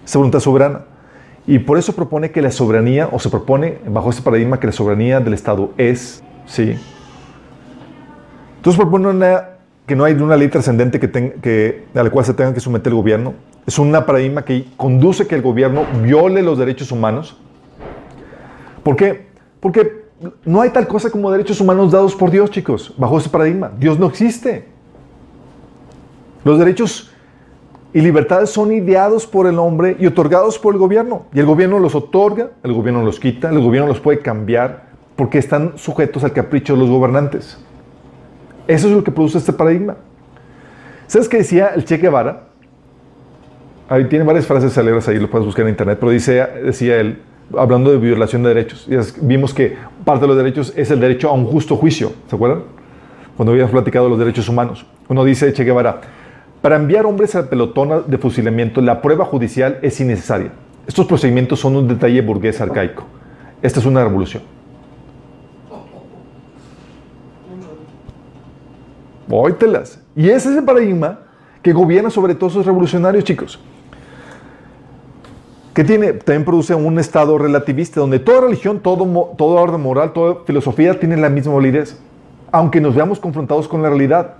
esa 0.06 0.18
voluntad 0.20 0.40
soberana. 0.40 0.82
Y 1.48 1.60
por 1.60 1.78
eso 1.78 1.94
propone 1.94 2.32
que 2.32 2.42
la 2.42 2.52
soberanía, 2.52 3.10
o 3.12 3.20
se 3.20 3.30
propone 3.30 3.80
bajo 3.88 4.10
este 4.10 4.22
paradigma 4.22 4.60
que 4.60 4.68
la 4.68 4.74
soberanía 4.74 5.20
del 5.20 5.34
Estado 5.34 5.72
es, 5.78 6.24
sí. 6.46 6.76
Entonces 8.58 8.80
propone 8.80 9.08
una- 9.08 9.50
que 9.88 9.96
no 9.96 10.04
hay 10.04 10.14
una 10.14 10.38
ley 10.38 10.50
trascendente 10.50 11.00
que 11.00 11.10
que, 11.42 11.86
a 11.96 12.04
la 12.04 12.10
cual 12.12 12.24
se 12.26 12.34
tenga 12.36 12.54
que 12.54 12.60
someter 12.60 12.92
el 12.92 12.98
gobierno. 12.98 13.34
Es 13.66 13.80
un 13.80 13.92
paradigma 13.92 14.44
que 14.46 14.66
conduce 14.78 15.26
que 15.26 15.36
el 15.36 15.42
gobierno 15.42 15.86
viole 16.04 16.44
los 16.44 16.58
derechos 16.60 16.92
humanos. 16.92 17.38
¿Por 18.84 18.96
qué? 18.96 19.28
Porque 19.60 19.99
no 20.46 20.62
hay 20.62 20.70
tal 20.72 20.88
cosa 20.88 21.10
como 21.10 21.32
derechos 21.32 21.62
humanos 21.62 21.92
dados 21.92 22.16
por 22.16 22.32
Dios, 22.32 22.52
chicos, 22.52 22.94
bajo 22.98 23.18
ese 23.18 23.30
paradigma. 23.30 23.72
Dios 23.78 23.98
no 23.98 24.08
existe. 24.08 24.68
Los 26.44 26.60
derechos 26.60 27.12
y 27.94 28.02
libertades 28.02 28.50
son 28.50 28.72
ideados 28.72 29.26
por 29.26 29.48
el 29.48 29.58
hombre 29.58 29.96
y 30.00 30.06
otorgados 30.06 30.60
por 30.60 30.74
el 30.74 30.80
gobierno. 30.80 31.26
Y 31.34 31.40
el 31.40 31.46
gobierno 31.46 31.80
los 31.80 31.96
otorga, 31.96 32.52
el 32.64 32.74
gobierno 32.74 33.04
los 33.04 33.20
quita, 33.20 33.50
el 33.50 33.60
gobierno 33.60 33.88
los 33.88 34.00
puede 34.00 34.20
cambiar 34.20 34.90
porque 35.16 35.38
están 35.38 35.78
sujetos 35.78 36.24
al 36.24 36.34
capricho 36.34 36.74
de 36.74 36.80
los 36.80 36.90
gobernantes. 36.90 37.58
Eso 38.68 38.88
es 38.88 38.94
lo 38.94 39.04
que 39.04 39.12
produce 39.12 39.40
este 39.40 39.54
paradigma. 39.54 39.98
¿Sabes 41.08 41.28
qué 41.28 41.38
decía 41.38 41.72
el 41.76 41.86
Che 41.86 41.98
Guevara? 41.98 42.44
Ahí 43.90 44.06
tiene 44.06 44.24
varias 44.24 44.46
frases 44.46 44.78
alegres 44.78 45.08
ahí, 45.08 45.18
lo 45.18 45.30
puedes 45.30 45.46
buscar 45.46 45.66
en 45.66 45.70
internet, 45.70 45.98
pero 46.00 46.12
decía 46.12 47.00
él, 47.00 47.24
hablando 47.58 47.92
de 47.92 47.98
violación 47.98 48.44
de 48.44 48.50
derechos, 48.50 48.88
y 48.88 48.96
vimos 49.26 49.54
que 49.54 49.76
parte 50.06 50.22
de 50.22 50.28
los 50.28 50.38
derechos 50.38 50.74
es 50.76 50.92
el 50.92 51.00
derecho 51.00 51.30
a 51.30 51.34
un 51.34 51.46
justo 51.46 51.76
juicio, 51.76 52.14
¿se 52.28 52.36
acuerdan? 52.36 52.64
Cuando 53.36 53.52
habíamos 53.52 53.72
platicado 53.72 54.06
de 54.06 54.12
los 54.12 54.20
derechos 54.20 54.50
humanos. 54.50 54.86
Uno 55.08 55.24
dice, 55.24 55.52
Che 55.54 55.64
Guevara, 55.64 56.02
para 56.62 56.76
enviar 56.76 57.06
hombres 57.06 57.36
al 57.36 57.48
pelotón 57.48 58.04
de 58.08 58.18
fusilamiento, 58.18 58.82
la 58.82 59.02
prueba 59.02 59.26
judicial 59.26 59.80
es 59.82 60.00
innecesaria. 60.02 60.52
Estos 60.86 61.06
procedimientos 61.06 61.60
son 61.60 61.76
un 61.76 61.88
detalle 61.88 62.22
burgués 62.22 62.60
arcaico. 62.60 63.06
Esta 63.62 63.80
es 63.80 63.86
una 63.86 64.04
revolución. 64.04 64.44
Óytelas. 69.30 70.02
Y 70.16 70.30
ese 70.30 70.50
es 70.50 70.58
el 70.58 70.64
paradigma 70.64 71.20
que 71.62 71.72
gobierna 71.72 72.10
sobre 72.10 72.36
todos 72.36 72.54
esos 72.54 72.66
revolucionarios, 72.66 73.24
chicos. 73.24 73.60
Que 75.80 75.86
tiene? 75.86 76.12
También 76.12 76.44
produce 76.44 76.76
un 76.76 77.00
estado 77.00 77.38
relativista 77.38 78.02
donde 78.02 78.20
toda 78.20 78.42
religión, 78.42 78.82
todo, 78.82 79.32
toda 79.38 79.62
orden 79.62 79.80
moral, 79.80 80.12
toda 80.12 80.44
filosofía 80.46 81.00
tiene 81.00 81.16
la 81.16 81.30
misma 81.30 81.54
validez. 81.54 81.98
Aunque 82.52 82.82
nos 82.82 82.94
veamos 82.94 83.18
confrontados 83.18 83.66
con 83.66 83.82
la 83.82 83.88
realidad 83.88 84.34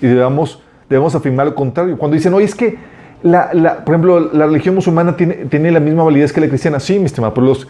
y 0.00 0.06
debamos, 0.06 0.62
debemos 0.88 1.14
afirmar 1.14 1.48
lo 1.48 1.54
contrario. 1.54 1.98
Cuando 1.98 2.14
dicen, 2.14 2.32
oye, 2.32 2.46
es 2.46 2.54
que, 2.54 2.78
la, 3.22 3.50
por 3.84 3.94
ejemplo, 3.94 4.20
la 4.32 4.46
religión 4.46 4.74
musulmana 4.74 5.14
tiene, 5.14 5.34
tiene 5.34 5.70
la 5.70 5.80
misma 5.80 6.02
validez 6.02 6.32
que 6.32 6.40
la 6.40 6.48
cristiana. 6.48 6.80
Sí, 6.80 6.98
mi 6.98 7.04
estimado, 7.04 7.34
pero 7.34 7.48
los, 7.48 7.68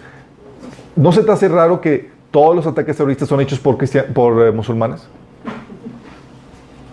¿no 0.95 1.11
se 1.11 1.25
te 1.25 1.33
hace 1.33 1.49
raro 1.49 1.81
que 1.81 2.09
todos 2.31 2.55
los 2.55 2.65
ataques 2.65 2.97
terroristas 2.97 3.29
son 3.29 3.41
hechos 3.41 3.59
por, 3.59 3.77
por 4.15 4.47
eh, 4.47 4.53
musulmanes? 4.53 5.05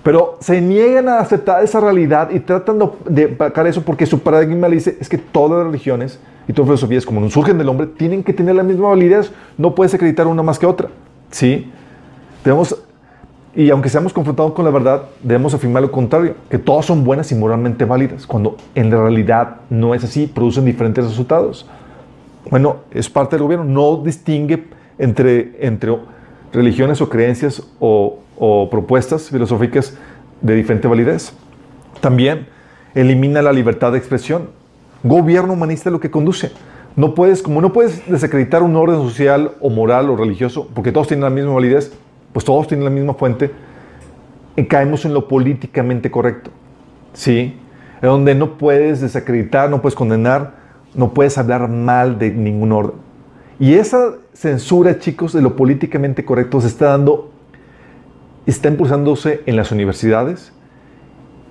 Pero 0.04 0.38
se 0.42 0.60
niegan 0.60 1.08
a 1.08 1.20
aceptar 1.20 1.64
esa 1.64 1.80
realidad 1.80 2.30
y 2.32 2.40
tratan 2.42 2.78
de- 3.08 3.30
pagar 3.30 3.68
eso 3.68 3.84
porque 3.84 4.06
su 4.06 4.20
paradigma 4.20 4.68
le 4.68 4.76
dice 4.76 4.98
es 5.00 5.08
que 5.08 5.18
todas 5.18 5.60
las 5.60 5.68
religiones 5.68 6.20
y 6.48 6.52
todas 6.52 6.70
las 6.70 6.80
filosofías, 6.80 7.06
como 7.06 7.22
no 7.22 7.30
surgen 7.30 7.58
del 7.58 7.70
hombre, 7.70 7.88
tienen 7.88 8.22
que 8.22 8.34
tener 8.34 8.54
la 8.56 8.64
misma 8.64 8.90
validez. 8.90 9.32
No 9.58 9.74
puedes 9.74 9.94
acreditar 9.94 10.28
una 10.28 10.44
más 10.44 10.60
que 10.60 10.66
otra. 10.66 10.90
¿Sí? 11.32 11.72
Debemos, 12.44 12.78
y 13.56 13.70
aunque 13.70 13.88
seamos 13.88 14.12
confrontados 14.12 14.52
con 14.52 14.66
la 14.66 14.72
verdad, 14.72 15.04
debemos 15.22 15.54
afirmar 15.54 15.82
lo 15.82 15.92
contrario, 15.92 16.36
que 16.50 16.60
todas 16.60 16.86
son 16.86 17.06
buenas 17.06 17.32
y 17.32 17.36
moralmente 17.36 17.86
válidas, 17.86 18.28
cuando 18.28 18.58
en 18.76 18.92
realidad 18.92 19.58
no 19.70 19.96
es 19.96 20.04
así, 20.04 20.28
producen 20.28 20.66
diferentes 20.66 21.06
resultados. 21.06 21.66
Bueno, 22.50 22.78
es 22.92 23.10
parte 23.10 23.38
del 23.38 23.44
gobierno, 23.44 23.64
no 23.64 24.04
distingue 24.04 24.66
entre, 24.98 25.66
entre 25.66 25.98
religiones 26.54 27.02
o 27.02 27.10
creencias 27.10 27.64
o, 27.80 28.20
propuestas 28.70 29.30
filosóficas 29.30 29.98
de 30.42 30.56
diferente 30.56 30.88
validez. 30.88 31.34
También 32.02 32.48
elimina 32.94 33.42
la 33.42 33.54
libertad 33.54 33.94
de 33.94 33.98
expresión. 33.98 34.50
Gobierno 35.04 35.54
humanista 35.54 35.90
es 35.90 35.94
lo 35.94 36.00
que 36.00 36.12
conduce. 36.12 36.52
No 36.96 37.16
puedes, 37.16 37.42
como 37.42 37.62
no 37.62 37.74
puedes 37.74 38.06
desacreditar 38.10 38.62
un 38.62 38.76
orden 38.76 39.02
social 39.02 39.52
o 39.62 39.70
moral 39.70 40.10
o 40.10 40.16
religioso, 40.16 40.68
porque 40.74 40.92
todos 40.92 41.08
tienen 41.08 41.24
la 41.24 41.30
misma 41.30 41.54
validez, 41.54 41.94
pues 42.34 42.46
todos 42.46 42.68
tienen 42.68 42.84
la 42.84 42.92
misma 42.92 43.14
fuente, 43.14 43.52
y 44.56 44.66
caemos 44.66 45.06
en 45.06 45.14
lo 45.14 45.28
políticamente 45.28 46.12
correcto. 46.12 46.52
¿Sí? 47.14 47.58
En 48.02 48.10
donde 48.10 48.36
no 48.36 48.58
puedes 48.58 49.02
desacreditar, 49.02 49.70
no 49.70 49.82
puedes 49.82 49.96
condenar, 49.96 50.56
no 50.94 51.14
puedes 51.14 51.38
hablar 51.38 51.70
mal 51.70 52.20
de 52.20 52.32
ningún 52.32 52.72
orden. 52.72 53.13
Y 53.60 53.76
esa 53.76 54.16
censura, 54.34 55.00
chicos, 55.00 55.34
de 55.34 55.42
lo 55.42 55.56
políticamente 55.56 56.26
correcto 56.26 56.60
se 56.62 56.68
está 56.68 56.88
dando, 56.88 57.32
está 58.46 58.70
impulsándose 58.70 59.42
en 59.46 59.56
las 59.56 59.72
universidades 59.72 60.52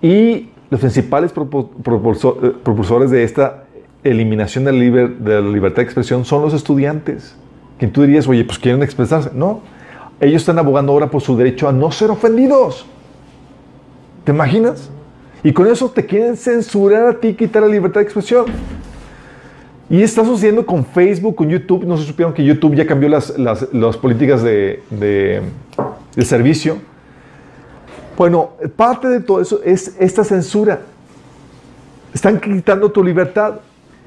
y 0.01 0.51
los 0.71 0.81
principales 0.81 1.33
propulsores 1.33 3.11
de 3.11 3.25
esta 3.25 3.65
eliminación 4.05 4.65
de 4.65 4.73
la, 4.73 5.41
libertad 5.41 5.77
de 5.77 5.83
expresión 5.83 6.25
son 6.25 6.43
los 6.43 6.55
estudiantes. 6.55 7.37
Que 7.79 7.87
tú 7.87 8.03
dirías, 8.03 8.27
oye, 8.27 8.45
pues 8.45 8.59
quieren 8.59 8.83
expresarse. 8.83 9.31
No, 9.35 9.61
ellos 10.21 10.43
están 10.43 10.59
abogando 10.59 10.93
ahora 10.93 11.11
por 11.11 11.21
su 11.21 11.37
derecho 11.37 11.69
a 11.69 11.73
no 11.73 11.91
ser 11.93 12.11
ofendidos. 12.11 12.87
¿Te 14.25 14.33
imaginas? 14.33 14.91
Y 15.45 15.53
con 15.53 15.67
eso 15.67 15.91
te 15.91 16.07
quieren 16.07 16.37
censurar 16.37 17.07
a 17.07 17.21
ti, 17.21 17.35
quitar 17.35 17.63
la 17.63 17.69
libertad 17.69 18.01
de 18.01 18.05
expresión. 18.05 18.47
Y 19.93 20.03
está 20.03 20.25
sucediendo 20.25 20.65
con 20.65 20.87
Facebook, 20.87 21.35
con 21.35 21.51
YouTube. 21.51 21.85
No 21.85 21.99
se 21.99 22.05
supieron 22.05 22.33
que 22.33 22.43
YouTube 22.43 22.75
ya 22.75 22.87
cambió 22.87 23.11
las, 23.11 23.39
las, 23.39 23.97
políticas 23.99 24.43
de, 24.43 24.83
de, 24.89 25.43
de, 26.17 26.25
servicio. 26.25 26.79
Bueno, 28.17 28.53
parte 28.75 29.07
de 29.09 29.21
todo 29.21 29.43
eso 29.43 29.61
es 29.63 29.95
esta 30.01 30.25
censura. 30.25 30.81
Están 32.15 32.41
quitando 32.41 32.91
tu 32.91 33.05
libertad. 33.05 33.57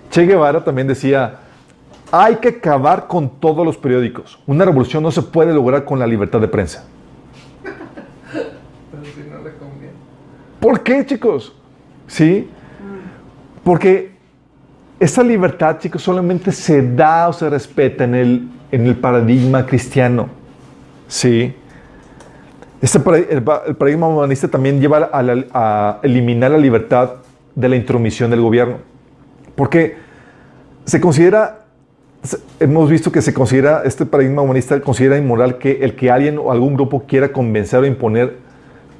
Che 0.10 0.26
Guevara 0.26 0.63
también 0.63 0.88
decía, 0.88 1.41
hay 2.12 2.38
que 2.38 2.48
acabar 2.48 3.06
con 3.06 3.30
todos 3.39 3.63
los 3.63 3.78
periódicos. 3.78 4.39
Una 4.48 4.65
revolución 4.65 5.04
no 5.04 5.12
se 5.12 5.21
puede 5.21 5.54
lograr 5.54 5.86
con 5.86 6.00
la 6.00 6.08
libertad 6.08 6.41
de 6.41 6.48
prensa. 6.48 6.88
Pero 7.62 9.04
si 9.04 9.30
no 9.30 9.38
le 9.43 9.54
conviene. 9.54 9.93
¿Por 10.60 10.82
qué, 10.82 11.06
chicos? 11.06 11.54
¿Sí? 12.08 12.50
Porque 13.63 14.14
esa 14.99 15.23
libertad, 15.23 15.77
chicos, 15.79 16.01
solamente 16.01 16.51
se 16.51 16.81
da 16.81 17.27
o 17.27 17.34
se 17.34 17.49
respeta 17.49 18.05
en 18.05 18.15
el, 18.15 18.47
en 18.71 18.88
el 18.88 18.95
paradigma 18.95 19.65
cristiano. 19.65 20.29
¿Sí? 21.08 21.53
Este, 22.81 22.99
el, 23.29 23.43
paradigma 23.43 24.08
humanista 24.08 24.47
también 24.47 24.79
lleva 24.79 25.10
a, 25.12 25.99
eliminar 26.03 26.51
la 26.51 26.58
libertad 26.58 27.15
de 27.55 27.69
la 27.69 27.75
intromisión 27.75 28.31
del 28.31 28.41
gobierno. 28.41 28.77
Porque 29.55 29.97
se 30.86 31.01
considera, 31.01 31.65
hemos 32.60 32.89
visto 32.89 33.12
que 33.12 33.21
se 33.21 33.34
considera, 33.34 33.81
este 33.86 34.05
paradigma 34.05 34.41
humanista 34.43 34.79
considera 34.79 35.17
inmoral 35.17 35.58
que 35.58 35.84
el 35.84 35.95
que 35.95 36.10
alguien 36.10 36.38
o 36.38 36.51
algún 36.51 36.73
grupo 36.75 37.03
quiera 37.05 37.31
convencer 37.31 37.81
o 37.81 37.86
imponer 37.86 38.38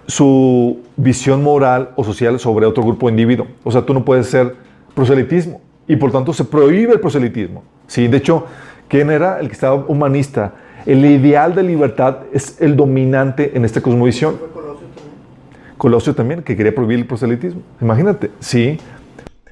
su 0.08 0.81
visión 0.97 1.41
moral 1.41 1.91
o 1.95 2.03
social 2.03 2.39
sobre 2.39 2.65
otro 2.65 2.84
grupo 2.84 3.08
o 3.08 3.10
individuo. 3.10 3.47
O 3.63 3.71
sea, 3.71 3.84
tú 3.84 3.93
no 3.93 4.03
puedes 4.03 4.27
ser 4.27 4.55
proselitismo 4.93 5.62
y 5.88 5.95
por 5.95 6.12
tanto 6.12 6.34
se 6.34 6.43
prohíbe 6.43 6.93
el 6.93 7.00
proselitismo. 7.00 7.63
¿sí? 7.88 8.08
De 8.08 8.17
hecho, 8.17 8.45
¿quién 8.88 9.10
era 9.10 9.39
el 9.39 9.48
que 9.48 9.54
estaba 9.54 9.76
humanista? 9.76 10.54
El 10.86 11.04
ideal 11.06 11.56
de 11.56 11.63
libertad 11.63 12.19
es 12.32 12.62
el 12.62 12.76
dominante 12.76 13.52
en 13.56 13.65
esta 13.65 13.82
cosmovisión. 13.82 14.38
Colosio 14.38 14.88
también. 14.88 15.78
Colosio 15.78 16.15
también, 16.15 16.43
que 16.43 16.56
quería 16.56 16.76
prohibir 16.76 17.00
el 17.00 17.08
proselitismo. 17.08 17.62
Imagínate, 17.82 18.30
sí. 18.39 18.80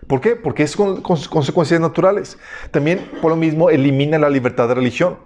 ¿Por 0.08 0.22
qué? 0.22 0.36
Porque 0.36 0.64
es 0.64 0.76
con, 0.76 1.02
con 1.02 1.18
consecuencias 1.24 1.80
naturales. 1.80 2.38
También, 2.72 3.00
por 3.22 3.32
lo 3.32 3.36
mismo, 3.36 3.70
elimina 3.70 4.20
la 4.20 4.30
libertad 4.30 4.68
de 4.68 4.76
religión. 4.76 5.18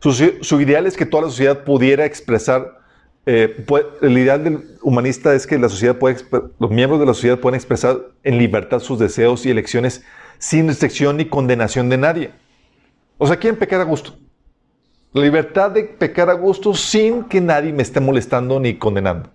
Su, 0.00 0.12
su 0.12 0.60
ideal 0.60 0.86
es 0.86 0.96
que 0.96 1.06
toda 1.06 1.24
la 1.24 1.30
sociedad 1.30 1.64
pudiera 1.64 2.04
expresar, 2.04 2.78
eh, 3.26 3.64
puede, 3.66 3.86
el 4.02 4.16
ideal 4.18 4.44
del 4.44 4.60
humanista 4.82 5.34
es 5.34 5.46
que 5.46 5.58
la 5.58 5.70
sociedad 5.70 5.96
puede, 5.96 6.16
los 6.58 6.70
miembros 6.70 7.00
de 7.00 7.06
la 7.06 7.14
sociedad 7.14 7.38
pueden 7.38 7.56
expresar 7.56 7.96
en 8.22 8.36
libertad 8.36 8.80
sus 8.80 8.98
deseos 8.98 9.46
y 9.46 9.50
elecciones 9.50 10.04
sin 10.38 10.68
restricción 10.68 11.16
ni 11.16 11.26
condenación 11.26 11.88
de 11.88 11.98
nadie. 11.98 12.30
O 13.18 13.26
sea, 13.26 13.36
quieren 13.36 13.58
pecar 13.58 13.80
a 13.80 13.84
gusto. 13.84 14.16
La 15.12 15.22
libertad 15.22 15.70
de 15.70 15.84
pecar 15.84 16.28
a 16.28 16.34
gusto 16.34 16.74
sin 16.74 17.24
que 17.24 17.40
nadie 17.40 17.72
me 17.72 17.82
esté 17.82 18.00
molestando 18.00 18.58
ni 18.58 18.76
condenando. 18.76 19.30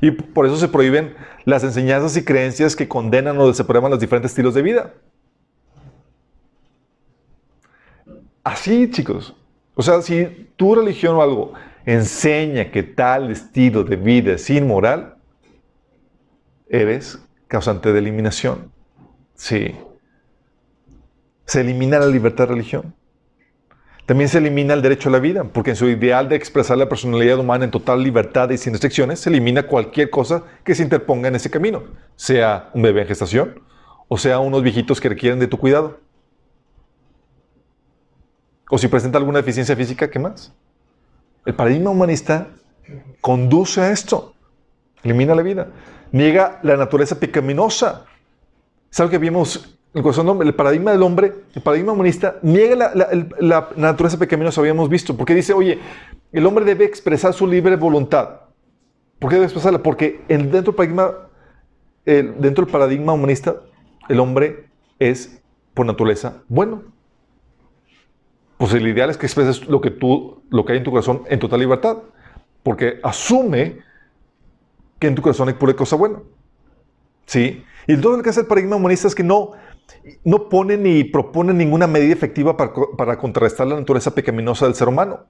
Y 0.00 0.10
por 0.10 0.46
eso 0.46 0.56
se 0.56 0.68
prohíben 0.68 1.14
las 1.44 1.62
enseñanzas 1.62 2.16
y 2.16 2.24
creencias 2.24 2.74
que 2.74 2.88
condenan 2.88 3.38
o 3.38 3.46
desaprueban 3.46 3.90
los 3.90 4.00
diferentes 4.00 4.32
estilos 4.32 4.54
de 4.54 4.62
vida. 4.62 4.94
Así, 8.42 8.90
chicos. 8.90 9.36
O 9.74 9.82
sea, 9.82 10.02
si 10.02 10.48
tu 10.56 10.74
religión 10.74 11.16
o 11.16 11.22
algo 11.22 11.52
enseña 11.84 12.70
que 12.70 12.82
tal 12.82 13.30
estilo 13.30 13.84
de 13.84 13.96
vida 13.96 14.32
es 14.32 14.50
inmoral, 14.50 15.16
eres 16.68 17.18
causante 17.46 17.92
de 17.92 17.98
eliminación. 17.98 18.71
Sí. 19.34 19.76
Se 21.44 21.60
elimina 21.60 21.98
la 21.98 22.06
libertad 22.06 22.48
de 22.48 22.54
religión. 22.54 22.94
También 24.06 24.28
se 24.28 24.38
elimina 24.38 24.74
el 24.74 24.82
derecho 24.82 25.08
a 25.08 25.12
la 25.12 25.20
vida, 25.20 25.44
porque 25.44 25.70
en 25.70 25.76
su 25.76 25.88
ideal 25.88 26.28
de 26.28 26.36
expresar 26.36 26.76
la 26.76 26.88
personalidad 26.88 27.38
humana 27.38 27.64
en 27.64 27.70
total 27.70 28.02
libertad 28.02 28.50
y 28.50 28.58
sin 28.58 28.72
restricciones, 28.72 29.20
se 29.20 29.30
elimina 29.30 29.62
cualquier 29.62 30.10
cosa 30.10 30.42
que 30.64 30.74
se 30.74 30.82
interponga 30.82 31.28
en 31.28 31.36
ese 31.36 31.50
camino, 31.50 31.84
sea 32.16 32.70
un 32.74 32.82
bebé 32.82 33.02
en 33.02 33.08
gestación 33.08 33.62
o 34.14 34.18
sea 34.18 34.40
unos 34.40 34.62
viejitos 34.62 35.00
que 35.00 35.08
requieren 35.08 35.38
de 35.38 35.46
tu 35.46 35.56
cuidado. 35.56 35.98
O 38.68 38.76
si 38.76 38.86
presenta 38.86 39.16
alguna 39.16 39.38
deficiencia 39.38 39.74
física, 39.74 40.10
¿qué 40.10 40.18
más? 40.18 40.52
El 41.46 41.54
paradigma 41.54 41.88
humanista 41.88 42.48
conduce 43.22 43.80
a 43.80 43.90
esto, 43.90 44.34
elimina 45.02 45.34
la 45.34 45.40
vida, 45.40 45.68
niega 46.10 46.60
la 46.62 46.76
naturaleza 46.76 47.18
pecaminosa. 47.18 48.04
Algo 48.98 49.10
que 49.10 49.18
vimos 49.18 49.78
el 49.94 50.02
corazón 50.02 50.40
el 50.42 50.54
paradigma 50.54 50.90
del 50.92 51.02
hombre, 51.02 51.32
el 51.54 51.62
paradigma 51.62 51.92
humanista, 51.92 52.36
niega 52.42 52.76
la, 52.76 52.94
la, 52.94 53.08
la, 53.40 53.68
naturaleza 53.76 54.18
pecaminosa, 54.18 54.60
habíamos 54.60 54.88
visto, 54.88 55.16
porque 55.16 55.34
dice, 55.34 55.52
oye, 55.52 55.78
el 56.32 56.46
hombre 56.46 56.64
debe 56.64 56.86
expresar 56.86 57.34
su 57.34 57.46
libre 57.46 57.76
voluntad. 57.76 58.40
¿Por 59.18 59.28
qué 59.28 59.36
debe 59.36 59.46
expresarla? 59.46 59.82
Porque 59.82 60.22
el, 60.28 60.50
dentro, 60.50 60.72
del 60.72 60.74
paradigma, 60.74 61.12
el, 62.06 62.40
dentro 62.40 62.64
del 62.64 62.72
paradigma 62.72 63.12
humanista, 63.12 63.56
el 64.08 64.18
hombre 64.18 64.70
es, 64.98 65.42
por 65.74 65.84
naturaleza, 65.84 66.42
bueno. 66.48 66.82
Pues 68.56 68.72
el 68.72 68.86
ideal 68.86 69.10
es 69.10 69.18
que 69.18 69.26
expreses 69.26 69.66
lo 69.66 69.80
que, 69.80 69.90
tú, 69.90 70.42
lo 70.48 70.64
que 70.64 70.72
hay 70.72 70.78
en 70.78 70.84
tu 70.84 70.90
corazón 70.90 71.22
en 71.28 71.38
total 71.38 71.60
libertad, 71.60 71.98
porque 72.62 72.98
asume 73.02 73.78
que 74.98 75.08
en 75.08 75.14
tu 75.14 75.22
corazón 75.22 75.48
hay 75.48 75.54
pura 75.54 75.74
cosa 75.74 75.96
buena. 75.96 76.20
¿Sí? 77.26 77.62
Y 77.86 77.96
todo 77.96 78.16
lo 78.16 78.22
que 78.22 78.30
hace 78.30 78.40
el 78.40 78.46
paradigma 78.46 78.76
humanista 78.76 79.08
es 79.08 79.14
que 79.14 79.22
no, 79.22 79.52
no 80.24 80.48
pone 80.48 80.76
ni 80.76 81.04
propone 81.04 81.52
ninguna 81.52 81.86
medida 81.86 82.12
efectiva 82.12 82.56
para, 82.56 82.72
para, 82.96 83.18
contrarrestar 83.18 83.66
la 83.66 83.76
naturaleza 83.76 84.14
pecaminosa 84.14 84.66
del 84.66 84.74
ser 84.74 84.88
humano. 84.88 85.20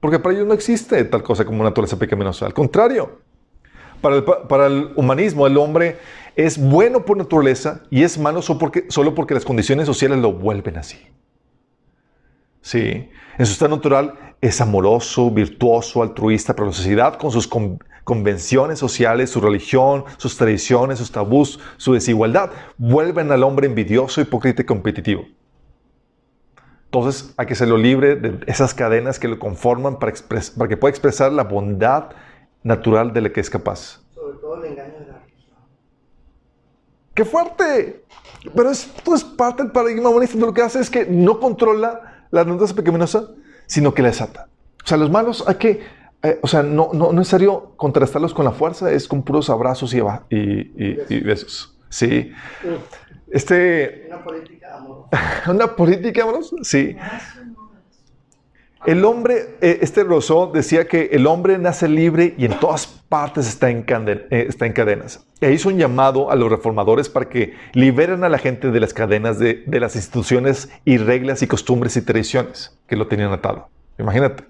Porque 0.00 0.18
para 0.18 0.34
ellos 0.34 0.46
no 0.46 0.54
existe 0.54 1.04
tal 1.04 1.22
cosa 1.22 1.44
como 1.44 1.64
naturaleza 1.64 1.98
pecaminosa. 1.98 2.46
Al 2.46 2.54
contrario, 2.54 3.20
para 4.00 4.16
el, 4.16 4.24
para 4.24 4.66
el, 4.66 4.92
humanismo 4.96 5.46
el 5.46 5.56
hombre 5.56 5.98
es 6.36 6.58
bueno 6.58 7.04
por 7.04 7.16
naturaleza 7.16 7.82
y 7.90 8.02
es 8.02 8.18
malo 8.18 8.42
solo 8.42 8.58
porque, 8.58 8.84
solo 8.88 9.14
porque 9.14 9.34
las 9.34 9.44
condiciones 9.44 9.86
sociales 9.86 10.18
lo 10.18 10.32
vuelven 10.32 10.76
así. 10.76 10.98
Sí, 12.60 13.08
en 13.38 13.46
su 13.46 13.52
estado 13.52 13.76
natural 13.76 14.34
es 14.40 14.60
amoroso, 14.60 15.30
virtuoso, 15.30 16.02
altruista 16.02 16.54
para 16.54 16.68
la 16.68 16.74
sociedad 16.74 17.18
con 17.18 17.30
sus 17.30 17.46
convenciones 18.04 18.78
sociales, 18.78 19.30
su 19.30 19.40
religión, 19.40 20.04
sus 20.18 20.36
tradiciones, 20.36 20.98
sus 20.98 21.10
tabús, 21.10 21.58
su 21.78 21.94
desigualdad, 21.94 22.50
vuelven 22.76 23.32
al 23.32 23.42
hombre 23.42 23.66
envidioso, 23.66 24.20
hipócrita 24.20 24.62
y 24.62 24.66
competitivo. 24.66 25.24
Entonces 26.84 27.34
hay 27.36 27.46
que 27.46 27.54
serlo 27.54 27.76
libre 27.76 28.14
de 28.14 28.38
esas 28.46 28.72
cadenas 28.72 29.18
que 29.18 29.26
lo 29.26 29.38
conforman 29.38 29.98
para, 29.98 30.12
para 30.56 30.68
que 30.68 30.76
pueda 30.76 30.90
expresar 30.90 31.32
la 31.32 31.42
bondad 31.42 32.10
natural 32.62 33.12
de 33.12 33.22
la 33.22 33.32
que 33.32 33.40
es 33.40 33.50
capaz. 33.50 34.00
Sobre 34.14 34.38
todo 34.38 34.62
el 34.62 34.70
engaño 34.70 35.00
de 35.00 35.06
la 35.06 35.18
religión. 35.18 35.56
¡Qué 37.14 37.24
fuerte! 37.24 38.04
Pero 38.54 38.70
esto 38.70 39.14
es 39.14 39.24
parte 39.24 39.62
del 39.62 39.72
paradigma 39.72 40.10
humanista. 40.10 40.38
Lo 40.38 40.54
que 40.54 40.62
hace 40.62 40.78
es 40.78 40.90
que 40.90 41.06
no 41.06 41.40
controla 41.40 42.26
la 42.30 42.44
naturaleza 42.44 42.74
pecaminosa, 42.74 43.28
sino 43.66 43.94
que 43.94 44.02
la 44.02 44.08
desata. 44.08 44.48
O 44.84 44.86
sea, 44.86 44.98
los 44.98 45.10
malos 45.10 45.42
hay 45.46 45.54
que 45.54 45.80
eh, 46.24 46.38
o 46.42 46.48
sea, 46.48 46.62
no, 46.62 46.90
no, 46.92 47.04
no, 47.04 47.10
es 47.10 47.14
necesario 47.16 47.72
contrastarlos 47.76 48.34
con 48.34 48.44
la 48.44 48.50
fuerza, 48.52 48.90
es 48.90 49.06
con 49.06 49.22
puros 49.22 49.48
abrazos 49.50 49.94
y, 49.94 49.98
y, 50.30 50.36
y, 50.36 50.98
y 51.08 51.20
besos. 51.20 51.78
Sí. 51.88 52.32
Este, 53.30 54.06
una 54.08 54.24
política 54.24 54.76
amorosa. 54.76 55.08
una 55.50 55.76
política 55.76 56.22
amorosa, 56.24 56.56
sí. 56.62 56.96
El 58.86 59.04
hombre, 59.06 59.56
eh, 59.62 59.78
este 59.80 60.04
Rousseau 60.04 60.52
decía 60.52 60.86
que 60.86 61.08
el 61.12 61.26
hombre 61.26 61.56
nace 61.58 61.88
libre 61.88 62.34
y 62.36 62.44
en 62.44 62.58
todas 62.60 62.86
partes 62.86 63.48
está 63.48 63.70
en, 63.70 63.86
canden- 63.86 64.26
eh, 64.30 64.44
está 64.48 64.66
en 64.66 64.74
cadenas. 64.74 65.26
E 65.40 65.52
hizo 65.52 65.70
un 65.70 65.78
llamado 65.78 66.30
a 66.30 66.36
los 66.36 66.50
reformadores 66.50 67.08
para 67.08 67.30
que 67.30 67.54
liberen 67.72 68.24
a 68.24 68.28
la 68.28 68.36
gente 68.36 68.70
de 68.70 68.80
las 68.80 68.92
cadenas 68.92 69.38
de, 69.38 69.64
de 69.66 69.80
las 69.80 69.96
instituciones 69.96 70.68
y 70.84 70.98
reglas 70.98 71.40
y 71.40 71.46
costumbres 71.46 71.96
y 71.96 72.02
tradiciones 72.02 72.78
que 72.86 72.96
lo 72.96 73.06
tenían 73.06 73.32
atado. 73.32 73.68
Imagínate. 73.98 74.44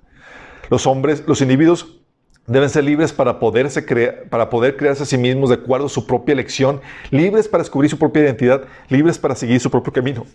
Los 0.74 0.88
hombres, 0.88 1.22
los 1.28 1.40
individuos 1.40 2.00
deben 2.48 2.68
ser 2.68 2.82
libres 2.82 3.12
para, 3.12 3.38
poderse 3.38 3.86
crea- 3.86 4.24
para 4.28 4.50
poder 4.50 4.76
crearse 4.76 5.04
a 5.04 5.06
sí 5.06 5.16
mismos 5.16 5.50
de 5.50 5.54
acuerdo 5.54 5.86
a 5.86 5.88
su 5.88 6.04
propia 6.04 6.32
elección, 6.32 6.80
libres 7.12 7.46
para 7.46 7.62
descubrir 7.62 7.88
su 7.88 7.96
propia 7.96 8.22
identidad, 8.24 8.64
libres 8.88 9.16
para 9.20 9.36
seguir 9.36 9.60
su 9.60 9.70
propio 9.70 9.92
camino. 9.92 10.26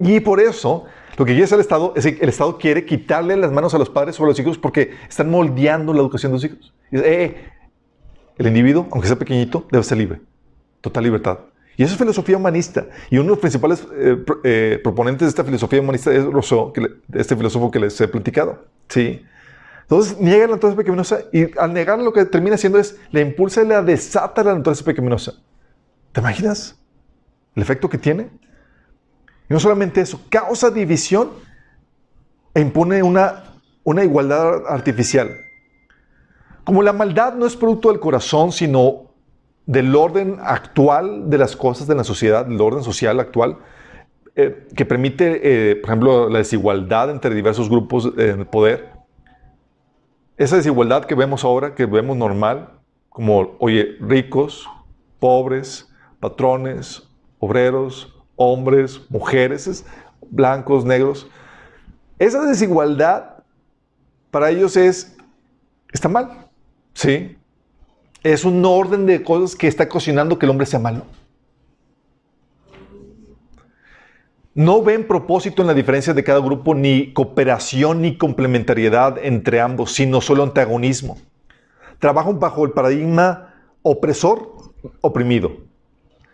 Y 0.00 0.20
por 0.20 0.40
eso, 0.40 0.86
lo 1.18 1.26
que 1.26 1.32
quiere 1.32 1.44
hacer 1.44 1.56
el 1.56 1.60
Estado 1.60 1.92
es 1.96 2.06
el 2.06 2.28
Estado 2.30 2.56
quiere 2.56 2.86
quitarle 2.86 3.36
las 3.36 3.52
manos 3.52 3.74
a 3.74 3.78
los 3.78 3.90
padres 3.90 4.16
sobre 4.16 4.30
los 4.30 4.40
hijos 4.40 4.56
porque 4.56 4.92
están 5.06 5.28
moldeando 5.30 5.92
la 5.92 6.00
educación 6.00 6.32
de 6.32 6.36
los 6.36 6.44
hijos. 6.46 6.72
"Eh, 6.92 7.02
eh, 7.04 7.36
el 8.38 8.46
individuo, 8.46 8.88
aunque 8.90 9.06
sea 9.06 9.18
pequeñito, 9.18 9.66
debe 9.70 9.84
ser 9.84 9.98
libre. 9.98 10.20
Total 10.80 11.04
libertad. 11.04 11.40
Y 11.76 11.82
eso 11.82 11.92
es 11.92 11.98
filosofía 11.98 12.38
humanista. 12.38 12.86
Y 13.10 13.16
uno 13.16 13.24
de 13.24 13.30
los 13.32 13.38
principales 13.38 13.86
eh, 13.94 14.16
pro- 14.26 14.40
proponentes 14.82 15.26
de 15.26 15.28
esta 15.28 15.44
filosofía 15.44 15.80
humanista 15.82 16.10
es 16.10 16.24
Rousseau, 16.24 16.72
este 17.12 17.36
filósofo 17.36 17.70
que 17.70 17.80
les 17.80 18.00
he 18.00 18.08
platicado. 18.08 18.64
Sí. 18.88 19.20
Entonces 19.92 20.18
niegan 20.18 20.48
la 20.48 20.56
naturaleza 20.56 20.78
pecaminosa 20.78 21.20
y 21.34 21.58
al 21.58 21.74
negar 21.74 21.98
lo 21.98 22.14
que 22.14 22.24
termina 22.24 22.54
haciendo 22.54 22.78
es 22.78 22.98
la 23.10 23.20
impulsa 23.20 23.60
y 23.60 23.66
la 23.66 23.82
desata 23.82 24.42
la 24.42 24.54
naturaleza 24.54 24.86
pecaminosa. 24.86 25.34
¿Te 26.12 26.20
imaginas 26.22 26.80
el 27.54 27.62
efecto 27.62 27.90
que 27.90 27.98
tiene? 27.98 28.30
Y 29.50 29.52
no 29.52 29.60
solamente 29.60 30.00
eso, 30.00 30.18
causa 30.30 30.70
división 30.70 31.32
e 32.54 32.62
impone 32.62 33.02
una, 33.02 33.52
una 33.84 34.02
igualdad 34.02 34.66
artificial. 34.66 35.28
Como 36.64 36.82
la 36.82 36.94
maldad 36.94 37.34
no 37.34 37.44
es 37.44 37.54
producto 37.54 37.90
del 37.90 38.00
corazón, 38.00 38.50
sino 38.50 39.10
del 39.66 39.94
orden 39.94 40.38
actual 40.40 41.28
de 41.28 41.36
las 41.36 41.54
cosas 41.54 41.86
de 41.86 41.96
la 41.96 42.04
sociedad, 42.04 42.46
del 42.46 42.62
orden 42.62 42.82
social 42.82 43.20
actual, 43.20 43.58
eh, 44.36 44.68
que 44.74 44.86
permite, 44.86 45.40
eh, 45.42 45.76
por 45.76 45.90
ejemplo, 45.90 46.30
la 46.30 46.38
desigualdad 46.38 47.10
entre 47.10 47.34
diversos 47.34 47.68
grupos 47.68 48.10
eh, 48.16 48.36
de 48.38 48.44
poder. 48.46 48.91
Esa 50.36 50.56
desigualdad 50.56 51.04
que 51.04 51.14
vemos 51.14 51.44
ahora, 51.44 51.74
que 51.74 51.86
vemos 51.86 52.16
normal, 52.16 52.70
como, 53.08 53.56
oye, 53.58 53.96
ricos, 54.00 54.68
pobres, 55.18 55.88
patrones, 56.20 57.02
obreros, 57.38 58.14
hombres, 58.36 59.00
mujeres, 59.10 59.66
es- 59.66 59.84
blancos, 60.30 60.84
negros. 60.84 61.26
Esa 62.18 62.42
desigualdad 62.46 63.42
para 64.30 64.50
ellos 64.50 64.76
es, 64.76 65.16
está 65.92 66.08
mal, 66.08 66.46
¿sí? 66.94 67.36
Es 68.22 68.44
un 68.44 68.64
orden 68.64 69.04
de 69.04 69.22
cosas 69.22 69.54
que 69.56 69.66
está 69.66 69.88
cocinando 69.88 70.38
que 70.38 70.46
el 70.46 70.50
hombre 70.50 70.64
sea 70.66 70.78
malo. 70.78 71.02
No 74.54 74.82
ven 74.82 75.06
propósito 75.06 75.62
en 75.62 75.68
la 75.68 75.74
diferencia 75.74 76.12
de 76.12 76.24
cada 76.24 76.40
grupo, 76.40 76.74
ni 76.74 77.12
cooperación 77.14 78.02
ni 78.02 78.18
complementariedad 78.18 79.16
entre 79.22 79.60
ambos, 79.60 79.92
sino 79.92 80.20
solo 80.20 80.42
antagonismo. 80.42 81.16
Trabajan 81.98 82.38
bajo 82.38 82.64
el 82.64 82.72
paradigma 82.72 83.54
opresor, 83.82 84.52
oprimido. 85.00 85.52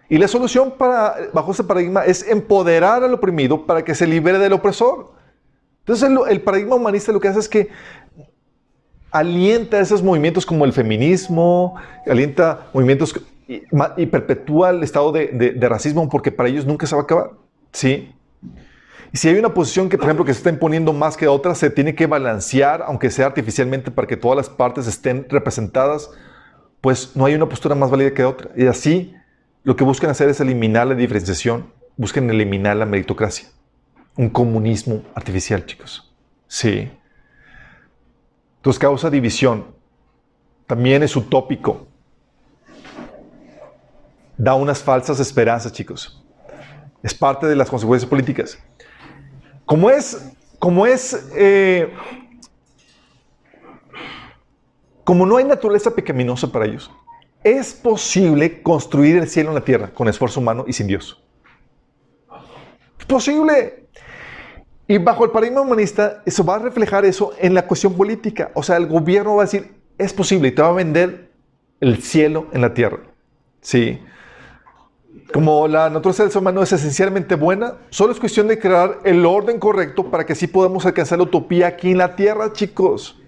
Y 0.09 0.19
la 0.19 0.27
solución 0.27 0.73
para, 0.77 1.15
bajo 1.33 1.53
ese 1.53 1.63
paradigma 1.65 2.05
es 2.05 2.27
empoderar 2.27 3.05
al 3.05 3.15
oprimido 3.15 3.67
para 3.67 3.85
que 3.85 3.95
se 3.95 4.07
libere 4.07 4.39
del 4.39 4.55
opresor. 4.55 5.13
Entonces 5.81 6.11
el, 6.29 6.41
paradigma 6.41 6.75
humanista 6.77 7.13
lo 7.13 7.21
que 7.21 7.29
hace 7.29 7.39
es 7.39 7.49
que 7.49 7.69
alienta 9.11 9.79
esos 9.79 10.03
movimientos 10.03 10.45
como 10.45 10.65
el 10.65 10.73
feminismo, 10.73 11.77
alienta 12.07 12.69
movimientos 12.73 13.15
y, 13.47 13.63
y 13.97 14.07
perpetúa 14.07 14.71
el 14.71 14.83
estado 14.83 15.13
de- 15.13 15.29
de 15.29 15.69
racismo 15.69 16.09
porque 16.09 16.33
para 16.33 16.49
ellos 16.49 16.67
nunca 16.67 16.87
se 16.87 16.95
va 16.97 17.03
a 17.03 17.05
acabar. 17.05 17.31
¿Sí? 17.73 18.15
Y 19.13 19.17
si 19.17 19.29
hay 19.29 19.39
una 19.39 19.55
posición 19.55 19.89
que, 19.89 19.97
por 19.97 20.07
ejemplo, 20.07 20.25
que 20.25 20.35
se 20.35 20.39
está 20.39 20.51
imponiendo 20.51 20.93
más 20.93 21.17
que 21.17 21.29
otra, 21.29 21.55
se 21.55 21.71
tiene 21.71 21.95
que 21.95 22.07
balancear, 22.07 22.83
aunque 22.83 23.11
sea 23.11 23.27
artificialmente, 23.27 23.91
para 23.91 24.07
que 24.07 24.17
todas 24.17 24.37
las 24.37 24.49
partes 24.49 24.87
estén 24.87 25.27
representadas, 25.29 26.11
pues 26.81 27.17
no 27.17 27.25
hay 27.25 27.35
una 27.35 27.49
postura 27.49 27.75
más 27.75 27.91
válida 27.91 28.13
que 28.13 28.25
otra. 28.25 28.51
Y 28.57 28.67
así, 28.67 29.15
lo 29.65 29.77
que 29.77 29.85
buscan 29.85 30.11
hacer 30.11 30.29
es 30.29 30.41
eliminar 30.41 30.87
la 30.87 30.95
diferenciación, 30.95 31.73
buscan 31.97 32.29
eliminar 32.29 32.77
la 32.77 32.87
meritocracia. 32.87 33.49
Un 34.17 34.29
comunismo 34.29 35.03
artificial, 35.15 35.65
chicos. 35.65 36.13
Sí. 36.47 36.91
Entonces 38.57 38.79
causa 38.79 39.09
división. 39.09 39.67
También 40.67 41.03
es 41.03 41.17
utópico. 41.17 41.87
Da 44.37 44.55
unas 44.55 44.83
falsas 44.83 45.19
esperanzas, 45.19 45.73
chicos. 45.73 46.23
Es 47.03 47.15
parte 47.15 47.47
de 47.47 47.57
las 47.57 47.71
consecuencias 47.71 48.09
políticas. 48.09 48.59
Como 49.65 49.91
es, 49.91 50.33
como 50.59 50.87
es, 50.87 51.29
eh, 51.35 51.93
como 55.05 55.27
no 55.27 55.37
hay 55.37 55.45
naturaleza 55.45 55.95
pecaminosa 55.95 56.51
para 56.51 56.67
ellos, 56.67 56.91
es 57.45 57.73
posible 57.73 58.63
construir 58.63 59.17
el 59.17 59.29
cielo 59.29 59.51
en 59.51 59.55
la 59.55 59.65
tierra 59.65 59.91
con 59.93 60.09
esfuerzo 60.09 60.41
humano 60.41 60.65
y 60.67 60.73
sin 60.73 60.87
Dios. 60.87 61.23
Es 62.99 63.07
posible. 63.07 63.87
Y 64.87 64.99
bajo 64.99 65.25
el 65.25 65.31
paradigma 65.31 65.61
humanista, 65.61 66.23
eso 66.25 66.45
va 66.45 66.57
a 66.57 66.59
reflejar 66.59 67.05
eso 67.05 67.33
en 67.39 67.55
la 67.55 67.67
cuestión 67.67 67.95
política. 67.95 68.51
O 68.55 68.63
sea, 68.63 68.77
el 68.77 68.87
gobierno 68.87 69.37
va 69.37 69.43
a 69.43 69.45
decir, 69.45 69.75
es 69.99 70.13
posible 70.13 70.49
y 70.49 70.53
te 70.53 70.63
va 70.63 70.69
a 70.69 70.73
vender 70.73 71.31
el 71.81 72.03
cielo 72.03 72.47
en 72.53 72.63
la 72.63 72.73
tierra. 72.73 73.01
Sí. 73.61 74.01
Como 75.33 75.69
la 75.69 75.91
naturaleza 75.91 76.23
del 76.23 76.33
ser 76.33 76.41
humano 76.41 76.63
es 76.63 76.73
esencialmente 76.73 77.35
buena, 77.35 77.75
solo 77.91 78.13
es 78.13 78.21
cuestión 78.21 78.49
de 78.49 78.59
crear 78.59 79.01
el 79.05 79.25
orden 79.27 79.59
correcto 79.59 80.11
para 80.11 80.25
que 80.25 80.33
así 80.33 80.47
podamos 80.47 80.87
alcanzar 80.87 81.19
la 81.19 81.25
utopía 81.25 81.67
aquí 81.67 81.93
en 81.93 81.99
la 81.99 82.17
tierra, 82.17 82.53
chicos. 82.53 83.21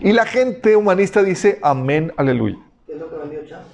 Y 0.00 0.12
la 0.12 0.24
gente 0.24 0.76
humanista 0.76 1.22
dice, 1.22 1.58
amén, 1.62 2.12
aleluya. 2.16 2.58
¿Qué 2.86 2.92
es 2.92 2.98
lo 2.98 3.10
que 3.10 3.16
vendió 3.16 3.46
Chávez? 3.46 3.66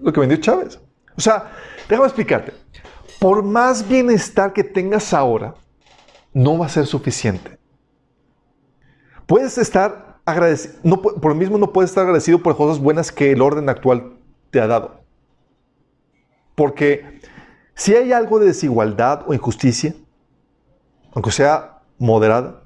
Lo 0.00 0.12
que 0.12 0.20
vendió 0.20 0.38
Chávez. 0.38 0.80
O 1.16 1.20
sea, 1.20 1.52
déjame 1.88 2.06
explicarte. 2.06 2.52
Por 3.18 3.42
más 3.42 3.88
bienestar 3.88 4.52
que 4.52 4.64
tengas 4.64 5.14
ahora, 5.14 5.54
no 6.32 6.58
va 6.58 6.66
a 6.66 6.68
ser 6.68 6.86
suficiente. 6.86 7.58
Puedes 9.26 9.56
estar 9.56 10.18
agradecido, 10.26 10.74
no, 10.82 11.00
por 11.00 11.26
lo 11.26 11.34
mismo 11.34 11.56
no 11.56 11.72
puedes 11.72 11.90
estar 11.90 12.02
agradecido 12.02 12.40
por 12.40 12.56
cosas 12.56 12.82
buenas 12.82 13.12
que 13.12 13.32
el 13.32 13.40
orden 13.40 13.68
actual 13.68 14.14
te 14.50 14.60
ha 14.60 14.66
dado. 14.66 15.03
Porque 16.54 17.20
si 17.74 17.94
hay 17.94 18.12
algo 18.12 18.38
de 18.38 18.46
desigualdad 18.46 19.24
o 19.26 19.34
injusticia, 19.34 19.94
aunque 21.12 21.30
sea 21.30 21.78
moderada, 21.98 22.62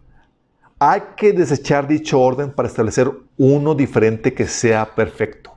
hay 0.79 1.03
que 1.17 1.33
desechar 1.33 1.89
dicho 1.89 2.21
orden 2.21 2.53
para 2.53 2.69
establecer 2.69 3.11
uno 3.37 3.75
diferente 3.75 4.35
que 4.35 4.47
sea 4.47 4.95
perfecto. 4.95 5.53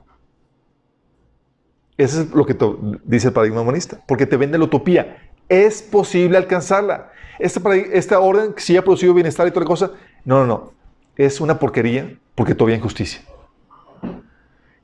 Eso 1.96 2.22
es 2.22 2.30
lo 2.30 2.44
que 2.46 2.56
dice 3.04 3.28
el 3.28 3.32
paradigma 3.32 3.60
humanista, 3.60 4.00
porque 4.08 4.26
te 4.26 4.36
vende 4.36 4.58
la 4.58 4.64
utopía. 4.64 5.18
Es 5.48 5.82
posible 5.82 6.38
alcanzarla. 6.38 7.10
Paradi- 7.38 7.90
esta 7.92 8.18
orden, 8.20 8.54
si 8.56 8.76
ha 8.76 8.82
producido 8.82 9.14
bienestar 9.14 9.46
y 9.46 9.50
toda 9.50 9.64
la 9.64 9.68
cosa, 9.68 9.90
no, 10.24 10.38
no, 10.40 10.46
no. 10.46 10.72
Es 11.16 11.40
una 11.40 11.58
porquería 11.58 12.18
porque 12.34 12.54
todavía 12.54 12.74
hay 12.76 12.78
injusticia. 12.80 13.20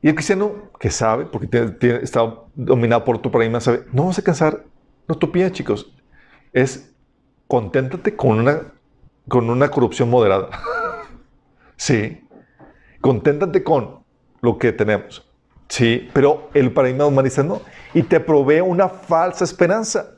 Y 0.03 0.09
el 0.09 0.15
cristiano 0.15 0.71
que 0.79 0.91
sabe, 0.91 1.27
porque 1.27 1.47
tiene- 1.47 1.71
tiene- 1.73 1.99
está 2.03 2.21
dominado 2.55 3.05
por 3.05 3.19
tu 3.19 3.31
paradigma, 3.31 3.61
sabe, 3.61 3.85
no 3.93 4.03
vamos 4.03 4.19
a 4.19 4.21
alcanzar 4.21 4.65
la 5.07 5.15
utopía, 5.15 5.51
chicos. 5.51 5.93
Es 6.53 6.93
conténtate 7.49 8.15
con 8.15 8.39
una, 8.39 8.63
con 9.29 9.51
una 9.51 9.69
corrupción 9.71 10.09
moderada. 10.11 10.51
sí. 11.77 12.25
Conténtate 13.01 13.63
con 13.63 14.01
lo 14.41 14.59
que 14.59 14.73
tenemos. 14.73 15.25
Sí, 15.69 16.09
pero 16.13 16.51
el 16.55 16.73
paradigma 16.73 17.07
humanista 17.07 17.43
no. 17.43 17.61
Y 17.95 18.03
te 18.03 18.21
provee 18.21 18.61
una 18.61 18.89
falsa 18.89 19.45
esperanza, 19.45 20.15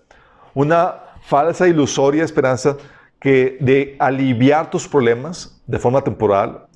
una 0.54 0.94
falsa 1.22 1.66
ilusoria 1.68 2.24
esperanza 2.24 2.76
que 3.18 3.58
de 3.60 3.96
aliviar 3.98 4.70
tus 4.70 4.88
problemas 4.88 5.60
de 5.66 5.78
forma 5.78 6.02
temporal 6.02 6.66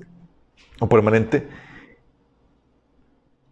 o 0.80 0.88
permanente 0.88 1.48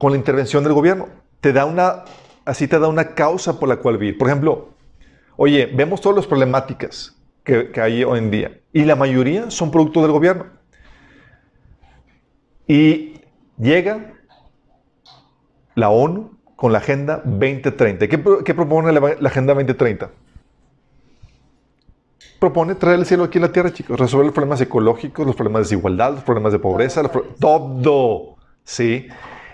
con 0.02 0.10
la 0.10 0.18
intervención 0.18 0.64
del 0.64 0.72
gobierno. 0.72 1.06
Te 1.40 1.52
da 1.52 1.64
una, 1.64 2.02
así 2.44 2.66
te 2.66 2.76
da 2.80 2.88
una 2.88 3.14
causa 3.14 3.60
por 3.60 3.68
la 3.68 3.76
cual 3.76 3.98
vivir. 3.98 4.18
Por 4.18 4.26
ejemplo, 4.26 4.70
oye, 5.36 5.66
vemos 5.66 6.00
todas 6.00 6.16
las 6.16 6.26
problemáticas 6.26 7.16
que, 7.44 7.70
que 7.70 7.80
hay 7.80 8.02
hoy 8.02 8.18
en 8.18 8.32
día 8.32 8.60
y 8.72 8.84
la 8.84 8.96
mayoría 8.96 9.48
son 9.52 9.70
producto 9.70 10.02
del 10.02 10.10
gobierno. 10.10 10.46
Y 12.66 13.20
llega 13.58 14.12
la 15.76 15.90
ONU 15.90 16.32
con 16.56 16.72
la 16.72 16.78
Agenda 16.78 17.22
2030. 17.24 18.08
¿Qué, 18.08 18.18
pro- 18.18 18.42
qué 18.42 18.54
propone 18.54 18.90
la, 18.92 19.28
Agenda 19.28 19.54
2030? 19.54 20.10
propone 22.40 22.74
traer 22.74 22.98
el 22.98 23.06
cielo 23.06 23.22
aquí 23.22 23.38
en 23.38 23.42
la 23.42 23.52
tierra, 23.52 23.72
chicos. 23.72 24.00
Resolver 24.00 24.26
los 24.26 24.34
problemas 24.34 24.60
ecológicos, 24.60 25.24
los 25.24 25.36
problemas 25.36 25.60
de 25.60 25.64
desigualdad, 25.76 26.14
los 26.14 26.24
problemas 26.24 26.52
de 26.52 26.58
pobreza, 26.58 27.00
los 27.04 27.12
pro- 27.12 27.24
todo. 27.38 28.34
¿Sí? 28.64 29.06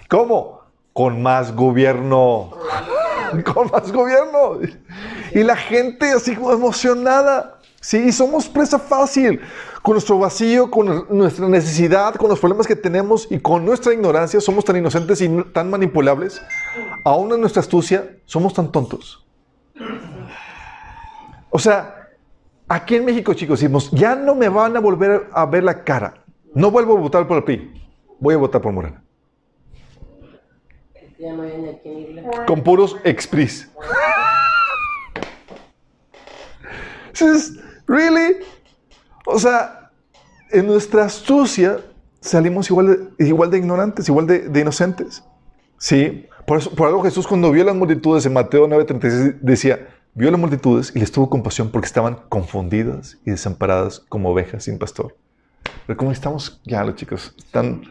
¿Cómo? 0.08 0.62
Con 0.94 1.22
más 1.22 1.54
gobierno. 1.54 2.50
Con 3.54 3.70
más 3.70 3.92
gobierno. 3.92 4.58
Y 5.34 5.42
la 5.44 5.54
gente 5.54 6.10
así 6.12 6.34
como 6.34 6.50
emocionada. 6.50 7.58
Sí, 7.80 7.98
y 7.98 8.12
somos 8.12 8.48
presa 8.48 8.78
fácil. 8.78 9.40
Con 9.82 9.92
nuestro 9.92 10.18
vacío, 10.18 10.70
con 10.70 11.06
nuestra 11.10 11.48
necesidad, 11.48 12.14
con 12.14 12.28
los 12.28 12.40
problemas 12.40 12.66
que 12.66 12.74
tenemos 12.74 13.30
y 13.30 13.38
con 13.38 13.64
nuestra 13.64 13.92
ignorancia, 13.92 14.40
somos 14.40 14.64
tan 14.64 14.76
inocentes 14.76 15.20
y 15.20 15.28
tan 15.52 15.70
manipulables. 15.70 16.42
Aún 17.04 17.32
en 17.32 17.40
nuestra 17.40 17.60
astucia, 17.60 18.16
somos 18.24 18.54
tan 18.54 18.72
tontos. 18.72 19.24
O 21.50 21.58
sea, 21.58 22.08
aquí 22.66 22.96
en 22.96 23.04
México, 23.04 23.34
chicos, 23.34 23.60
decimos, 23.60 23.90
ya 23.92 24.14
no 24.16 24.34
me 24.34 24.48
van 24.48 24.76
a 24.76 24.80
volver 24.80 25.28
a 25.32 25.46
ver 25.46 25.64
la 25.64 25.84
cara. 25.84 26.24
No 26.54 26.70
vuelvo 26.70 26.96
a 26.96 27.00
votar 27.00 27.28
por 27.28 27.36
el 27.36 27.44
PRI. 27.44 27.88
Voy 28.18 28.34
a 28.34 28.38
votar 28.38 28.60
por 28.60 28.72
Morena. 28.72 29.02
Ya 31.18 31.32
no 31.32 31.42
hay 31.42 31.80
Isla. 31.84 32.46
Con 32.46 32.62
puros 32.62 32.96
expris. 33.04 33.68
Dices, 37.10 37.58
¿Really? 37.88 38.36
O 39.26 39.38
sea, 39.38 39.90
en 40.50 40.66
nuestra 40.66 41.04
astucia 41.04 41.80
salimos 42.20 42.70
igual 42.70 43.14
de, 43.18 43.26
igual 43.26 43.50
de 43.50 43.58
ignorantes, 43.58 44.08
igual 44.08 44.26
de, 44.26 44.48
de 44.48 44.60
inocentes. 44.60 45.24
Sí, 45.78 46.26
por, 46.46 46.58
eso, 46.58 46.70
por 46.70 46.88
algo 46.88 47.02
Jesús 47.02 47.26
cuando 47.26 47.50
vio 47.50 47.64
las 47.64 47.74
multitudes 47.74 48.26
en 48.26 48.34
Mateo 48.34 48.68
9:36 48.68 49.38
decía, 49.40 49.88
vio 50.14 50.30
las 50.30 50.38
multitudes 50.38 50.92
y 50.94 50.98
les 50.98 51.10
tuvo 51.10 51.30
compasión 51.30 51.70
porque 51.70 51.86
estaban 51.86 52.18
confundidas 52.28 53.18
y 53.24 53.30
desamparadas 53.30 54.00
como 54.08 54.30
ovejas 54.30 54.64
sin 54.64 54.78
pastor. 54.78 55.16
Pero 55.86 55.96
como 55.96 56.12
estamos, 56.12 56.60
ya 56.64 56.84
los 56.84 56.96
chicos, 56.96 57.34
están, 57.38 57.82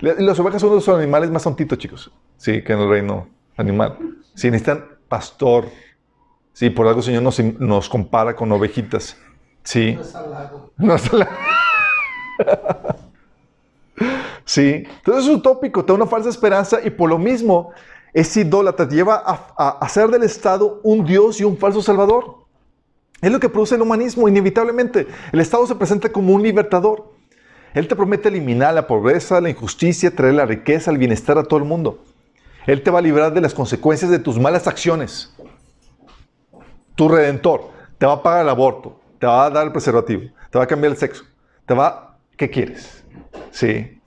y 0.00 0.22
las 0.22 0.38
ovejas 0.38 0.60
son 0.60 0.74
los 0.74 0.88
animales 0.88 1.30
más 1.30 1.42
tontitos, 1.42 1.78
chicos, 1.78 2.12
sí, 2.36 2.62
que 2.62 2.72
en 2.72 2.80
el 2.80 2.88
reino 2.88 3.28
animal. 3.56 3.96
Sí, 4.34 4.50
necesitan 4.50 4.84
pastor. 5.08 5.66
Sí, 6.52 6.70
por 6.70 6.86
algo 6.86 7.00
el 7.00 7.04
Señor 7.04 7.22
nos, 7.22 7.38
nos 7.38 7.88
compara 7.88 8.34
con 8.34 8.50
ovejitas. 8.52 9.16
Sí. 9.62 9.94
No 9.94 10.00
es 10.02 10.14
halago. 10.14 10.72
No 10.76 10.94
es 10.94 11.02
sí. 14.44 14.84
Entonces 14.98 15.24
es 15.24 15.30
utópico, 15.30 15.84
te 15.84 15.92
da 15.92 15.96
una 15.96 16.06
falsa 16.06 16.28
esperanza 16.28 16.78
y 16.84 16.90
por 16.90 17.10
lo 17.10 17.18
mismo 17.18 17.72
es 18.12 18.36
idólatra, 18.36 18.88
te 18.88 18.94
lleva 18.94 19.22
a, 19.24 19.54
a 19.56 19.68
hacer 19.80 20.08
del 20.08 20.22
Estado 20.22 20.80
un 20.82 21.04
Dios 21.04 21.40
y 21.40 21.44
un 21.44 21.56
falso 21.56 21.82
Salvador. 21.82 22.46
Es 23.20 23.32
lo 23.32 23.40
que 23.40 23.48
produce 23.48 23.74
el 23.74 23.82
humanismo, 23.82 24.28
inevitablemente. 24.28 25.06
El 25.32 25.40
Estado 25.40 25.66
se 25.66 25.74
presenta 25.74 26.10
como 26.10 26.34
un 26.34 26.42
libertador. 26.42 27.15
Él 27.76 27.88
te 27.88 27.94
promete 27.94 28.30
eliminar 28.30 28.72
la 28.72 28.86
pobreza, 28.86 29.38
la 29.38 29.50
injusticia, 29.50 30.10
traer 30.10 30.32
la 30.32 30.46
riqueza, 30.46 30.90
el 30.90 30.96
bienestar 30.96 31.36
a 31.36 31.42
todo 31.42 31.58
el 31.58 31.66
mundo. 31.66 32.02
Él 32.66 32.82
te 32.82 32.90
va 32.90 33.00
a 33.00 33.02
librar 33.02 33.34
de 33.34 33.42
las 33.42 33.52
consecuencias 33.52 34.10
de 34.10 34.18
tus 34.18 34.38
malas 34.38 34.66
acciones. 34.66 35.36
Tu 36.94 37.06
redentor 37.06 37.68
te 37.98 38.06
va 38.06 38.14
a 38.14 38.22
pagar 38.22 38.44
el 38.44 38.48
aborto, 38.48 38.98
te 39.18 39.26
va 39.26 39.44
a 39.44 39.50
dar 39.50 39.66
el 39.66 39.72
preservativo, 39.72 40.22
te 40.50 40.56
va 40.56 40.64
a 40.64 40.66
cambiar 40.66 40.92
el 40.92 40.96
sexo, 40.96 41.24
te 41.66 41.74
va... 41.74 42.16
¿Qué 42.38 42.48
quieres? 42.48 43.04
Sí. 43.50 44.00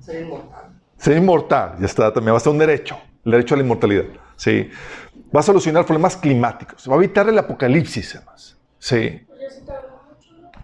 Ser 0.00 0.22
inmortal. 0.24 0.72
Ser 0.96 1.16
inmortal, 1.16 1.76
ya 1.78 1.86
está, 1.86 2.12
también 2.12 2.34
va 2.34 2.38
a 2.38 2.40
ser 2.40 2.50
un 2.50 2.58
derecho, 2.58 2.98
el 3.24 3.30
derecho 3.30 3.54
a 3.54 3.58
la 3.58 3.62
inmortalidad. 3.62 4.06
Sí. 4.34 4.68
Va 5.32 5.38
a 5.38 5.44
solucionar 5.44 5.86
problemas 5.86 6.16
climáticos, 6.16 6.90
va 6.90 6.94
a 6.94 6.96
evitar 6.96 7.28
el 7.28 7.38
apocalipsis, 7.38 8.16
además. 8.16 8.58
Sí. 8.80 9.24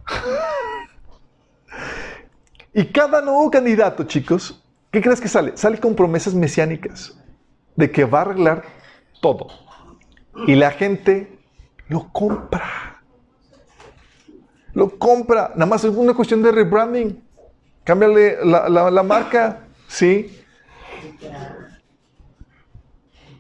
Y 2.79 2.85
cada 2.93 3.21
nuevo 3.21 3.51
candidato, 3.51 4.05
chicos, 4.05 4.63
¿qué 4.93 5.03
crees 5.03 5.21
que 5.21 5.27
sale? 5.27 5.57
Sale 5.57 5.81
con 5.81 5.97
promesas 5.97 6.33
mesiánicas 6.33 7.19
de 7.75 7.91
que 7.91 8.05
va 8.05 8.19
a 8.19 8.23
arreglar 8.23 8.63
todo. 9.21 9.49
Y 10.47 10.55
la 10.55 10.71
gente 10.71 11.41
lo 11.89 12.09
compra. 12.13 13.03
Lo 14.75 14.97
compra. 14.97 15.51
Nada 15.57 15.67
más 15.67 15.83
es 15.83 15.91
una 15.93 16.15
cuestión 16.15 16.41
de 16.41 16.53
rebranding. 16.53 17.21
Cámbiale 17.83 18.45
la, 18.45 18.69
la- 18.69 19.03
marca. 19.03 19.65
Sí. 19.89 20.39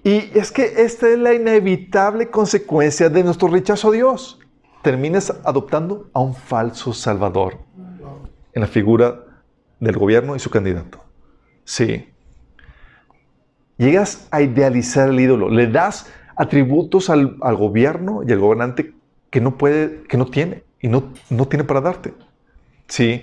Y 0.02 0.36
es 0.36 0.50
que 0.50 0.64
esta 0.82 1.10
es 1.10 1.16
la 1.16 1.32
inevitable 1.32 2.28
consecuencia 2.28 3.08
de 3.08 3.22
nuestro 3.22 3.46
rechazo 3.46 3.90
a 3.90 3.92
Dios. 3.92 4.40
Terminas 4.82 5.32
adoptando 5.44 6.10
a 6.12 6.18
un 6.18 6.34
falso 6.34 6.92
salvador 6.92 7.56
en 8.52 8.62
la 8.62 8.66
figura 8.66 9.26
del 9.80 9.96
gobierno 9.96 10.36
y 10.36 10.38
su 10.38 10.50
candidato. 10.50 11.04
Sí. 11.64 12.08
Llegas 13.76 14.26
a 14.30 14.42
idealizar 14.42 15.08
el 15.08 15.20
ídolo, 15.20 15.50
le 15.50 15.66
das 15.68 16.12
atributos 16.36 17.10
al, 17.10 17.36
al 17.40 17.56
gobierno 17.56 18.22
y 18.26 18.32
al 18.32 18.38
gobernante 18.38 18.94
que 19.30 19.40
no 19.40 19.56
puede, 19.56 20.02
que 20.04 20.16
no 20.16 20.26
tiene 20.26 20.62
y 20.80 20.88
no, 20.88 21.12
no 21.30 21.46
tiene 21.46 21.64
para 21.64 21.80
darte. 21.80 22.14
Sí. 22.88 23.22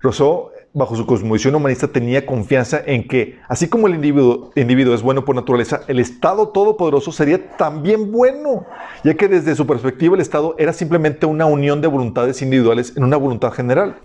Rousseau, 0.00 0.50
bajo 0.72 0.96
su 0.96 1.04
cosmovisión 1.04 1.54
humanista, 1.54 1.88
tenía 1.88 2.24
confianza 2.24 2.80
en 2.84 3.06
que, 3.06 3.38
así 3.48 3.68
como 3.68 3.86
el 3.86 3.94
individuo, 3.94 4.52
individuo 4.54 4.94
es 4.94 5.02
bueno 5.02 5.24
por 5.24 5.34
naturaleza, 5.34 5.82
el 5.88 5.98
Estado 5.98 6.48
todopoderoso 6.48 7.12
sería 7.12 7.56
también 7.56 8.12
bueno, 8.12 8.66
ya 9.04 9.14
que 9.14 9.28
desde 9.28 9.54
su 9.54 9.66
perspectiva 9.66 10.14
el 10.14 10.20
Estado 10.20 10.54
era 10.58 10.72
simplemente 10.72 11.26
una 11.26 11.46
unión 11.46 11.80
de 11.80 11.88
voluntades 11.88 12.40
individuales 12.40 12.96
en 12.96 13.04
una 13.04 13.16
voluntad 13.16 13.52
general. 13.52 13.96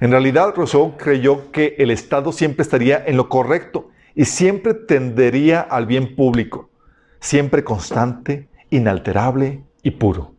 En 0.00 0.10
realidad, 0.10 0.54
Rousseau 0.56 0.96
creyó 0.96 1.52
que 1.52 1.74
el 1.78 1.90
Estado 1.90 2.32
siempre 2.32 2.62
estaría 2.62 3.04
en 3.06 3.16
lo 3.18 3.28
correcto 3.28 3.90
y 4.14 4.24
siempre 4.24 4.72
tendería 4.72 5.60
al 5.60 5.86
bien 5.86 6.16
público, 6.16 6.70
siempre 7.20 7.62
constante, 7.62 8.48
inalterable 8.70 9.62
y 9.82 9.90
puro. 9.90 10.34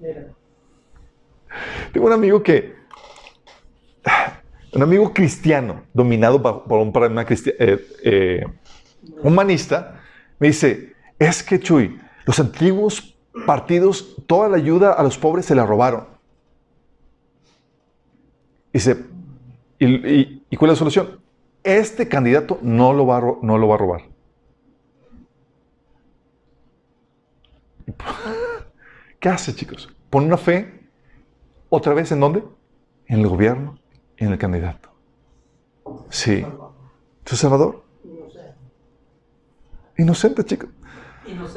Mira. 0.00 0.28
Tengo 1.92 2.06
un 2.06 2.12
amigo 2.12 2.42
que, 2.42 2.74
un 4.72 4.82
amigo 4.82 5.12
cristiano, 5.12 5.82
dominado 5.92 6.40
por 6.42 6.78
un 6.78 6.92
cristi- 6.92 7.54
eh, 7.58 7.86
eh, 8.04 8.46
humanista, 9.22 10.00
me 10.38 10.48
dice, 10.48 10.94
es 11.18 11.42
que 11.42 11.60
Chuy, 11.60 12.00
los 12.24 12.38
antiguos 12.40 13.18
partidos, 13.46 14.16
toda 14.26 14.48
la 14.48 14.56
ayuda 14.56 14.92
a 14.92 15.02
los 15.02 15.18
pobres 15.18 15.46
se 15.46 15.54
la 15.54 15.66
robaron. 15.66 16.07
Dice, 18.72 19.04
¿y, 19.78 19.86
y- 19.86 20.42
y 20.50 20.56
cuál 20.56 20.70
es 20.70 20.76
la 20.76 20.78
solución? 20.78 21.20
Este 21.64 22.08
candidato 22.08 22.58
no 22.62 22.92
lo 22.92 23.06
va 23.06 23.18
a, 23.18 23.22
no 23.42 23.58
lo 23.58 23.68
va 23.68 23.74
a 23.74 23.78
robar. 23.78 24.02
¿Qué 29.20 29.28
hace, 29.28 29.54
chicos? 29.54 29.88
Pone 30.10 30.26
una 30.26 30.36
fe 30.36 30.88
otra 31.68 31.94
vez 31.94 32.12
en 32.12 32.20
dónde? 32.20 32.42
En 33.06 33.20
el 33.20 33.28
gobierno 33.28 33.78
en 34.16 34.32
el 34.32 34.38
candidato. 34.38 34.90
Sí. 36.10 36.44
¿Tu 37.24 37.36
Salvador? 37.36 37.84
Inocente, 39.96 40.44
chicos. 40.44 40.70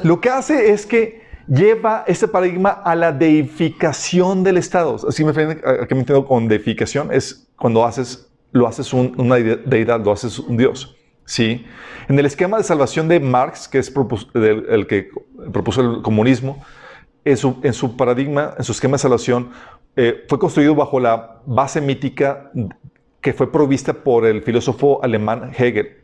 Lo 0.04 0.20
que 0.20 0.28
hace 0.30 0.70
es 0.72 0.86
que 0.86 1.21
lleva 1.46 2.04
ese 2.06 2.28
paradigma 2.28 2.70
a 2.70 2.94
la 2.94 3.12
deificación 3.12 4.42
del 4.42 4.56
Estado. 4.58 4.96
Así 5.08 5.24
me 5.24 5.32
que 5.32 5.94
me 5.94 6.00
entiendo 6.00 6.24
con 6.24 6.48
deificación 6.48 7.12
es 7.12 7.48
cuando 7.56 7.84
haces, 7.84 8.30
lo 8.52 8.66
haces 8.66 8.92
un- 8.92 9.14
una 9.18 9.36
de- 9.36 9.56
deidad, 9.56 10.04
lo 10.04 10.12
haces 10.12 10.38
un 10.38 10.56
Dios. 10.56 10.96
Sí. 11.24 11.64
En 12.08 12.18
el 12.18 12.26
esquema 12.26 12.58
de 12.58 12.64
salvación 12.64 13.08
de 13.08 13.20
Marx, 13.20 13.68
que 13.68 13.78
es 13.78 13.92
el 14.34 14.86
que 14.86 15.08
propuso 15.52 15.80
el 15.80 16.02
comunismo, 16.02 16.62
en 17.24 17.36
su, 17.36 17.56
en 17.62 17.72
su 17.72 17.96
paradigma, 17.96 18.54
en 18.58 18.64
su 18.64 18.72
esquema 18.72 18.94
de 18.94 18.98
salvación, 18.98 19.50
eh, 19.94 20.24
fue 20.28 20.38
construido 20.38 20.74
bajo 20.74 20.98
la 20.98 21.40
base 21.46 21.80
mítica 21.80 22.50
que 23.20 23.32
fue 23.32 23.52
provista 23.52 23.92
por 23.92 24.26
el 24.26 24.42
filósofo 24.42 25.02
alemán 25.04 25.52
Hegel, 25.56 25.98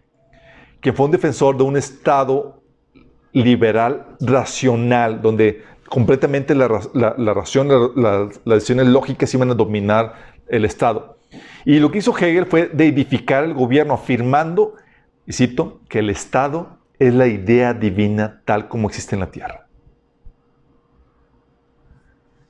quien 0.81 0.95
fue 0.95 1.07
un 1.07 1.13
defensor 1.13 1.57
de 1.57 1.65
un 1.65 1.77
Estado 1.77 2.58
liberal, 3.33 4.07
racional, 4.21 5.21
donde 5.23 5.63
completamente 5.89 6.55
la, 6.55 6.69
la- 6.95 7.15
la- 7.17 7.35
las 7.35 8.45
decisiones 8.45 8.87
lógicas 8.89 9.33
iban 9.35 9.51
a 9.51 9.55
dominar 9.55 10.15
el 10.49 10.65
Estado. 10.65 11.19
Y 11.65 11.79
lo 11.79 11.91
que 11.91 11.99
hizo 11.99 12.17
Hegel 12.17 12.47
fue 12.47 12.69
deidificar 12.73 13.45
el 13.45 13.55
gobierno, 13.55 13.95
afirmando, 13.95 14.75
y 15.27 15.33
cito, 15.33 15.81
que 15.89 15.99
el 16.01 16.11
Estado 16.11 16.79
es 16.99 17.15
la 17.15 17.27
idea 17.27 17.75
divina 17.75 18.43
tal 18.45 18.69
como 18.69 18.89
existe 18.89 19.15
en 19.15 19.21
la 19.21 19.31
tierra. 19.31 19.67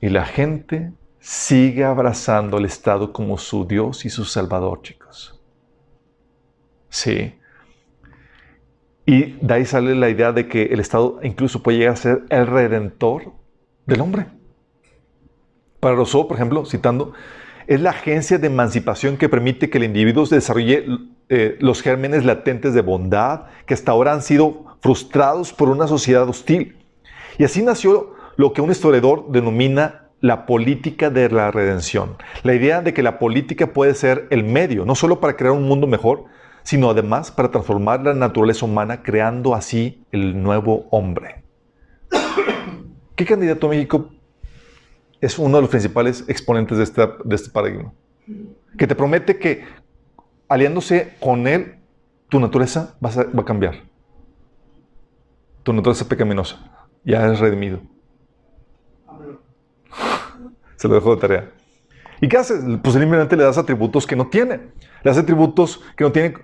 Y 0.01 0.09
la 0.09 0.25
gente 0.25 0.91
sigue 1.19 1.83
abrazando 1.85 2.57
al 2.57 2.65
Estado 2.65 3.13
como 3.13 3.37
su 3.37 3.65
Dios 3.65 4.03
y 4.05 4.09
su 4.09 4.25
Salvador, 4.25 4.81
chicos. 4.81 5.39
Sí. 6.89 7.38
Y 9.09 9.37
de 9.41 9.55
ahí 9.55 9.65
sale 9.65 9.95
la 9.95 10.07
idea 10.07 10.33
de 10.33 10.47
que 10.47 10.65
el 10.65 10.79
Estado 10.79 11.19
incluso 11.23 11.63
puede 11.63 11.79
llegar 11.79 11.93
a 11.93 11.97
ser 11.97 12.25
el 12.29 12.45
redentor 12.45 13.33
del 13.87 14.01
hombre. 14.01 14.27
Para 15.79 15.95
Rousseau, 15.95 16.27
por 16.27 16.37
ejemplo, 16.37 16.63
citando, 16.63 17.13
es 17.65 17.81
la 17.81 17.89
agencia 17.89 18.37
de 18.37 18.45
emancipación 18.45 19.17
que 19.17 19.27
permite 19.27 19.71
que 19.71 19.79
el 19.79 19.85
individuo 19.85 20.27
desarrolle 20.27 20.85
eh, 21.27 21.57
los 21.59 21.81
gérmenes 21.81 22.23
latentes 22.23 22.75
de 22.75 22.81
bondad 22.81 23.45
que 23.65 23.73
hasta 23.73 23.93
ahora 23.93 24.13
han 24.13 24.21
sido 24.21 24.77
frustrados 24.79 25.53
por 25.53 25.69
una 25.69 25.87
sociedad 25.87 26.29
hostil. 26.29 26.77
Y 27.39 27.45
así 27.45 27.63
nació 27.63 28.13
lo 28.35 28.53
que 28.53 28.61
un 28.61 28.69
historiador 28.69 29.31
denomina 29.31 30.09
la 30.21 30.45
política 30.45 31.09
de 31.09 31.29
la 31.31 31.49
redención. 31.49 32.15
La 32.43 32.53
idea 32.53 32.83
de 32.83 32.93
que 32.93 33.01
la 33.01 33.17
política 33.17 33.73
puede 33.73 33.95
ser 33.95 34.27
el 34.29 34.43
medio, 34.43 34.85
no 34.85 34.93
solo 34.93 35.19
para 35.19 35.35
crear 35.35 35.53
un 35.53 35.67
mundo 35.67 35.87
mejor, 35.87 36.25
sino 36.63 36.89
además 36.89 37.31
para 37.31 37.51
transformar 37.51 38.01
la 38.03 38.13
naturaleza 38.13 38.65
humana, 38.65 39.03
creando 39.03 39.55
así 39.55 40.03
el 40.11 40.41
nuevo 40.41 40.87
hombre. 40.91 41.43
¿Qué 43.15 43.25
candidato 43.25 43.67
a 43.67 43.69
México 43.71 44.09
es 45.21 45.37
uno 45.37 45.57
de 45.57 45.61
los 45.61 45.69
principales 45.69 46.23
exponentes 46.27 46.77
de, 46.77 47.09
de 47.23 47.35
este 47.35 47.49
paradigma? 47.49 47.93
Que 48.77 48.87
te 48.87 48.95
promete 48.95 49.37
que 49.37 49.63
aliándose 50.47 51.13
con 51.19 51.47
él, 51.47 51.79
tu 52.27 52.39
naturaleza 52.39 52.95
va 53.03 53.09
a, 53.09 53.45
cambiar. 53.45 53.75
Tu 55.63 55.73
naturaleza 55.73 56.07
pecaminosa. 56.07 56.57
Ya 57.03 57.31
es 57.31 57.39
redimido. 57.39 57.79
Se 60.75 60.87
lo 60.87 60.95
dejo 60.95 61.15
de 61.15 61.21
tarea. 61.21 61.51
¿Y 62.21 62.27
qué 62.27 62.37
haces? 62.37 62.63
Pues 62.83 62.95
simplemente 62.95 63.35
le 63.35 63.43
das 63.43 63.57
atributos 63.57 64.05
que 64.05 64.15
no 64.15 64.27
tiene. 64.27 64.57
Le 65.03 65.11
das 65.11 65.17
atributos 65.17 65.81
que 65.95 66.03
no 66.03 66.11
tiene. 66.11 66.35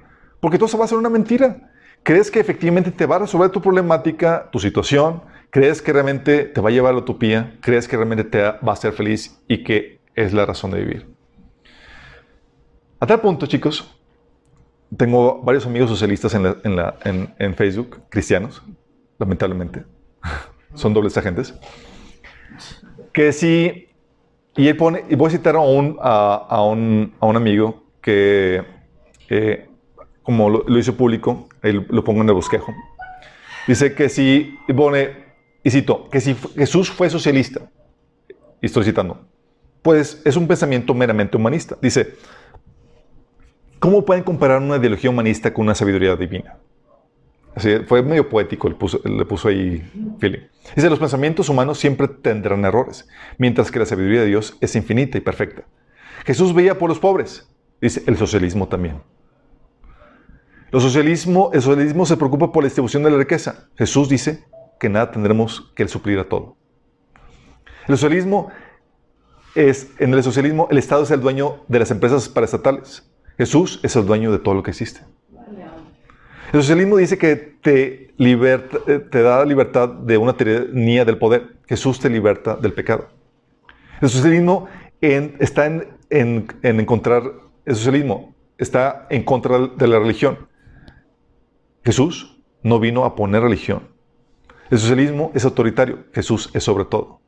Porque 0.46 0.60
todo 0.60 0.68
eso 0.68 0.78
va 0.78 0.86
a 0.86 0.88
ser 0.88 1.00
una 1.00 1.10
mentira. 1.10 1.72
¿Crees 2.04 2.30
que 2.30 2.40
efectivamente 2.40 2.92
te 2.92 3.08
va 3.08 3.16
a 3.16 3.18
resolver 3.18 3.50
tu 3.50 3.64
problemática, 3.64 4.48
tu 4.52 4.60
situación? 4.60 5.24
¿Crees 5.50 5.82
que 5.82 5.92
realmente 5.92 6.44
te 6.44 6.62
va 6.62 6.70
a 6.70 6.72
llevar 6.72 6.92
a 6.92 6.94
la 6.94 7.00
utopía? 7.00 7.58
¿Crees 7.62 7.88
que 7.88 7.98
realmente 7.98 8.24
te 8.26 8.44
va 8.44 8.60
a 8.68 8.74
hacer 8.74 8.94
feliz 8.94 9.42
y 9.48 9.64
que 9.64 10.02
es 10.14 10.34
la 10.34 10.46
razón 10.46 10.70
de 10.70 10.82
vivir? 10.82 11.08
A 13.00 13.08
tal 13.08 13.22
punto, 13.22 13.48
chicos, 13.48 13.92
tengo 14.96 15.42
varios 15.42 15.66
amigos 15.66 15.90
socialistas 15.90 16.36
en, 16.36 17.56
Facebook, 17.56 18.02
cristianos, 18.10 18.62
lamentablemente. 19.18 19.84
Son 20.76 20.94
dobles 20.94 21.18
agentes. 21.18 21.56
Que 23.12 23.34
si 23.34 23.88
y 24.56 24.68
él 24.68 24.78
pone, 24.78 25.06
y 25.10 25.16
voy 25.16 25.30
a 25.30 25.32
citar 25.32 25.56
a 25.56 25.62
un 25.62 27.12
amigo 27.20 27.84
que, 28.00 28.64
eh, 29.28 29.70
como 30.26 30.50
lo, 30.50 30.80
hizo 30.80 30.98
público, 30.98 31.48
lo 31.62 32.04
pongo 32.04 32.22
en 32.22 32.30
el 32.30 32.34
bosquejo. 32.34 32.74
Dice 33.68 33.94
que 33.94 34.10
si, 34.10 34.58
y 35.64 35.70
cito, 35.70 36.10
que 36.10 36.20
si 36.20 36.36
Jesús 36.56 36.90
fue 36.90 37.10
socialista, 37.10 37.70
y 38.62 38.66
estoy 38.66 38.84
citando, 38.84 39.26
pues 39.84 40.22
es 40.26 40.36
un 40.36 40.48
pensamiento 40.48 40.96
meramente 40.96 41.38
humanista. 41.38 41.78
Dice, 41.80 42.16
¿cómo 43.78 44.04
pueden 44.04 44.24
comparar 44.24 44.60
una 44.62 44.78
ideología 44.78 45.12
humanista 45.12 45.54
con 45.54 45.66
una 45.66 45.76
sabiduría 45.76 46.16
divina? 46.16 46.58
fue 47.88 48.04
medio 48.04 48.28
poético, 48.28 48.68
le 48.68 48.76
puso, 48.76 49.00
le 49.06 49.24
puso 49.26 49.48
ahí 49.48 49.82
feeling. 50.20 50.42
Dice, 50.76 50.90
los 50.90 51.00
pensamientos 51.00 51.48
humanos 51.48 51.80
siempre 51.80 52.10
tendrán 52.10 52.66
errores, 52.66 53.08
mientras 53.38 53.72
que 53.72 53.80
la 53.80 53.86
sabiduría 53.86 54.22
de 54.22 54.28
Dios 54.28 54.58
es 54.60 54.76
infinita 54.76 55.18
y 55.18 55.22
perfecta. 55.22 55.64
Jesús 56.26 56.54
veía 56.54 56.78
por 56.78 56.90
los 56.90 57.00
pobres, 57.00 57.48
dice, 57.80 58.04
el 58.08 58.18
socialismo 58.18 58.68
también. 58.68 58.98
El 60.72 60.82
socialismo, 60.82 61.52
el 61.54 61.62
socialismo 61.62 62.06
se 62.06 62.18
preocupa 62.18 62.52
por 62.52 62.64
la 62.64 62.68
distribución 62.68 63.04
de 63.04 63.12
la 63.12 63.18
riqueza. 63.18 63.70
Jesús 63.78 64.10
dice 64.10 64.44
que 64.80 64.90
nada 64.90 65.12
tendremos 65.12 65.72
que 65.76 65.88
suplir 65.88 66.20
a 66.20 66.28
todo. 66.28 66.58
El 67.88 67.96
socialismo 67.96 68.50
es, 69.54 69.92
en 70.00 70.14
el 70.14 70.24
socialismo, 70.24 70.68
el 70.70 70.78
Estado 70.78 71.04
es 71.04 71.12
el 71.12 71.22
dueño 71.22 71.64
de 71.68 71.80
las 71.80 71.92
empresas 71.92 72.28
paraestatales. 72.28 73.10
Jesús 73.38 73.80
es 73.84 73.96
el 73.96 74.06
dueño 74.06 74.32
de 74.32 74.40
todo 74.40 74.54
lo 74.56 74.64
que 74.64 74.72
existe. 74.72 75.02
El 76.54 76.62
socialismo 76.62 76.98
dice 76.98 77.18
que 77.18 77.36
te, 77.36 78.14
liberta, 78.18 78.78
eh, 78.88 79.00
te 79.00 79.22
da 79.22 79.44
libertad 79.44 79.90
de 79.90 80.18
una 80.18 80.38
tiranía 80.38 81.04
del 81.04 81.18
poder. 81.18 81.58
Jesús 81.68 82.00
te 82.00 82.10
liberta 82.10 82.56
del 82.56 82.74
pecado. 82.74 83.10
El 84.02 84.10
socialismo 84.10 84.68
está 85.02 85.66
en, 85.66 85.88
en, 86.10 86.48
encontrar, 86.80 87.24
el 87.66 87.76
socialismo 87.76 88.34
está 88.58 89.08
en 89.10 89.24
contra 89.24 89.68
de 89.68 89.88
la 89.88 90.00
religión. 90.00 90.48
Jesús 91.86 92.42
no 92.64 92.80
vino 92.80 93.06
a 93.06 93.16
poner 93.16 93.44
religión. 93.44 93.88
El 94.72 94.80
socialismo 94.80 95.32
es 95.36 95.46
autoritario, 95.46 96.06
Jesús 96.14 96.50
es 96.54 96.64
sobre 96.64 96.86
todo. 96.86 97.20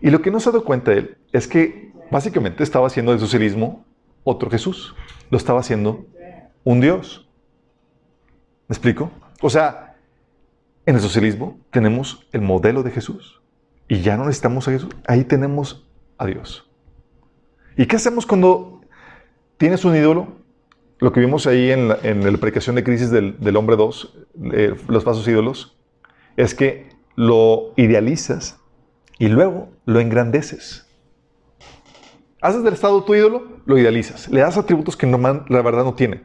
Y 0.00 0.10
lo 0.10 0.22
que 0.22 0.30
no 0.30 0.40
se 0.40 0.48
ha 0.48 0.52
dado 0.52 0.64
cuenta 0.64 0.92
él 0.92 1.18
es 1.32 1.46
que 1.46 1.92
básicamente 2.10 2.62
estaba 2.62 2.86
haciendo 2.86 3.12
del 3.12 3.20
socialismo 3.20 3.84
otro 4.24 4.50
Jesús. 4.50 4.94
Lo 5.30 5.36
estaba 5.36 5.60
haciendo 5.60 6.06
un 6.64 6.80
Dios. 6.80 7.28
¿Me 8.66 8.74
explico? 8.74 9.10
O 9.42 9.50
sea, 9.50 9.96
en 10.86 10.94
el 10.94 11.00
socialismo 11.00 11.60
tenemos 11.70 12.26
el 12.32 12.40
modelo 12.40 12.82
de 12.82 12.90
Jesús 12.90 13.42
y 13.88 14.00
ya 14.00 14.16
no 14.16 14.24
necesitamos 14.24 14.66
a 14.66 14.72
Jesús. 14.72 14.90
Ahí 15.06 15.24
tenemos 15.24 15.86
a 16.16 16.26
Dios. 16.26 16.68
¿Y 17.76 17.86
qué 17.86 17.96
hacemos 17.96 18.24
cuando 18.24 18.80
tienes 19.58 19.84
un 19.84 19.94
ídolo? 19.94 20.41
Lo 21.02 21.12
que 21.12 21.18
vimos 21.18 21.48
ahí 21.48 21.72
en 21.72 21.88
la, 21.88 21.96
predicación 22.38 22.76
de 22.76 22.84
crisis 22.84 23.10
del, 23.10 23.56
hombre 23.56 23.74
2, 23.74 24.18
eh, 24.52 24.76
los 24.86 25.02
pasos 25.02 25.26
ídolos, 25.26 25.76
es 26.36 26.54
que 26.54 26.90
lo 27.16 27.72
idealizas 27.76 28.60
y 29.18 29.26
luego 29.26 29.72
lo 29.84 29.98
engrandeces. 29.98 30.86
Haces 32.40 32.62
del 32.62 32.74
Estado 32.74 33.02
tu 33.02 33.16
ídolo, 33.16 33.48
lo 33.66 33.76
idealizas. 33.78 34.28
Le 34.28 34.42
das 34.42 34.56
atributos 34.56 34.96
que 34.96 35.08
la 35.08 35.62
verdad 35.62 35.82
no 35.82 35.94
tiene. 35.94 36.22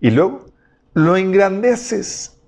Y 0.00 0.12
luego 0.12 0.46
lo 0.92 1.16
engrandeces. 1.16 2.40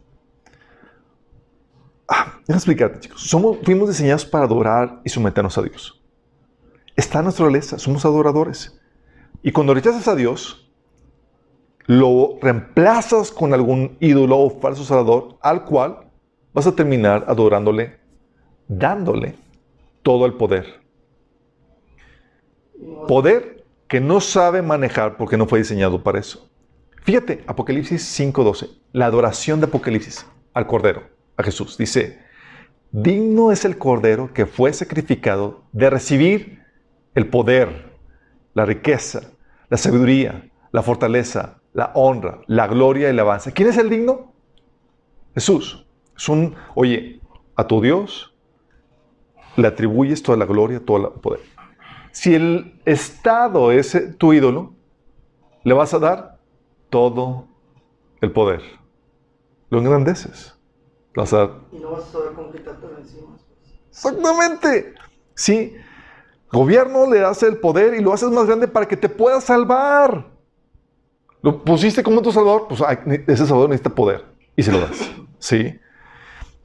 Ah, 2.07 2.39
déjame 2.43 2.59
explicarte, 2.59 3.01
chicos. 3.01 3.23
Somos, 3.23 3.59
fuimos 3.65 3.89
diseñados 3.89 4.25
para 4.25 4.45
adorar 4.45 5.01
y 5.05 5.09
someternos 5.09 5.59
a 5.59 5.63
Dios. 5.63 6.01
Está 6.95 7.19
en 7.19 7.25
nuestra 7.25 7.45
naturaleza, 7.45 7.77
somos 7.81 8.05
adoradores. 8.05 8.81
Y 9.43 9.51
cuando 9.51 9.75
rechazas 9.75 10.07
a 10.07 10.15
Dios, 10.15 10.66
lo 11.87 12.39
reemplazas 12.43 13.31
con 13.31 13.55
algún 13.55 13.97
ídolo 14.01 14.39
o 14.39 14.61
falso 14.61 14.85
salvador 14.85 15.39
al 15.41 15.65
cual 15.65 16.11
vas 16.53 16.67
a 16.67 16.75
terminar 16.75 17.25
adorándole, 17.29 17.99
dándole 18.67 19.35
todo 20.03 20.27
el 20.27 20.35
poder. 20.35 20.81
Poder 23.07 23.65
que 23.89 24.01
no 24.01 24.21
sabe 24.21 24.63
manejar 24.63 25.17
porque 25.17 25.37
no 25.37 25.47
fue 25.47 25.61
diseñado 25.61 26.03
para 26.03 26.19
eso. 26.19 26.49
Fíjate, 27.03 27.45
Apocalipsis 27.47 28.03
5:12, 28.03 28.69
la 28.93 29.07
adoración 29.07 29.61
de 29.61 29.67
Apocalipsis 29.67 30.27
al 30.55 30.67
Cordero, 30.67 31.05
a 31.37 31.43
Jesús. 31.45 31.79
Dice, 31.79 32.19
digno 32.91 33.53
es 33.53 33.65
el 33.65 33.79
Cordero 33.79 34.33
que 34.33 34.47
fue 34.47 34.73
sacrificado 34.73 35.63
de 35.73 35.89
recibir 35.89 36.65
el 37.15 37.29
poder, 37.29 37.93
la 38.55 38.65
riqueza, 38.65 39.31
la 39.69 39.77
sabiduría, 39.77 40.51
la 40.73 40.83
fortaleza, 40.83 41.56
la 41.77 41.91
honra, 41.93 42.41
la 42.47 42.67
gloria 42.67 43.11
y 43.11 43.13
la 43.13 43.21
avance. 43.21 43.53
¿Quién 43.53 43.69
es 43.69 43.77
el 43.77 43.91
digno? 43.91 44.33
Jesús. 45.35 45.87
Es 46.17 46.27
un, 46.27 46.57
oye, 46.75 47.21
a 47.55 47.67
tu 47.67 47.83
Dios 47.83 48.35
le 49.57 49.69
atribuyes 49.69 50.23
toda 50.23 50.39
la 50.39 50.47
gloria, 50.47 50.83
todo 50.83 50.97
el 50.97 51.21
poder. 51.21 51.41
Si 52.13 52.35
el 52.35 52.81
Estado 52.87 53.73
es 53.73 54.17
tu 54.17 54.33
ídolo, 54.33 54.73
le 55.65 55.75
vas 55.75 55.93
a 55.93 55.99
dar 55.99 56.39
todo 56.89 57.47
el 58.23 58.33
poder. 58.33 58.63
Lo 59.69 59.79
engrandeces. 59.79 60.59
Vas 61.15 61.35
a... 61.35 61.59
Y 61.73 61.79
no 61.79 61.91
vas 61.91 62.05
a 62.05 62.13
saber 62.13 62.33
cómo 62.33 62.53
quitártelo 62.53 62.97
encima. 62.97 63.37
Exactamente. 63.91 64.95
Sí. 65.35 65.75
Gobierno 66.51 67.11
le 67.11 67.21
das 67.21 67.43
el 67.43 67.59
poder 67.59 67.93
y 67.93 68.01
lo 68.01 68.15
haces 68.15 68.31
más 68.31 68.47
grande 68.47 68.67
para 68.67 68.89
que 68.89 68.97
te 68.97 69.11
pueda 69.11 69.43
salvar. 69.43 70.36
Lo 71.43 71.63
pusiste 71.63 72.03
como 72.03 72.23
tu 72.23 72.33
salvador, 72.33 72.67
pues 72.69 72.83
ese 73.27 73.47
salvador 73.47 73.71
necesita 73.71 73.95
poder 73.95 74.25
y 74.57 74.63
se 74.63 74.73
lo 74.73 74.81
das. 74.81 75.11
Sí. 75.39 75.79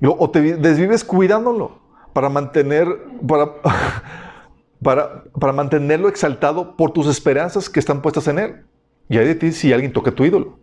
O 0.01 0.31
te 0.31 0.41
desvives 0.57 1.03
cuidándolo 1.03 1.77
para 2.13 2.29
mantener, 2.29 2.87
para, 3.27 3.51
para, 4.81 5.23
para 5.39 5.53
mantenerlo 5.53 6.07
exaltado 6.07 6.75
por 6.75 6.91
tus 6.91 7.05
esperanzas 7.07 7.69
que 7.69 7.79
están 7.79 8.01
puestas 8.01 8.27
en 8.27 8.39
él. 8.39 8.65
Y 9.09 9.17
hay 9.17 9.27
de 9.27 9.35
ti 9.35 9.51
si 9.51 9.71
alguien 9.73 9.91
toca 9.91 10.11
tu 10.11 10.23
ídolo. 10.23 10.57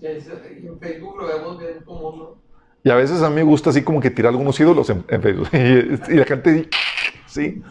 Y 0.00 0.06
en 0.06 0.78
Facebook 0.78 1.16
lo 1.18 1.26
vemos 1.26 1.58
bien 1.58 1.82
como 1.84 2.36
Y 2.82 2.90
a 2.90 2.94
veces 2.94 3.22
a 3.22 3.28
mí 3.28 3.36
me 3.36 3.42
gusta 3.42 3.70
así 3.70 3.82
como 3.82 4.00
que 4.00 4.10
tirar 4.10 4.30
algunos 4.30 4.58
ídolos 4.60 4.88
en, 4.90 5.04
Facebook. 5.04 5.48
Y, 5.52 6.14
la 6.14 6.24
gente, 6.24 6.68
sí. 7.26 7.62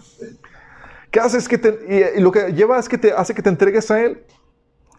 ¿Qué 1.11 1.19
hace? 1.19 1.47
que 1.47 1.57
te, 1.57 2.15
y, 2.17 2.21
lo 2.21 2.31
que 2.31 2.53
lleva 2.53 2.77
es 2.77 2.87
que 2.87 2.97
te 2.97 3.11
hace 3.11 3.33
que 3.33 3.41
te 3.41 3.49
entregues 3.49 3.89
a 3.89 4.03
él. 4.03 4.23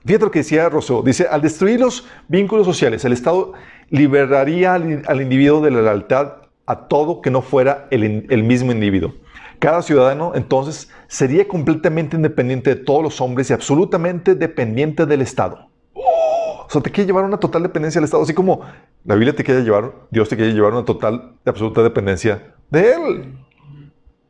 Fíjate 0.05 0.24
lo 0.24 0.30
que 0.30 0.40
decía 0.40 0.68
Rousseau. 0.68 1.03
Dice, 1.03 1.26
al 1.30 1.42
destruir 1.42 1.80
los 1.80 2.07
vínculos 2.28 2.66
sociales, 2.66 3.05
el 3.05 3.12
Estado 3.12 3.53
liberaría 3.90 4.74
al, 4.74 5.20
individuo 5.20 5.61
de 5.61 5.70
la 5.70 5.82
lealtad 5.82 6.36
a 6.66 6.88
todo 6.88 7.20
que 7.20 7.30
no 7.30 7.42
fuera 7.42 7.86
el, 7.90 8.42
mismo 8.44 8.72
individuo. 8.72 9.14
Cada 9.59 9.82
ciudadano 9.82 10.32
entonces 10.34 10.88
sería 11.07 11.46
completamente 11.46 12.16
independiente 12.16 12.74
de 12.74 12.76
todos 12.76 13.03
los 13.03 13.20
hombres 13.20 13.51
y 13.51 13.53
absolutamente 13.53 14.34
dependiente 14.34 15.05
del 15.05 15.20
Estado. 15.20 15.68
O 15.92 16.66
sea, 16.68 16.80
te 16.80 16.90
quiere 16.90 17.09
llevar 17.09 17.24
una 17.24 17.36
total 17.36 17.64
dependencia 17.64 18.01
del 18.01 18.05
Estado, 18.05 18.22
así 18.22 18.32
como 18.32 18.61
la 19.05 19.16
Biblia 19.16 19.34
te 19.34 19.42
quiere 19.42 19.62
llevar, 19.62 19.92
Dios 20.11 20.28
te 20.28 20.36
quiere 20.36 20.53
llevar 20.53 20.72
una 20.72 20.84
total 20.84 21.32
y 21.44 21.48
absoluta 21.48 21.82
dependencia 21.82 22.55
de 22.70 22.92
Él. 22.92 23.34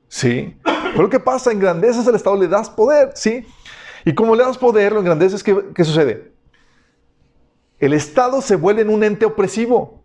Sí. 0.09 0.57
Pero 0.97 1.09
¿qué 1.09 1.21
pasa? 1.21 1.53
Engrandeces 1.53 2.09
al 2.09 2.15
Estado, 2.15 2.37
le 2.37 2.49
das 2.49 2.71
poder, 2.71 3.11
¿sí? 3.15 3.47
Y 4.05 4.15
como 4.15 4.35
le 4.35 4.45
das 4.45 4.59
poder, 4.59 4.93
lo 4.93 5.01
engrandeces, 5.01 5.43
¿qué, 5.43 5.57
qué 5.75 5.85
sucede? 5.85 6.33
El 7.79 7.95
Estado 7.95 8.43
se 8.43 8.57
vuelve 8.57 8.83
en 8.83 8.91
un 8.91 9.03
ente 9.03 9.25
opresivo 9.25 10.03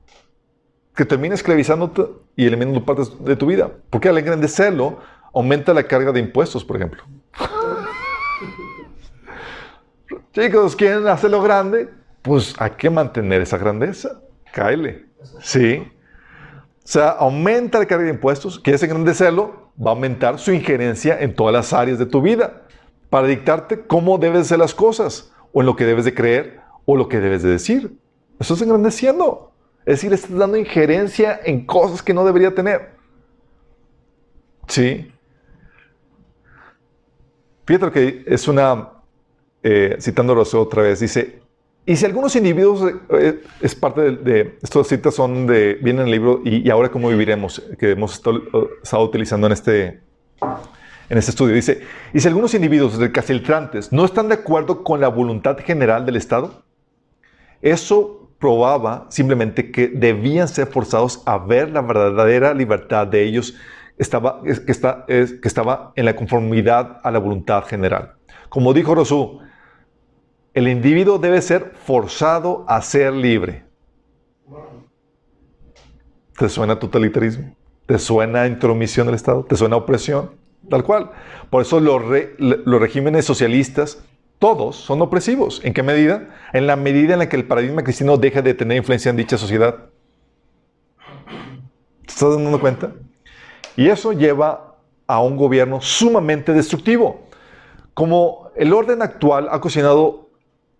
que 0.95 1.05
termina 1.05 1.35
esclavizándote 1.35 2.05
y 2.35 2.45
eliminando 2.45 2.83
partes 2.85 3.11
de 3.23 3.35
tu 3.35 3.45
vida. 3.47 3.71
Porque 3.89 4.09
al 4.09 4.17
engrandecerlo, 4.17 4.99
aumenta 5.33 5.73
la 5.73 5.83
carga 5.83 6.13
de 6.13 6.21
impuestos, 6.21 6.63
por 6.63 6.77
ejemplo. 6.77 7.03
Chicos, 10.31 10.75
¿quieren 10.75 11.07
hacerlo 11.07 11.41
grande? 11.41 11.89
Pues 12.21 12.53
hay 12.57 12.71
que 12.71 12.89
mantener 12.89 13.41
esa 13.41 13.57
grandeza. 13.57 14.21
Cáele. 14.53 15.05
Sí. 15.41 15.85
O 16.77 16.87
sea, 16.87 17.09
aumenta 17.09 17.79
la 17.79 17.85
carga 17.85 18.05
de 18.05 18.11
impuestos. 18.11 18.57
¿Quieres 18.59 18.81
engrandecerlo? 18.83 19.71
Va 19.79 19.91
a 19.91 19.93
aumentar 19.93 20.39
su 20.39 20.53
injerencia 20.53 21.19
en 21.19 21.35
todas 21.35 21.51
las 21.51 21.73
áreas 21.73 21.99
de 21.99 22.05
tu 22.05 22.21
vida 22.21 22.64
para 23.15 23.27
dictarte 23.27 23.79
cómo 23.79 24.17
debes 24.17 24.41
hacer 24.41 24.59
las 24.59 24.75
cosas, 24.75 25.31
o 25.53 25.61
en 25.61 25.67
lo 25.67 25.77
que 25.77 25.85
debes 25.85 26.03
de 26.03 26.13
creer, 26.13 26.59
o 26.83 26.97
lo 26.97 27.07
que 27.07 27.21
debes 27.21 27.43
de 27.43 27.49
decir. 27.49 27.97
Eso 28.41 28.55
es 28.55 28.61
engrandeciendo. 28.61 29.53
Es 29.85 29.95
decir, 29.95 30.11
estás 30.11 30.37
dando 30.37 30.57
injerencia 30.57 31.39
en 31.45 31.65
cosas 31.65 32.03
que 32.03 32.13
no 32.13 32.25
debería 32.25 32.53
tener. 32.53 32.89
Sí. 34.67 35.09
Fíjate 37.65 37.89
que 37.93 38.23
es 38.27 38.49
una, 38.49 38.89
eh, 39.63 39.97
Rousseau 40.17 40.63
otra 40.63 40.81
vez, 40.81 40.99
dice, 40.99 41.39
y 41.85 41.95
si 41.95 42.05
algunos 42.05 42.35
individuos, 42.35 42.95
eh, 43.11 43.41
es 43.61 43.75
parte 43.75 44.01
de, 44.01 44.11
de- 44.17 44.57
estas 44.61 44.87
citas 44.87 45.15
son 45.15 45.47
de, 45.47 45.75
vienen 45.75 46.01
en 46.01 46.07
el 46.07 46.11
libro, 46.11 46.41
y, 46.43 46.67
y 46.67 46.69
ahora 46.69 46.91
cómo 46.91 47.07
viviremos, 47.07 47.63
que 47.79 47.91
hemos 47.91 48.15
estado, 48.15 48.41
estado 48.83 49.03
utilizando 49.05 49.47
en 49.47 49.53
este, 49.53 50.01
en 51.09 51.17
este 51.17 51.31
estudio, 51.31 51.53
dice, 51.55 51.81
y 52.13 52.19
si 52.19 52.27
algunos 52.27 52.53
individuos 52.53 52.97
recalcitrantes 52.97 53.91
no 53.91 54.05
están 54.05 54.27
de 54.27 54.35
acuerdo 54.35 54.83
con 54.83 54.99
la 54.99 55.07
voluntad 55.07 55.57
general 55.59 56.05
del 56.05 56.15
Estado, 56.15 56.63
eso 57.61 58.29
probaba 58.39 59.05
simplemente 59.09 59.71
que 59.71 59.87
debían 59.87 60.47
ser 60.47 60.67
forzados 60.67 61.21
a 61.25 61.37
ver 61.37 61.69
la 61.71 61.81
verdadera 61.81 62.53
libertad 62.53 63.07
de 63.07 63.23
ellos 63.23 63.55
estaba, 63.97 64.41
es- 64.45 64.59
que, 64.59 65.47
estaba 65.47 65.93
en 65.95 66.05
la 66.05 66.15
conformidad 66.15 66.99
a 67.03 67.11
la 67.11 67.19
voluntad 67.19 67.63
general. 67.65 68.15
Como 68.49 68.73
dijo 68.73 68.93
Rousseau, 68.93 69.39
el 70.53 70.67
individuo 70.67 71.17
debe 71.17 71.41
ser 71.41 71.73
forzado 71.83 72.65
a 72.67 72.81
ser 72.81 73.13
libre. 73.13 73.65
¿Te 76.37 76.49
suena 76.49 76.77
totalitarismo? 76.77 77.55
¿Te 77.85 77.97
suena 77.99 78.47
intromisión 78.47 79.05
del 79.07 79.15
Estado? 79.15 79.43
¿Te 79.45 79.55
suena 79.55 79.75
opresión? 79.77 80.31
Tal 80.69 80.83
cual. 80.83 81.11
Por 81.49 81.61
eso 81.61 81.79
los, 81.79 82.03
re- 82.03 82.35
los 82.37 82.79
regímenes 82.79 83.25
socialistas, 83.25 84.03
todos 84.39 84.75
son 84.75 85.01
opresivos. 85.01 85.61
¿En 85.63 85.73
qué 85.73 85.83
medida? 85.83 86.35
En 86.53 86.67
la 86.67 86.75
medida 86.75 87.13
en 87.13 87.19
la 87.19 87.29
que 87.29 87.35
el 87.35 87.45
paradigma 87.45 87.83
cristiano 87.83 88.17
deja 88.17 88.41
de 88.41 88.53
tener 88.53 88.77
influencia 88.77 89.09
en 89.09 89.17
dicha 89.17 89.37
sociedad. 89.37 89.85
¿Te 92.05 92.11
estás 92.11 92.35
dando 92.35 92.59
cuenta? 92.59 92.91
Y 93.75 93.87
eso 93.89 94.13
lleva 94.13 94.75
a 95.07 95.21
un 95.21 95.37
gobierno 95.37 95.81
sumamente 95.81 96.53
destructivo. 96.53 97.21
Como 97.93 98.49
el 98.55 98.73
orden 98.73 99.01
actual 99.01 99.47
ha 99.49 99.57
ocasionado 99.57 100.29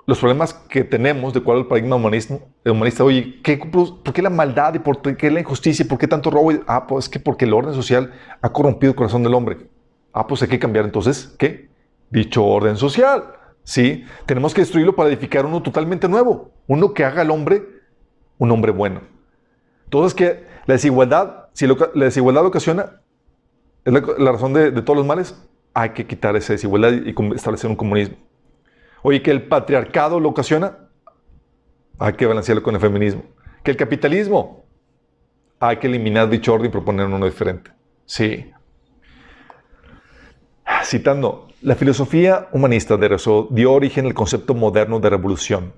los 0.08 0.20
problemas 0.20 0.54
que 0.54 0.84
tenemos 0.84 1.34
de 1.34 1.42
cuál 1.42 1.58
es 1.58 1.62
el 1.64 1.68
paradigma 1.68 1.96
humanismo, 1.96 2.42
el 2.64 2.74
humanista, 2.74 3.04
oye, 3.04 3.42
¿qué, 3.42 3.58
¿por 3.58 4.14
qué 4.14 4.22
la 4.22 4.30
maldad 4.30 4.76
y 4.76 4.80
por 4.80 5.02
qué 5.16 5.32
la 5.32 5.40
injusticia 5.40 5.84
y 5.84 5.88
por 5.88 5.98
qué 5.98 6.08
tanto 6.08 6.30
robo? 6.30 6.52
Ah, 6.68 6.86
pues 6.86 7.06
es 7.06 7.10
que 7.10 7.20
porque 7.20 7.46
el 7.46 7.54
orden 7.54 7.74
social 7.74 8.14
ha 8.42 8.50
corrompido 8.52 8.92
el 8.92 8.96
corazón 8.96 9.24
del 9.24 9.34
hombre. 9.34 9.58
Ah, 10.18 10.26
pues 10.26 10.42
hay 10.42 10.48
que 10.48 10.60
cambiar 10.60 10.86
entonces, 10.86 11.36
¿qué? 11.38 11.68
Dicho 12.10 12.46
orden 12.46 12.78
social. 12.78 13.34
Sí, 13.64 14.06
tenemos 14.26 14.54
que 14.54 14.62
destruirlo 14.62 14.96
para 14.96 15.10
edificar 15.10 15.46
uno 15.46 15.62
totalmente 15.62 16.08
nuevo, 16.08 16.52
uno 16.68 16.94
que 16.94 17.04
haga 17.04 17.22
al 17.22 17.32
hombre 17.32 17.64
un 18.38 18.50
hombre 18.50 18.72
bueno. 18.72 19.02
Entonces, 19.84 20.14
que 20.14 20.46
la 20.68 20.76
desigualdad, 20.76 21.48
si 21.52 21.68
la 21.68 22.06
desigualdad 22.06 22.46
ocasiona, 22.46 23.02
es 23.84 23.92
la, 23.92 24.32
razón 24.32 24.54
de, 24.54 24.72
todos 24.82 24.96
los 24.96 25.06
males, 25.06 25.38
hay 25.74 25.90
que 25.90 26.08
quitar 26.08 26.38
esa 26.38 26.54
desigualdad 26.54 26.94
y 26.94 27.14
com- 27.14 27.34
establecer 27.34 27.70
un 27.70 27.76
comunismo. 27.76 28.16
Oye, 29.04 29.22
que 29.22 29.32
el 29.32 29.44
patriarcado 29.44 30.22
lo 30.22 30.30
ocasiona, 30.30 30.78
hay 32.00 32.14
que 32.14 32.26
balancearlo 32.26 32.64
con 32.64 32.76
el 32.76 32.82
feminismo. 32.82 33.24
Que 33.64 33.72
el 33.72 33.78
capitalismo, 33.78 34.64
hay 35.60 35.76
que 35.76 35.88
eliminar 35.88 36.30
dicho 36.30 36.54
orden 36.54 36.68
y 36.68 36.72
proponer 36.72 37.06
uno 37.06 37.26
diferente. 37.26 37.72
Sí. 38.06 38.50
Citando, 40.86 41.48
la 41.62 41.74
filosofía 41.74 42.48
humanista 42.52 42.96
de 42.96 43.08
Rousseau 43.08 43.48
dio 43.50 43.74
origen 43.74 44.06
al 44.06 44.14
concepto 44.14 44.54
moderno 44.54 45.00
de 45.00 45.10
revolución, 45.10 45.74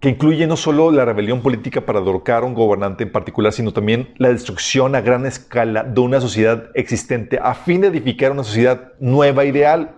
que 0.00 0.08
incluye 0.08 0.44
no 0.48 0.56
solo 0.56 0.90
la 0.90 1.04
rebelión 1.04 1.40
política 1.40 1.82
para 1.82 2.00
derrocar 2.00 2.42
a 2.42 2.46
un 2.46 2.54
gobernante 2.54 3.04
en 3.04 3.12
particular, 3.12 3.52
sino 3.52 3.72
también 3.72 4.12
la 4.16 4.30
destrucción 4.30 4.96
a 4.96 5.00
gran 5.02 5.24
escala 5.24 5.84
de 5.84 6.00
una 6.00 6.20
sociedad 6.20 6.70
existente 6.74 7.38
a 7.40 7.54
fin 7.54 7.80
de 7.80 7.88
edificar 7.88 8.32
una 8.32 8.42
sociedad 8.42 8.92
nueva 8.98 9.44
ideal. 9.44 9.94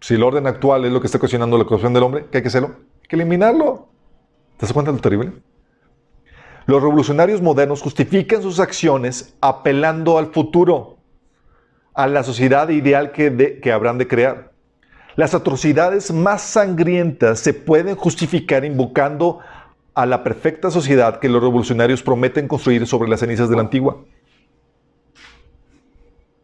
Si 0.00 0.14
el 0.14 0.22
orden 0.22 0.46
actual 0.46 0.86
es 0.86 0.92
lo 0.92 1.02
que 1.02 1.06
está 1.06 1.18
ocasionando 1.18 1.58
la 1.58 1.64
corrupción 1.64 1.92
del 1.92 2.02
hombre, 2.02 2.26
¿qué 2.30 2.38
hay 2.38 2.42
que 2.42 2.48
hacerlo? 2.48 2.76
Hay 3.02 3.08
que 3.08 3.16
eliminarlo. 3.16 3.88
¿Te 4.56 4.64
das 4.64 4.72
cuenta 4.72 4.90
de 4.90 4.96
lo 4.96 5.02
terrible? 5.02 5.32
Los 6.64 6.80
revolucionarios 6.80 7.42
modernos 7.42 7.82
justifican 7.82 8.40
sus 8.40 8.58
acciones 8.58 9.34
apelando 9.42 10.16
al 10.16 10.28
futuro, 10.32 10.99
a 11.94 12.06
la 12.06 12.22
sociedad 12.22 12.68
ideal 12.68 13.12
que, 13.12 13.60
que 13.62 13.72
habrán 13.72 13.98
de 13.98 14.08
crear. 14.08 14.52
Las 15.16 15.34
atrocidades 15.34 16.12
más 16.12 16.42
sangrientas 16.42 17.40
se 17.40 17.52
pueden 17.52 17.96
justificar 17.96 18.64
invocando 18.64 19.40
a 19.94 20.06
la 20.06 20.22
perfecta 20.22 20.70
sociedad 20.70 21.18
que 21.18 21.28
los 21.28 21.42
revolucionarios 21.42 22.02
prometen 22.02 22.48
construir 22.48 22.86
sobre 22.86 23.08
las 23.08 23.20
cenizas 23.20 23.50
de 23.50 23.56
la 23.56 23.62
antigua. 23.62 24.04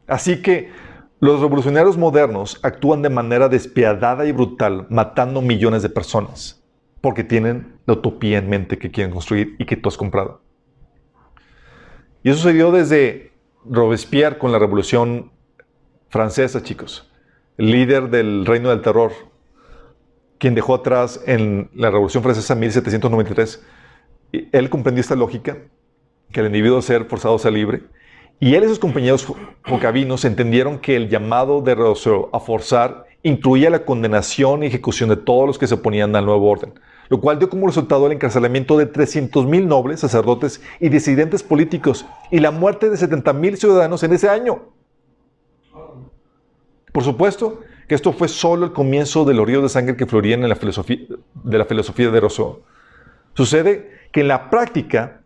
Así 0.06 0.42
que 0.42 0.70
los 1.20 1.40
revolucionarios 1.40 1.96
modernos 1.96 2.60
actúan 2.62 3.02
de 3.02 3.08
manera 3.08 3.48
despiadada 3.48 4.26
y 4.26 4.32
brutal, 4.32 4.86
matando 4.90 5.40
millones 5.40 5.82
de 5.82 5.88
personas, 5.88 6.62
porque 7.00 7.24
tienen 7.24 7.78
la 7.86 7.94
utopía 7.94 8.38
en 8.38 8.50
mente 8.50 8.78
que 8.78 8.90
quieren 8.90 9.12
construir 9.12 9.56
y 9.58 9.64
que 9.64 9.76
tú 9.76 9.88
has 9.88 9.96
comprado. 9.96 10.42
Y 12.22 12.30
eso 12.30 12.40
sucedió 12.40 12.72
desde 12.72 13.32
Robespierre 13.64 14.38
con 14.38 14.52
la 14.52 14.58
Revolución 14.58 15.32
Francesa, 16.08 16.62
chicos, 16.62 17.10
líder 17.56 18.10
del 18.10 18.46
Reino 18.46 18.70
del 18.70 18.82
Terror, 18.82 19.12
quien 20.38 20.54
dejó 20.54 20.74
atrás 20.74 21.20
en 21.26 21.70
la 21.74 21.90
Revolución 21.90 22.22
Francesa 22.22 22.54
en 22.54 22.60
1793. 22.60 23.64
Y 24.32 24.48
Él 24.52 24.70
comprendió 24.70 25.00
esta 25.00 25.16
lógica, 25.16 25.56
que 26.32 26.40
el 26.40 26.46
individuo 26.46 26.82
ser 26.82 27.06
forzado 27.06 27.38
sea 27.38 27.50
libre, 27.50 27.82
y 28.38 28.54
él 28.54 28.64
y 28.64 28.68
sus 28.68 28.78
compañeros 28.78 29.26
jocabinos 29.66 30.26
entendieron 30.26 30.78
que 30.78 30.94
el 30.94 31.08
llamado 31.08 31.62
de 31.62 31.74
Rousseau 31.74 32.28
a 32.34 32.40
forzar 32.40 33.06
incluía 33.22 33.70
la 33.70 33.86
condenación 33.86 34.62
y 34.62 34.66
ejecución 34.66 35.08
de 35.08 35.16
todos 35.16 35.46
los 35.46 35.58
que 35.58 35.66
se 35.66 35.74
oponían 35.74 36.14
al 36.14 36.26
nuevo 36.26 36.50
orden, 36.50 36.74
lo 37.08 37.18
cual 37.18 37.38
dio 37.38 37.48
como 37.48 37.66
resultado 37.66 38.06
el 38.06 38.12
encarcelamiento 38.12 38.76
de 38.76 38.92
300.000 38.92 39.66
nobles, 39.66 40.00
sacerdotes 40.00 40.60
y 40.80 40.90
disidentes 40.90 41.42
políticos 41.42 42.04
y 42.30 42.40
la 42.40 42.50
muerte 42.50 42.90
de 42.90 42.96
70.000 42.98 43.56
ciudadanos 43.56 44.02
en 44.02 44.12
ese 44.12 44.28
año. 44.28 44.64
Por 46.96 47.04
supuesto 47.04 47.60
que 47.88 47.94
esto 47.94 48.10
fue 48.10 48.26
solo 48.26 48.64
el 48.64 48.72
comienzo 48.72 49.26
de 49.26 49.34
los 49.34 49.46
ríos 49.46 49.62
de 49.62 49.68
sangre 49.68 49.98
que 49.98 50.06
florían 50.06 50.42
en 50.44 50.48
la 50.48 50.56
filosofía, 50.56 50.96
de 51.44 51.58
la 51.58 51.66
filosofía 51.66 52.10
de 52.10 52.20
Rousseau. 52.20 52.60
Sucede 53.34 54.08
que 54.12 54.22
en 54.22 54.28
la 54.28 54.48
práctica, 54.48 55.20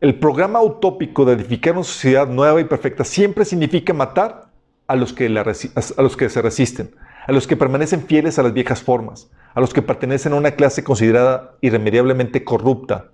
el 0.00 0.18
programa 0.18 0.60
utópico 0.60 1.24
de 1.24 1.34
edificar 1.34 1.74
una 1.74 1.84
sociedad 1.84 2.26
nueva 2.26 2.60
y 2.60 2.64
perfecta 2.64 3.04
siempre 3.04 3.44
significa 3.44 3.94
matar 3.94 4.46
a 4.88 4.96
los 4.96 5.12
que, 5.12 5.28
la 5.28 5.42
a 5.42 6.02
los 6.02 6.16
que 6.16 6.28
se 6.28 6.42
resisten, 6.42 6.96
a 7.28 7.30
los 7.30 7.46
que 7.46 7.56
permanecen 7.56 8.02
fieles 8.02 8.40
a 8.40 8.42
las 8.42 8.52
viejas 8.52 8.82
formas, 8.82 9.30
a 9.54 9.60
los 9.60 9.72
que 9.72 9.82
pertenecen 9.82 10.32
a 10.32 10.36
una 10.36 10.50
clase 10.56 10.82
considerada 10.82 11.54
irremediablemente 11.60 12.42
corrupta, 12.42 13.12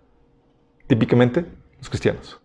típicamente 0.86 1.44
los 1.76 1.90
cristianos. 1.90 2.40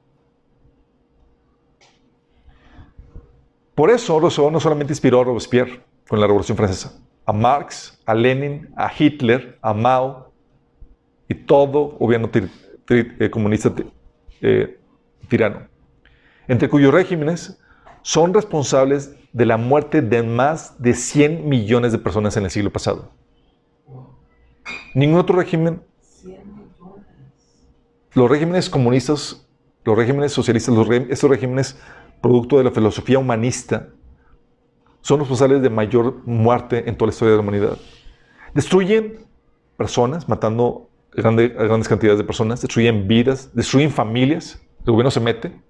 Por 3.76 3.90
eso 3.90 4.18
Rousseau 4.20 4.50
no 4.50 4.60
solamente 4.62 4.94
inspiró 4.94 5.20
a 5.20 5.26
Robespierre 5.26 5.82
con 6.08 6.22
la 6.22 6.28
Revolución 6.28 6.58
Francesa, 6.58 6.98
a 7.26 7.34
Marx, 7.34 8.02
a 8.06 8.16
Lenin, 8.16 8.70
a 8.78 8.90
Hitler, 8.98 9.60
a 9.62 9.74
Mao 9.74 10.32
y 11.28 11.36
todo 11.36 11.90
gobierno 12.00 12.30
eh, 12.90 13.30
comunista 13.30 13.74
eh, 14.42 14.80
tirano, 15.28 15.68
entre 16.48 16.70
cuyos 16.70 16.94
regímenes 16.94 17.60
son 18.02 18.34
responsables 18.34 19.14
de 19.34 19.46
la 19.46 19.58
muerte 19.58 20.02
de 20.02 20.24
más 20.24 20.82
de 20.82 20.94
100 20.94 21.50
millones 21.50 21.92
de 21.92 21.98
personas 21.98 22.38
en 22.38 22.46
el 22.46 22.52
siglo 22.52 22.72
pasado. 22.72 23.12
Ningún 24.94 25.20
otro 25.20 25.36
régimen, 25.36 25.82
los 28.14 28.30
regímenes 28.30 28.70
comunistas, 28.70 29.46
los 29.84 29.98
regímenes 29.98 30.32
socialistas, 30.32 30.74
los 30.74 30.90
estos 30.90 31.30
regímenes 31.30 31.78
producto 32.26 32.58
de 32.58 32.64
la 32.64 32.72
filosofía 32.72 33.20
humanista, 33.20 33.90
son 35.02 35.20
responsables 35.20 35.62
de 35.62 35.70
mayor 35.70 36.24
muerte 36.26 36.90
en 36.90 36.98
toda 36.98 37.10
la 37.10 37.14
historia 37.14 37.34
de 37.34 37.38
la 37.38 37.44
humanidad. 37.44 37.78
Destruyen 38.56 39.28
personas, 39.78 40.28
matando 40.28 40.90
grandes 41.12 41.88
cantidades 41.88 42.18
de 42.18 42.24
personas, 42.24 42.62
destruyen 42.62 43.08
vidas, 43.08 43.52
destruyen 43.54 43.92
familias, 43.92 44.60
el 44.80 44.92
gobierno 44.94 45.12
se 45.12 45.20
mete, 45.20 45.62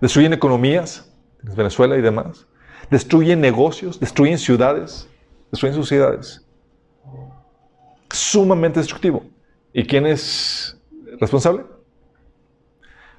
destruyen 0.00 0.32
economías, 0.32 1.08
Venezuela 1.40 1.96
y 1.96 2.00
demás, 2.00 2.48
destruyen 2.90 3.40
negocios, 3.40 4.00
destruyen 4.00 4.38
ciudades, 4.38 5.08
destruyen 5.52 5.76
sociedades. 5.76 6.44
Sumamente 8.10 8.80
destructivo. 8.80 9.22
¿Y 9.72 9.84
quién 9.84 10.04
es 10.04 10.76
responsable? 11.20 11.62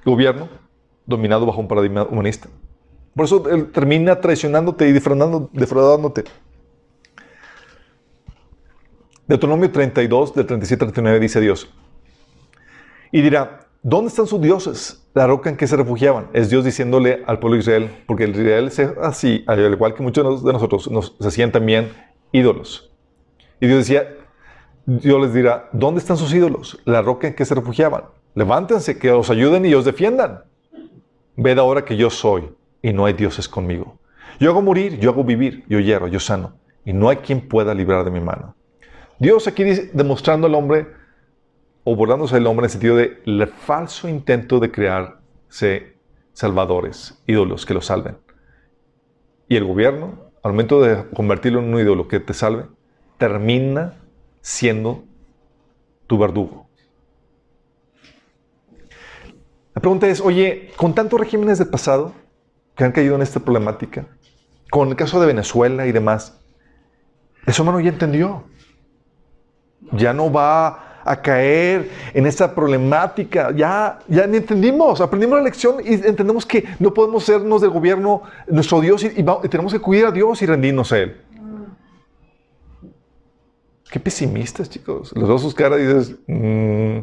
El 0.04 0.12
gobierno, 0.12 0.63
dominado 1.06 1.46
bajo 1.46 1.60
un 1.60 1.68
paradigma 1.68 2.04
humanista. 2.04 2.48
Por 3.14 3.26
eso 3.26 3.48
él 3.48 3.70
termina 3.70 4.20
traicionándote 4.20 4.88
y 4.88 4.92
defraudándote. 4.92 6.24
Deuteronomio 9.26 9.70
32, 9.70 10.34
del 10.34 10.46
37 10.46 10.84
al 10.84 10.92
39 10.92 11.20
dice 11.20 11.40
Dios. 11.40 11.72
Y 13.10 13.22
dirá, 13.22 13.68
¿dónde 13.82 14.08
están 14.08 14.26
sus 14.26 14.40
dioses? 14.40 15.06
La 15.14 15.26
roca 15.26 15.48
en 15.48 15.56
que 15.56 15.66
se 15.66 15.76
refugiaban. 15.76 16.28
Es 16.32 16.50
Dios 16.50 16.64
diciéndole 16.64 17.22
al 17.26 17.38
pueblo 17.38 17.54
de 17.54 17.60
Israel, 17.60 17.90
porque 18.06 18.24
el 18.24 18.30
Israel 18.30 18.66
es 18.66 18.80
así, 19.00 19.44
al 19.46 19.72
igual 19.72 19.94
que 19.94 20.02
muchos 20.02 20.44
de 20.44 20.52
nosotros, 20.52 20.90
nos, 20.90 21.16
se 21.18 21.28
hacían 21.28 21.52
también 21.52 21.92
ídolos. 22.32 22.90
Y 23.60 23.66
Dios 23.66 23.78
decía, 23.78 24.08
Dios 24.84 25.22
les 25.22 25.32
dirá, 25.32 25.70
¿dónde 25.72 26.00
están 26.00 26.16
sus 26.16 26.34
ídolos? 26.34 26.80
La 26.84 27.00
roca 27.00 27.28
en 27.28 27.34
que 27.34 27.44
se 27.44 27.54
refugiaban. 27.54 28.04
Levántense, 28.34 28.98
que 28.98 29.12
os 29.12 29.30
ayuden 29.30 29.64
y 29.64 29.74
os 29.74 29.84
defiendan. 29.84 30.42
Ved 31.36 31.58
ahora 31.58 31.84
que 31.84 31.96
yo 31.96 32.10
soy 32.10 32.48
y 32.82 32.92
no 32.92 33.06
hay 33.06 33.14
dioses 33.14 33.48
conmigo. 33.48 33.98
Yo 34.38 34.50
hago 34.50 34.62
morir, 34.62 34.98
yo 34.98 35.10
hago 35.10 35.24
vivir, 35.24 35.64
yo 35.68 35.80
hierro, 35.80 36.08
yo 36.08 36.20
sano, 36.20 36.54
y 36.84 36.92
no 36.92 37.08
hay 37.08 37.18
quien 37.18 37.48
pueda 37.48 37.74
librar 37.74 38.04
de 38.04 38.10
mi 38.10 38.20
mano. 38.20 38.54
Dios 39.18 39.46
aquí 39.46 39.64
dice- 39.64 39.90
demostrando 39.92 40.46
al 40.46 40.54
hombre, 40.54 40.88
o 41.84 41.94
burlándose 41.94 42.34
del 42.34 42.46
hombre 42.46 42.64
en 42.64 42.66
el 42.66 42.70
sentido 42.70 42.96
de 42.96 43.22
el 43.26 43.46
falso 43.46 44.08
intento 44.08 44.58
de 44.58 44.70
crearse 44.70 45.96
salvadores, 46.32 47.22
ídolos 47.26 47.66
que 47.66 47.74
lo 47.74 47.80
salven. 47.80 48.16
Y 49.48 49.56
el 49.56 49.64
gobierno, 49.64 50.30
al 50.42 50.52
momento 50.52 50.80
de 50.80 51.04
convertirlo 51.10 51.60
en 51.60 51.72
un 51.72 51.80
ídolo 51.80 52.08
que 52.08 52.20
te 52.20 52.32
salve, 52.34 52.64
termina 53.18 53.94
siendo 54.40 55.04
tu 56.06 56.18
verdugo. 56.18 56.66
La 59.73 59.73
pregunta 59.84 60.08
es, 60.08 60.22
oye, 60.22 60.70
con 60.76 60.94
tantos 60.94 61.20
regímenes 61.20 61.58
del 61.58 61.68
pasado 61.68 62.14
que 62.74 62.84
han 62.84 62.92
caído 62.92 63.16
en 63.16 63.20
esta 63.20 63.38
problemática, 63.38 64.06
con 64.70 64.88
el 64.88 64.96
caso 64.96 65.20
de 65.20 65.26
Venezuela 65.26 65.86
y 65.86 65.92
demás, 65.92 66.40
el 67.46 67.52
ser 67.52 67.64
humano 67.64 67.80
ya 67.80 67.90
entendió. 67.90 68.44
Ya 69.92 70.14
no 70.14 70.32
va 70.32 71.02
a 71.04 71.20
caer 71.20 71.90
en 72.14 72.26
esta 72.26 72.54
problemática. 72.54 73.52
Ya, 73.54 73.98
ya 74.08 74.24
entendimos, 74.24 75.02
aprendimos 75.02 75.36
la 75.36 75.44
lección 75.44 75.76
y 75.84 75.92
entendemos 75.92 76.46
que 76.46 76.64
no 76.78 76.94
podemos 76.94 77.22
sernos 77.22 77.60
del 77.60 77.68
gobierno 77.68 78.22
nuestro 78.46 78.80
Dios 78.80 79.04
y, 79.04 79.22
tenemos 79.50 79.70
que 79.70 79.80
cuidar 79.80 80.06
a 80.06 80.12
Dios 80.12 80.40
y 80.40 80.46
rendirnos 80.46 80.92
a 80.92 80.98
Él. 81.00 81.20
Qué 83.90 84.00
pesimistas, 84.00 84.70
chicos. 84.70 85.12
Les 85.14 85.28
veo 85.28 85.36
sus 85.36 85.54
caras 85.54 85.78
y 85.78 85.82
dices, 85.82 86.16
"Mm". 86.26 87.00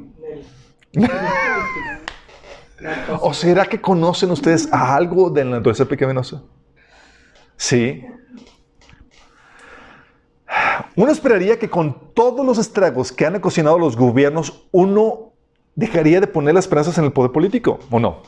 ¿O 3.19 3.33
será 3.33 3.65
que 3.65 3.79
conocen 3.79 4.31
ustedes 4.31 4.71
a 4.71 4.95
algo 4.95 5.29
de 5.29 5.45
la 5.45 5.51
naturaleza 5.57 5.85
pecaminosa? 5.85 6.41
Sí. 7.57 8.05
Uno 10.95 11.11
esperaría 11.11 11.57
que 11.59 11.69
con 11.69 12.13
todos 12.13 12.45
los 12.45 12.57
estragos 12.57 13.11
que 13.11 13.25
han 13.25 13.35
ocasionado 13.35 13.79
los 13.79 13.95
gobiernos, 13.95 14.67
uno 14.71 15.33
dejaría 15.75 16.19
de 16.19 16.27
poner 16.27 16.53
las 16.53 16.65
esperanzas 16.65 16.97
en 16.97 17.05
el 17.05 17.13
poder 17.13 17.31
político, 17.31 17.79
¿o 17.89 17.99
no? 17.99 18.23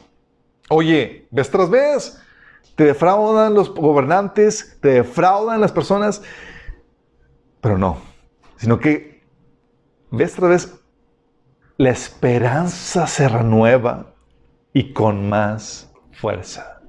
Oye, 0.70 1.28
vez 1.30 1.50
tras 1.50 1.70
vez, 1.70 2.22
te 2.76 2.86
defraudan 2.86 3.54
los 3.54 3.74
gobernantes, 3.74 4.78
te 4.82 4.90
defraudan 4.90 5.60
las 5.60 5.72
personas, 5.72 6.22
pero 7.60 7.78
no, 7.78 7.98
sino 8.58 8.80
que 8.80 9.24
vez 10.10 10.34
tras 10.34 10.50
vez 10.50 10.80
la 11.78 11.90
esperanza 11.90 13.08
se 13.08 13.28
renueva 13.28 14.13
y 14.74 14.92
con 14.92 15.30
más 15.30 15.92
fuerza. 16.12 16.82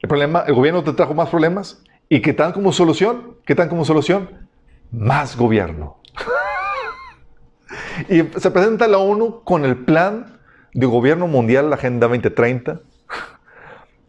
El 0.00 0.08
problema, 0.08 0.44
el 0.46 0.54
gobierno 0.54 0.82
te 0.82 0.92
trajo 0.94 1.14
más 1.14 1.28
problemas 1.28 1.84
y 2.08 2.20
¿qué 2.20 2.32
tan 2.32 2.52
como 2.52 2.72
solución? 2.72 3.36
¿Qué 3.44 3.54
tan 3.54 3.68
como 3.68 3.84
solución? 3.84 4.48
Más 4.90 5.36
gobierno. 5.36 5.98
y 8.08 8.22
se 8.38 8.50
presenta 8.50 8.88
la 8.88 8.98
ONU 8.98 9.44
con 9.44 9.64
el 9.64 9.76
plan 9.84 10.40
de 10.74 10.86
gobierno 10.86 11.26
mundial, 11.26 11.70
la 11.70 11.76
Agenda 11.76 12.08
2030, 12.08 12.80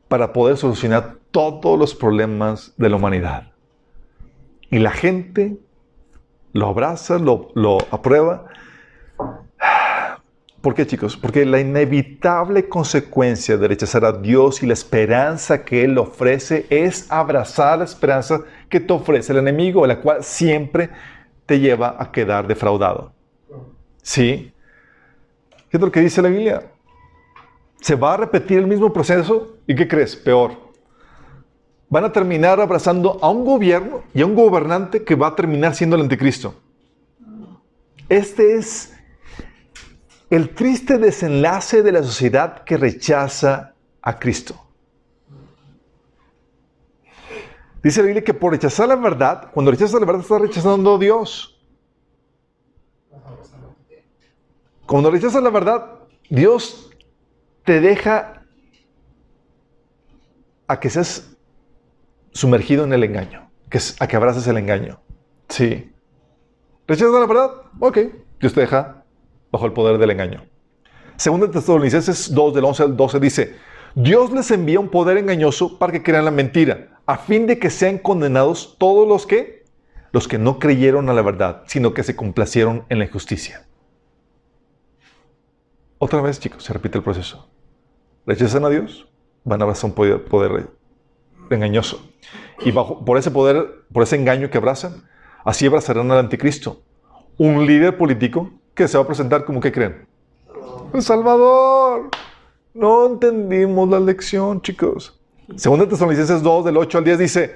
para 0.07 0.33
poder 0.33 0.57
solucionar 0.57 1.17
todos 1.31 1.77
los 1.77 1.93
problemas 1.93 2.73
de 2.77 2.89
la 2.89 2.95
humanidad. 2.95 3.51
Y 4.69 4.79
la 4.79 4.91
gente 4.91 5.57
lo 6.53 6.67
abraza, 6.67 7.19
lo 7.19 7.77
aprueba. 7.91 8.45
¿Por 10.63 10.75
qué, 10.75 10.87
chicos? 10.87 11.17
Porque 11.17 11.45
la 11.45 11.59
inevitable 11.59 12.69
consecuencia 12.69 13.57
de 13.57 13.67
rechazar 13.67 14.05
a 14.05 14.13
Dios 14.13 14.63
y 14.63 14.65
la 14.65 14.71
esperanza 14.71 15.65
que 15.65 15.83
Él 15.83 15.97
ofrece 15.97 16.65
es 16.69 17.11
abrazar 17.11 17.79
la 17.79 17.83
esperanza 17.83 18.39
que 18.69 18.79
te 18.79 18.93
ofrece 18.93 19.33
el 19.33 19.39
enemigo, 19.39 19.85
la 19.85 19.99
cual 19.99 20.23
siempre 20.23 20.89
te 21.45 21.59
lleva 21.59 21.97
a 21.99 22.09
quedar 22.13 22.47
defraudado. 22.47 23.11
¿Sí? 24.01 24.53
¿Qué 25.69 25.75
es 25.75 25.81
lo 25.81 25.91
que 25.91 25.99
dice 25.99 26.21
la 26.21 26.29
Biblia? 26.29 26.71
Se 27.81 27.95
va 27.95 28.13
a 28.13 28.17
repetir 28.17 28.57
el 28.59 28.67
mismo 28.67 28.93
proceso 28.93 29.57
y 29.67 29.75
¿qué 29.75 29.85
crees? 29.85 30.15
Peor. 30.15 30.53
Van 31.89 32.05
a 32.05 32.13
terminar 32.13 32.61
abrazando 32.61 33.19
a 33.21 33.29
un 33.29 33.43
gobierno 33.43 34.03
y 34.13 34.21
a 34.21 34.25
un 34.25 34.33
gobernante 34.33 35.03
que 35.03 35.15
va 35.15 35.27
a 35.27 35.35
terminar 35.35 35.75
siendo 35.75 35.97
el 35.97 36.03
anticristo. 36.03 36.55
Este 38.07 38.55
es 38.55 38.92
el 40.35 40.55
triste 40.55 40.97
desenlace 40.97 41.83
de 41.83 41.91
la 41.91 42.01
sociedad 42.01 42.63
que 42.63 42.75
rechaza 42.75 43.75
a 44.01 44.17
Cristo. 44.17 44.59
Dice 47.83 47.99
la 47.99 48.07
Biblia 48.07 48.23
que 48.23 48.33
por 48.33 48.51
rechazar 48.51 48.87
la 48.87 48.95
verdad, 48.95 49.51
cuando 49.53 49.69
rechazas 49.69 49.99
la 49.99 50.07
verdad, 50.07 50.23
estás 50.23 50.41
rechazando 50.41 50.95
a 50.95 50.97
Dios. 50.97 51.61
Cuando 54.87 55.11
rechazas 55.11 55.43
la 55.43 55.51
verdad, 55.51 55.99
Dios 56.31 56.89
te 57.63 57.79
deja 57.79 58.43
a 60.67 60.79
que 60.79 60.89
seas 60.89 61.37
sumergido 62.31 62.85
en 62.85 62.93
el 62.93 63.03
engaño, 63.03 63.51
a 63.99 64.07
que 64.07 64.15
abraces 64.15 64.47
el 64.47 64.57
engaño. 64.57 64.99
Sí. 65.47 65.93
¿Rechazas 66.87 67.13
la 67.13 67.27
verdad? 67.27 67.51
Ok. 67.79 67.99
Dios 68.39 68.53
te 68.53 68.61
deja 68.61 69.02
bajo 69.53 69.67
el 69.67 69.71
poder 69.71 69.99
del 69.99 70.09
engaño. 70.09 70.43
Segunda 71.15 71.49
Tesalonicenses 71.49 72.33
2, 72.33 72.55
del 72.55 72.65
11 72.65 72.83
al 72.83 72.97
12 72.97 73.19
dice, 73.19 73.55
Dios 73.93 74.31
les 74.31 74.49
envía 74.49 74.79
un 74.79 74.89
poder 74.89 75.17
engañoso 75.17 75.77
para 75.77 75.93
que 75.93 76.01
crean 76.01 76.25
la 76.25 76.31
mentira, 76.31 76.99
a 77.05 77.17
fin 77.19 77.45
de 77.45 77.59
que 77.59 77.69
sean 77.69 77.99
condenados 77.99 78.75
todos 78.79 79.07
los 79.07 79.27
que, 79.27 79.63
los 80.11 80.27
que 80.27 80.39
no 80.39 80.57
creyeron 80.57 81.07
a 81.07 81.13
la 81.13 81.21
verdad, 81.21 81.61
sino 81.67 81.93
que 81.93 82.01
se 82.01 82.15
complacieron 82.15 82.85
en 82.89 82.97
la 82.97 83.05
injusticia. 83.05 83.67
Otra 85.99 86.19
vez, 86.21 86.39
chicos, 86.39 86.63
se 86.63 86.73
repite 86.73 86.97
el 86.97 87.03
proceso. 87.03 87.47
Rechazan 88.25 88.65
a 88.65 88.69
Dios, 88.69 89.07
van 89.43 89.61
a 89.61 89.65
abrazar 89.65 89.91
un 89.91 89.95
poder, 89.95 90.69
engañoso. 91.51 92.09
Y 92.61 92.71
bajo, 92.71 93.05
por 93.05 93.19
ese 93.19 93.29
poder, 93.29 93.85
por 93.93 94.01
ese 94.01 94.15
engaño 94.15 94.49
que 94.49 94.57
abrazan, 94.57 95.07
así 95.45 95.67
abrazarán 95.67 96.09
al 96.09 96.17
anticristo, 96.17 96.81
un 97.37 97.67
líder 97.67 97.99
político 97.99 98.51
que 98.73 98.87
se 98.87 98.97
va 98.97 99.03
a 99.03 99.07
presentar 99.07 99.45
como 99.45 99.59
que 99.59 99.71
creen. 99.71 100.07
El 100.93 101.01
Salvador. 101.01 102.09
No 102.73 103.05
entendimos 103.05 103.87
la 103.87 103.99
lección, 103.99 104.61
chicos. 104.61 105.19
Segunda 105.55 105.87
Tesalonicenses 105.87 106.41
2, 106.41 106.65
del 106.65 106.77
8 106.77 106.97
al 106.97 107.03
10 107.03 107.19
dice, 107.19 107.55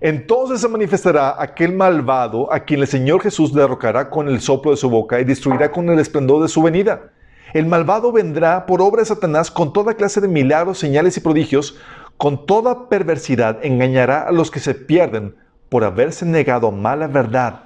entonces 0.00 0.60
se 0.60 0.68
manifestará 0.68 1.36
aquel 1.38 1.72
malvado 1.72 2.52
a 2.52 2.60
quien 2.60 2.80
el 2.80 2.86
Señor 2.86 3.20
Jesús 3.20 3.52
derrocará 3.52 4.08
con 4.08 4.28
el 4.28 4.40
soplo 4.40 4.70
de 4.70 4.76
su 4.76 4.88
boca 4.88 5.20
y 5.20 5.24
destruirá 5.24 5.70
con 5.70 5.88
el 5.90 5.98
esplendor 5.98 6.42
de 6.42 6.48
su 6.48 6.62
venida. 6.62 7.12
El 7.52 7.66
malvado 7.66 8.10
vendrá 8.10 8.66
por 8.66 8.80
obra 8.80 9.02
de 9.02 9.06
Satanás 9.06 9.50
con 9.50 9.72
toda 9.72 9.94
clase 9.94 10.20
de 10.20 10.28
milagros, 10.28 10.78
señales 10.78 11.16
y 11.16 11.20
prodigios, 11.20 11.78
con 12.16 12.46
toda 12.46 12.88
perversidad 12.88 13.64
engañará 13.64 14.22
a 14.22 14.32
los 14.32 14.50
que 14.50 14.60
se 14.60 14.74
pierden 14.74 15.36
por 15.68 15.84
haberse 15.84 16.24
negado 16.24 16.68
a 16.68 16.70
mala 16.70 17.06
verdad 17.06 17.64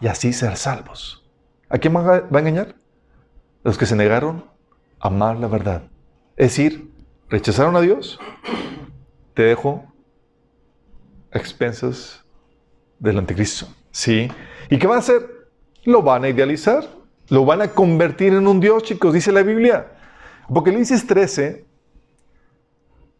y 0.00 0.06
así 0.06 0.32
ser 0.32 0.56
salvos. 0.56 1.25
¿A 1.68 1.78
quién 1.78 1.96
va 1.96 2.16
a 2.16 2.38
engañar? 2.38 2.76
Los 3.64 3.76
que 3.76 3.86
se 3.86 3.96
negaron 3.96 4.44
a 5.00 5.08
amar 5.08 5.38
la 5.38 5.48
verdad. 5.48 5.82
Es 6.36 6.52
decir, 6.52 6.92
rechazaron 7.28 7.76
a 7.76 7.80
Dios, 7.80 8.18
te 9.34 9.42
dejo 9.42 9.84
a 11.32 11.38
expensas 11.38 12.24
del 12.98 13.18
anticristo. 13.18 13.66
¿Sí? 13.90 14.30
¿Y 14.70 14.78
qué 14.78 14.86
van 14.86 14.96
a 14.96 15.00
hacer? 15.00 15.48
Lo 15.84 16.02
van 16.02 16.24
a 16.24 16.28
idealizar, 16.28 16.84
lo 17.28 17.44
van 17.44 17.62
a 17.62 17.68
convertir 17.68 18.34
en 18.34 18.46
un 18.46 18.60
Dios, 18.60 18.82
chicos, 18.82 19.14
dice 19.14 19.32
la 19.32 19.42
Biblia. 19.42 19.92
Apocalipsis 20.44 21.06
13, 21.06 21.64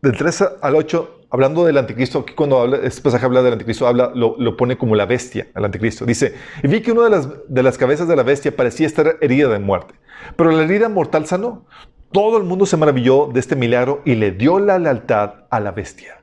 del 0.02 0.16
3 0.16 0.44
al 0.62 0.76
8, 0.76 1.15
hablando 1.30 1.64
del 1.64 1.78
anticristo, 1.78 2.20
aquí 2.20 2.34
cuando 2.34 2.60
habla, 2.60 2.78
este 2.82 3.02
pasaje 3.02 3.24
habla 3.24 3.42
del 3.42 3.54
anticristo, 3.54 3.86
habla, 3.86 4.10
lo, 4.14 4.36
lo 4.38 4.56
pone 4.56 4.76
como 4.76 4.94
la 4.94 5.06
bestia, 5.06 5.48
el 5.54 5.64
anticristo. 5.64 6.04
Dice, 6.04 6.34
y 6.62 6.68
vi 6.68 6.80
que 6.80 6.92
una 6.92 7.04
de 7.04 7.10
las, 7.10 7.28
de 7.48 7.62
las 7.62 7.78
cabezas 7.78 8.08
de 8.08 8.16
la 8.16 8.22
bestia 8.22 8.54
parecía 8.54 8.86
estar 8.86 9.16
herida 9.20 9.48
de 9.48 9.58
muerte, 9.58 9.94
pero 10.36 10.50
la 10.50 10.62
herida 10.62 10.88
mortal 10.88 11.26
sanó. 11.26 11.66
Todo 12.12 12.38
el 12.38 12.44
mundo 12.44 12.66
se 12.66 12.76
maravilló 12.76 13.28
de 13.32 13.40
este 13.40 13.56
milagro 13.56 14.00
y 14.04 14.14
le 14.14 14.30
dio 14.30 14.58
la 14.58 14.78
lealtad 14.78 15.44
a 15.50 15.60
la 15.60 15.72
bestia. 15.72 16.22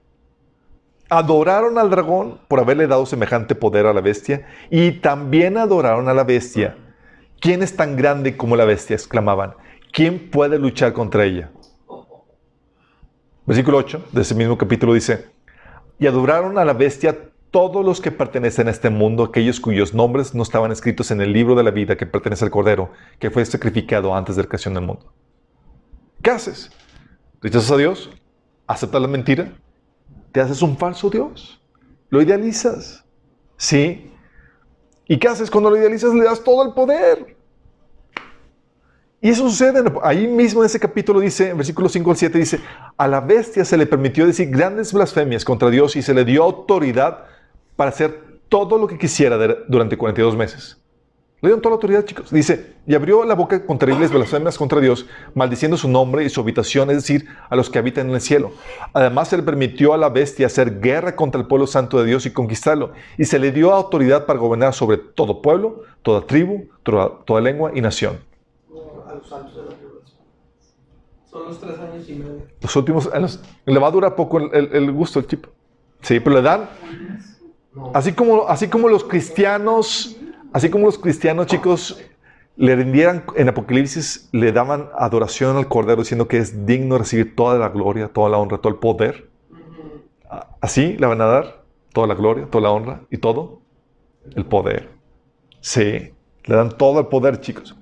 Adoraron 1.09 1.77
al 1.77 1.89
dragón 1.89 2.39
por 2.47 2.59
haberle 2.59 2.87
dado 2.87 3.05
semejante 3.05 3.53
poder 3.53 3.85
a 3.85 3.93
la 3.93 4.01
bestia 4.01 4.47
y 4.71 4.93
también 4.93 5.57
adoraron 5.57 6.07
a 6.07 6.13
la 6.13 6.23
bestia. 6.23 6.77
¿Quién 7.39 7.61
es 7.61 7.75
tan 7.75 7.97
grande 7.97 8.37
como 8.37 8.55
la 8.55 8.65
bestia? 8.65 8.95
exclamaban. 8.95 9.53
¿Quién 9.91 10.31
puede 10.31 10.57
luchar 10.57 10.93
contra 10.93 11.25
ella? 11.25 11.51
Versículo 13.45 13.77
8 13.77 14.05
de 14.11 14.21
ese 14.21 14.35
mismo 14.35 14.57
capítulo 14.57 14.93
dice, 14.93 15.27
y 15.99 16.07
adoraron 16.07 16.57
a 16.57 16.65
la 16.65 16.73
bestia 16.73 17.29
todos 17.51 17.85
los 17.85 18.01
que 18.01 18.09
pertenecen 18.09 18.67
a 18.67 18.71
este 18.71 18.89
mundo, 18.89 19.23
aquellos 19.23 19.59
cuyos 19.59 19.93
nombres 19.93 20.33
no 20.33 20.43
estaban 20.43 20.71
escritos 20.71 21.11
en 21.11 21.21
el 21.21 21.33
libro 21.33 21.53
de 21.53 21.63
la 21.63 21.71
vida 21.71 21.97
que 21.97 22.05
pertenece 22.05 22.45
al 22.45 22.51
Cordero, 22.51 22.91
que 23.19 23.29
fue 23.29 23.45
sacrificado 23.45 24.15
antes 24.15 24.35
de 24.35 24.43
la 24.43 24.47
creación 24.47 24.73
del 24.73 24.85
mundo. 24.85 25.13
¿Qué 26.21 26.31
haces? 26.31 26.71
¿Rechazas 27.41 27.71
a 27.71 27.77
Dios? 27.77 28.09
¿Aceptas 28.65 29.01
la 29.01 29.07
mentira? 29.07 29.51
¿Te 30.31 30.39
haces 30.39 30.61
un 30.61 30.77
falso 30.77 31.09
Dios? 31.09 31.61
¿Lo 32.09 32.21
idealizas? 32.21 33.03
¿Sí? 33.57 34.09
¿Y 35.07 35.17
qué 35.17 35.27
haces 35.27 35.51
cuando 35.51 35.69
lo 35.69 35.77
idealizas? 35.77 36.13
Le 36.13 36.23
das 36.23 36.43
todo 36.43 36.65
el 36.65 36.73
poder. 36.73 37.35
Y 39.23 39.29
eso 39.29 39.49
sucede 39.49 39.81
ahí 40.03 40.27
mismo 40.27 40.61
en 40.61 40.65
ese 40.65 40.81
capítulo, 40.81 41.21
dice, 41.21 41.51
en 41.51 41.55
versículo 41.55 41.87
5 41.87 42.11
al 42.11 42.17
7, 42.17 42.37
dice, 42.37 42.59
a 42.97 43.07
la 43.07 43.21
bestia 43.21 43.63
se 43.63 43.77
le 43.77 43.85
permitió 43.85 44.27
decir 44.27 44.49
grandes 44.49 44.91
blasfemias 44.91 45.45
contra 45.45 45.69
Dios 45.69 45.95
y 45.95 46.01
se 46.01 46.13
le 46.13 46.25
dio 46.25 46.43
autoridad 46.43 47.19
para 47.77 47.91
hacer 47.91 48.19
todo 48.49 48.77
lo 48.77 48.85
que 48.85 48.97
quisiera 48.97 49.37
durante 49.69 49.95
42 49.95 50.35
meses. 50.35 50.77
Le 51.39 51.47
dieron 51.47 51.61
toda 51.61 51.71
la 51.71 51.75
autoridad, 51.75 52.03
chicos. 52.03 52.31
Dice, 52.31 52.73
y 52.85 52.95
abrió 52.95 53.23
la 53.23 53.35
boca 53.35 53.65
con 53.65 53.79
terribles 53.79 54.11
blasfemias 54.11 54.57
contra 54.57 54.81
Dios, 54.81 55.05
maldiciendo 55.33 55.77
su 55.77 55.87
nombre 55.87 56.25
y 56.25 56.29
su 56.29 56.41
habitación, 56.41 56.89
es 56.89 56.97
decir, 56.97 57.25
a 57.49 57.55
los 57.55 57.69
que 57.69 57.79
habitan 57.79 58.09
en 58.09 58.15
el 58.15 58.21
cielo. 58.21 58.51
Además, 58.91 59.29
se 59.29 59.37
le 59.37 59.43
permitió 59.43 59.93
a 59.93 59.97
la 59.97 60.09
bestia 60.09 60.47
hacer 60.47 60.81
guerra 60.81 61.15
contra 61.15 61.39
el 61.39 61.47
pueblo 61.47 61.65
santo 61.65 61.97
de 61.97 62.05
Dios 62.07 62.25
y 62.25 62.33
conquistarlo. 62.33 62.91
Y 63.17 63.23
se 63.23 63.39
le 63.39 63.53
dio 63.53 63.71
autoridad 63.71 64.25
para 64.25 64.37
gobernar 64.37 64.73
sobre 64.73 64.97
todo 64.97 65.41
pueblo, 65.41 65.83
toda 66.01 66.27
tribu, 66.27 66.65
toda 66.83 67.39
lengua 67.39 67.71
y 67.73 67.79
nación. 67.79 68.32
A 69.13 69.17
los 69.17 69.27
santos 69.29 69.55
de 69.55 69.61
la 69.63 69.69
tribulación. 69.69 70.17
Son 71.29 71.45
los 71.45 71.59
tres 71.59 71.79
años 71.79 72.09
y 72.09 72.13
medio. 72.15 72.47
Los 72.61 72.75
últimos 72.75 73.13
años, 73.13 73.39
le 73.65 73.79
va 73.79 73.87
a 73.87 73.91
durar 73.91 74.15
poco 74.15 74.37
el, 74.39 74.49
el- 74.53 74.75
el 74.75 74.91
gusto 74.91 75.19
al 75.19 75.27
chip. 75.27 75.45
Sí, 76.01 76.19
pero 76.19 76.35
le 76.35 76.41
dan, 76.41 76.69
así 77.93 78.11
como, 78.13 78.47
así 78.47 78.67
como 78.67 78.87
los 78.89 79.03
cristianos, 79.03 80.17
así 80.51 80.69
como 80.69 80.85
los 80.85 80.97
cristianos, 80.99 81.47
chicos, 81.47 82.01
le 82.55 82.75
rindieran 82.75 83.23
en 83.35 83.49
Apocalipsis, 83.49 84.29
le 84.31 84.51
daban 84.51 84.89
adoración 84.97 85.57
al 85.57 85.67
Cordero 85.67 86.01
diciendo 86.01 86.27
que 86.27 86.37
es 86.37 86.65
digno 86.65 86.95
de 86.95 86.99
recibir 86.99 87.35
toda 87.35 87.57
la 87.57 87.69
gloria, 87.69 88.09
toda 88.09 88.29
la 88.29 88.37
honra, 88.37 88.57
todo 88.59 88.71
el 88.73 88.79
poder. 88.79 89.29
Así 90.61 90.97
le 90.97 91.05
van 91.07 91.21
a 91.21 91.25
dar 91.25 91.63
toda 91.93 92.07
la 92.07 92.15
gloria, 92.15 92.45
toda 92.47 92.63
la 92.63 92.71
honra 92.71 93.01
y 93.09 93.17
todo 93.17 93.59
el 94.35 94.45
poder. 94.45 94.89
Sí, 95.61 96.11
le 96.45 96.55
dan 96.55 96.69
todo 96.77 96.99
el 96.99 97.07
poder, 97.07 97.39
chicos. 97.41 97.75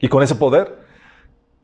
Y 0.00 0.08
con 0.08 0.22
ese 0.22 0.34
poder, 0.34 0.78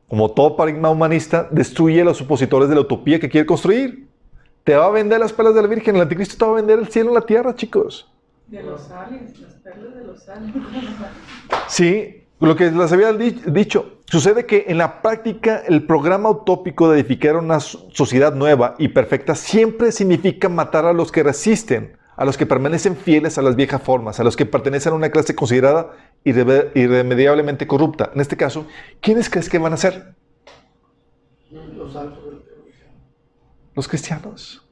como 0.09 0.31
todo 0.31 0.57
paradigma 0.57 0.91
humanista, 0.91 1.49
destruye 1.51 2.03
a 2.03 2.05
los 2.05 2.21
opositores 2.21 2.69
de 2.69 2.75
la 2.75 2.83
utopía 2.83 3.19
que 3.19 3.29
quiere 3.29 3.47
construir. 3.47 4.07
Te 4.63 4.77
va 4.77 4.87
a 4.87 4.91
vender 4.91 5.19
las 5.21 5.33
perlas 5.33 5.55
de 5.55 5.63
la 5.63 5.69
Virgen, 5.69 5.97
el 5.97 6.03
anticristo 6.03 6.37
te 6.37 6.45
va 6.45 6.53
a 6.53 6.55
vender 6.57 6.79
el 6.79 6.89
cielo 6.89 7.09
en 7.11 7.15
la 7.15 7.21
tierra, 7.23 7.55
chicos. 7.55 8.13
De 8.49 8.63
los 8.63 8.91
aliens, 8.91 9.39
las 9.41 9.55
perlas 9.55 9.95
de 9.95 10.05
los 10.05 10.29
aliens. 10.29 10.55
Sí, 11.69 12.25
lo 12.41 12.55
que 12.57 12.71
les 12.71 12.93
había 12.93 13.13
di- 13.13 13.41
dicho. 13.47 13.93
Sucede 14.07 14.47
que 14.47 14.67
en 14.69 14.79
la 14.79 15.03
práctica 15.03 15.63
el 15.67 15.85
programa 15.85 16.31
utópico 16.31 16.89
de 16.91 17.01
edificar 17.01 17.37
una 17.37 17.59
so- 17.61 17.89
sociedad 17.93 18.35
nueva 18.35 18.75
y 18.79 18.89
perfecta 18.89 19.35
siempre 19.35 19.91
significa 19.91 20.49
matar 20.49 20.85
a 20.85 20.93
los 20.93 21.11
que 21.11 21.23
resisten, 21.25 21.97
a 22.17 22.25
los 22.25 22.37
que 22.37 22.47
permanecen 22.47 22.97
fieles 22.97 23.37
a 23.39 23.43
las 23.43 23.57
viejas 23.57 23.83
formas, 23.83 24.21
a 24.21 24.25
los 24.25 24.37
que 24.37 24.47
pertenecen 24.47 24.93
a 24.93 24.97
una 24.97 25.11
clase 25.11 25.35
considerada 25.35 25.93
irremediablemente 26.27 27.67
corrupta. 27.67 28.11
En 28.15 28.21
este 28.21 28.37
caso, 28.37 28.67
¿quiénes 29.01 29.31
crees 29.31 29.49
que 29.49 29.59
van 29.59 29.73
a 29.73 29.77
ser? 29.77 30.15
Los 31.51 31.93
santos 31.93 32.25
de 32.25 32.33
la 32.33 32.43
tribulación. 32.43 32.89
Los 33.75 33.89
cristianos. 33.89 34.63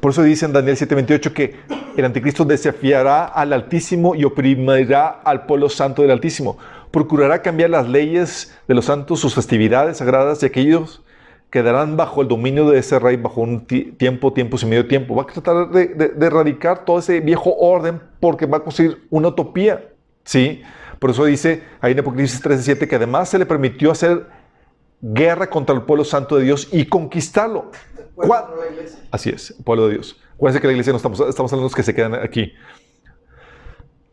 Por 0.00 0.12
eso 0.12 0.22
dice 0.22 0.44
en 0.46 0.52
Daniel 0.52 0.76
7:28 0.76 1.32
que 1.32 1.56
el 1.96 2.04
anticristo 2.04 2.44
desafiará 2.44 3.24
al 3.24 3.52
Altísimo 3.52 4.14
y 4.14 4.24
oprimirá 4.24 5.08
al 5.08 5.46
pueblo 5.46 5.68
santo 5.68 6.02
del 6.02 6.12
Altísimo. 6.12 6.58
Procurará 6.92 7.42
cambiar 7.42 7.70
las 7.70 7.88
leyes 7.88 8.56
de 8.68 8.74
los 8.74 8.84
santos, 8.84 9.18
sus 9.20 9.34
festividades 9.34 9.96
sagradas, 9.96 10.42
y 10.42 10.46
aquellos 10.46 11.02
quedarán 11.50 11.96
bajo 11.96 12.20
el 12.22 12.28
dominio 12.28 12.68
de 12.70 12.78
ese 12.78 12.98
rey 12.98 13.16
bajo 13.16 13.40
un 13.40 13.66
ti- 13.66 13.92
tiempo, 13.92 14.32
tiempos 14.32 14.62
y 14.62 14.66
medio 14.66 14.86
tiempo. 14.86 15.14
Va 15.16 15.22
a 15.22 15.26
tratar 15.26 15.70
de, 15.70 15.86
de- 15.88 16.08
de 16.10 16.26
erradicar 16.26 16.84
todo 16.84 16.98
ese 16.98 17.20
viejo 17.20 17.54
orden 17.56 18.00
porque 18.20 18.46
va 18.46 18.58
a 18.58 18.60
construir 18.60 19.06
una 19.10 19.28
utopía. 19.28 19.88
¿Sí? 20.28 20.62
Por 20.98 21.10
eso 21.10 21.24
dice 21.24 21.62
ahí 21.80 21.92
en 21.92 22.00
Apocalipsis 22.00 22.42
13:7 22.42 22.86
que 22.86 22.96
además 22.96 23.30
se 23.30 23.38
le 23.38 23.46
permitió 23.46 23.90
hacer 23.90 24.26
guerra 25.00 25.48
contra 25.48 25.74
el 25.74 25.82
pueblo 25.82 26.04
santo 26.04 26.36
de 26.36 26.44
Dios 26.44 26.68
y 26.70 26.84
conquistarlo. 26.84 27.70
Bueno, 28.14 28.28
¿Cuál- 28.28 28.44
no 28.50 28.62
la 28.62 28.70
iglesia. 28.70 28.98
Así 29.10 29.30
es, 29.30 29.52
el 29.56 29.64
pueblo 29.64 29.86
de 29.86 29.94
Dios. 29.94 30.20
Acuérdense 30.34 30.60
que 30.60 30.66
la 30.66 30.72
iglesia 30.74 30.92
no 30.92 30.98
estamos, 30.98 31.18
estamos 31.20 31.50
hablando 31.50 31.62
de 31.64 31.70
los 31.70 31.74
que 31.74 31.82
se 31.82 31.94
quedan 31.94 32.14
aquí. 32.14 32.52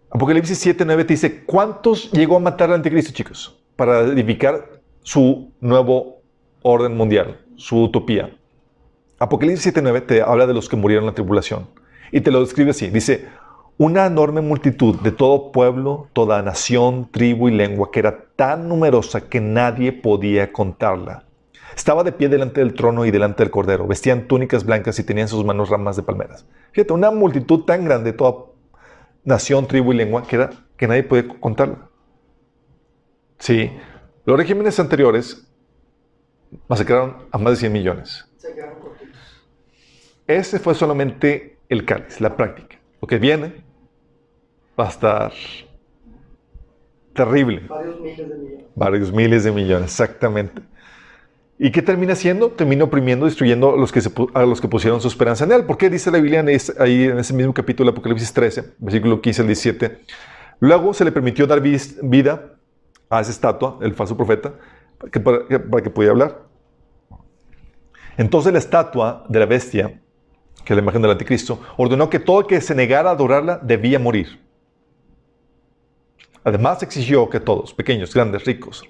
Apocalipsis 0.09 0.57
7, 0.59 0.85
9 0.85 1.03
te 1.03 1.13
dice, 1.13 1.43
¿cuántos 1.43 2.11
llegó 2.11 2.37
a 2.37 2.39
matar 2.39 2.69
al 2.69 2.75
anticristo, 2.75 3.11
chicos? 3.11 3.59
Para 3.75 3.99
edificar 4.01 4.79
su 5.03 5.51
nuevo 5.59 6.21
orden 6.61 6.95
mundial, 6.95 7.41
su 7.57 7.83
utopía. 7.83 8.33
Apocalipsis 9.19 9.63
7, 9.63 9.81
9 9.81 10.01
te 10.01 10.21
habla 10.21 10.47
de 10.47 10.53
los 10.53 10.69
que 10.69 10.77
murieron 10.77 11.03
en 11.03 11.07
la 11.07 11.13
tribulación. 11.15 11.67
Y 12.11 12.21
te 12.21 12.31
lo 12.31 12.39
describe 12.39 12.71
así. 12.71 12.89
Dice, 12.89 13.27
una 13.77 14.05
enorme 14.05 14.41
multitud 14.41 14.95
de 15.01 15.11
todo 15.11 15.51
pueblo, 15.51 16.07
toda 16.13 16.41
nación, 16.41 17.09
tribu 17.11 17.49
y 17.49 17.51
lengua, 17.51 17.91
que 17.91 17.99
era 17.99 18.25
tan 18.35 18.69
numerosa 18.69 19.27
que 19.29 19.41
nadie 19.41 19.91
podía 19.91 20.53
contarla. 20.53 21.25
Estaba 21.75 22.05
de 22.05 22.13
pie 22.13 22.29
delante 22.29 22.61
del 22.61 22.73
trono 22.73 23.05
y 23.05 23.11
delante 23.11 23.43
del 23.43 23.51
cordero. 23.51 23.85
Vestían 23.85 24.27
túnicas 24.27 24.63
blancas 24.63 24.97
y 24.97 25.03
tenían 25.03 25.25
en 25.25 25.29
sus 25.29 25.43
manos 25.43 25.69
ramas 25.69 25.97
de 25.97 26.03
palmeras. 26.03 26.45
Fíjate, 26.71 26.93
una 26.93 27.11
multitud 27.11 27.65
tan 27.65 27.83
grande, 27.83 28.13
toda 28.13 28.45
nación, 29.25 29.67
tribu 29.67 29.91
y 29.91 29.97
lengua, 29.97 30.25
que, 30.25 30.37
era, 30.37 30.51
que 30.77 30.87
nadie 30.87 31.03
podía 31.03 31.27
contarla. 31.27 31.89
Sí, 33.39 33.71
los 34.23 34.37
regímenes 34.37 34.79
anteriores 34.79 35.45
masacraron 36.69 37.27
a 37.29 37.37
más 37.37 37.53
de 37.53 37.57
100 37.57 37.73
millones. 37.73 38.25
Ese 40.27 40.59
fue 40.59 40.73
solamente 40.73 41.59
el 41.67 41.83
cáliz, 41.83 42.21
la 42.21 42.37
práctica. 42.37 42.77
Lo 43.01 43.07
que 43.07 43.19
viene 43.19 43.64
va 44.79 44.85
a 44.85 44.89
estar 44.89 45.31
terrible. 47.13 47.61
Varios 47.67 47.99
miles 48.01 48.17
de 48.17 48.35
millones. 48.35 48.65
Varios 48.75 49.11
miles 49.13 49.43
de 49.43 49.51
millones, 49.51 49.85
exactamente. 49.91 50.61
¿Y 51.57 51.71
qué 51.71 51.81
termina 51.81 52.13
haciendo? 52.13 52.49
Termina 52.49 52.83
oprimiendo, 52.83 53.25
destruyendo 53.25 53.73
a 53.73 53.77
los 53.77 53.91
que, 53.93 54.01
se 54.01 54.11
a 54.33 54.43
los 54.45 54.59
que 54.59 54.67
pusieron 54.67 54.99
su 54.99 55.07
esperanza 55.07 55.45
en 55.45 55.53
él. 55.53 55.63
¿Por 55.63 55.77
qué 55.77 55.89
dice 55.89 56.11
la 56.11 56.17
Biblia 56.19 56.41
en 56.41 56.49
es- 56.49 56.77
ahí 56.79 57.05
en 57.05 57.17
ese 57.17 57.33
mismo 57.33 57.53
capítulo 57.53 57.89
de 57.89 57.93
Apocalipsis 57.93 58.33
13, 58.33 58.73
versículo 58.77 59.21
15 59.21 59.41
al 59.41 59.47
17? 59.47 59.99
Luego 60.59 60.93
se 60.93 61.05
le 61.05 61.11
permitió 61.13 61.47
dar 61.47 61.61
vis- 61.61 61.97
vida 62.01 62.55
a 63.09 63.21
esa 63.21 63.31
estatua, 63.31 63.79
el 63.81 63.93
falso 63.93 64.17
profeta, 64.17 64.53
para 64.97 65.11
que, 65.11 65.19
para 65.21 65.47
que- 65.47 65.59
para 65.59 65.83
que 65.83 65.89
pudiera 65.89 66.11
hablar. 66.11 66.41
Entonces 68.17 68.51
la 68.51 68.59
estatua 68.59 69.25
de 69.29 69.39
la 69.39 69.45
bestia, 69.45 70.01
que 70.65 70.73
es 70.73 70.75
la 70.77 70.81
imagen 70.83 71.01
del 71.01 71.11
anticristo, 71.11 71.61
ordenó 71.77 72.09
que 72.09 72.19
todo 72.19 72.41
el 72.41 72.47
que 72.47 72.59
se 72.59 72.75
negara 72.75 73.09
a 73.11 73.13
adorarla 73.13 73.59
debía 73.61 73.97
morir. 73.99 74.41
Además 76.45 76.81
exigió 76.83 77.29
que 77.29 77.41
todos, 77.41 77.73
pequeños, 77.73 78.13
grandes, 78.13 78.45
ricos, 78.45 78.83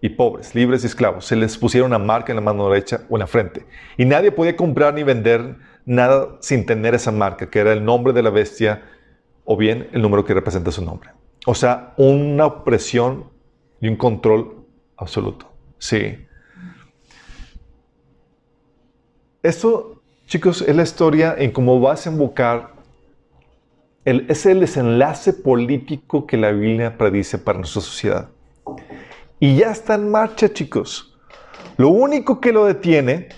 y 0.00 0.10
pobres, 0.10 0.54
libres 0.54 0.82
y 0.82 0.86
esclavos. 0.86 1.24
Se 1.24 1.36
les 1.36 1.56
pusieron 1.56 1.90
una 1.90 1.98
marca 1.98 2.32
en 2.32 2.36
la 2.36 2.42
mano 2.42 2.68
derecha 2.68 3.02
o 3.08 3.16
en 3.16 3.20
la 3.20 3.26
frente. 3.26 3.66
Y 3.96 4.04
nadie 4.04 4.32
podía 4.32 4.56
comprar 4.56 4.94
ni 4.94 5.02
vender 5.02 5.56
nada 5.84 6.36
sin 6.40 6.66
tener 6.66 6.94
esa 6.94 7.10
marca, 7.10 7.48
que 7.48 7.58
era 7.58 7.72
el 7.72 7.84
nombre 7.84 8.12
de 8.12 8.22
la 8.22 8.30
bestia 8.30 8.82
o 9.44 9.56
bien 9.56 9.88
el 9.92 10.02
número 10.02 10.24
que 10.24 10.34
representa 10.34 10.70
su 10.70 10.84
nombre. 10.84 11.10
O 11.46 11.54
sea, 11.54 11.94
una 11.96 12.46
opresión 12.46 13.30
y 13.80 13.88
un 13.88 13.96
control 13.96 14.66
absoluto. 14.96 15.50
Sí. 15.78 16.26
Esto, 19.42 20.02
chicos, 20.26 20.62
es 20.62 20.76
la 20.76 20.82
historia 20.82 21.34
en 21.38 21.52
cómo 21.52 21.80
va 21.80 21.92
a 21.92 21.94
desembocar. 21.94 22.74
El, 24.04 24.26
es 24.28 24.46
el 24.46 24.60
desenlace 24.60 25.32
político 25.32 26.26
que 26.26 26.36
la 26.36 26.50
Biblia 26.52 26.96
predice 26.96 27.38
para 27.38 27.58
nuestra 27.58 27.82
sociedad. 27.82 28.28
Y 29.40 29.56
ya 29.56 29.70
está 29.70 29.94
en 29.94 30.10
marcha, 30.10 30.52
chicos. 30.52 31.16
Lo 31.76 31.90
único 31.90 32.40
que 32.40 32.52
lo 32.52 32.64
detiene. 32.64 33.28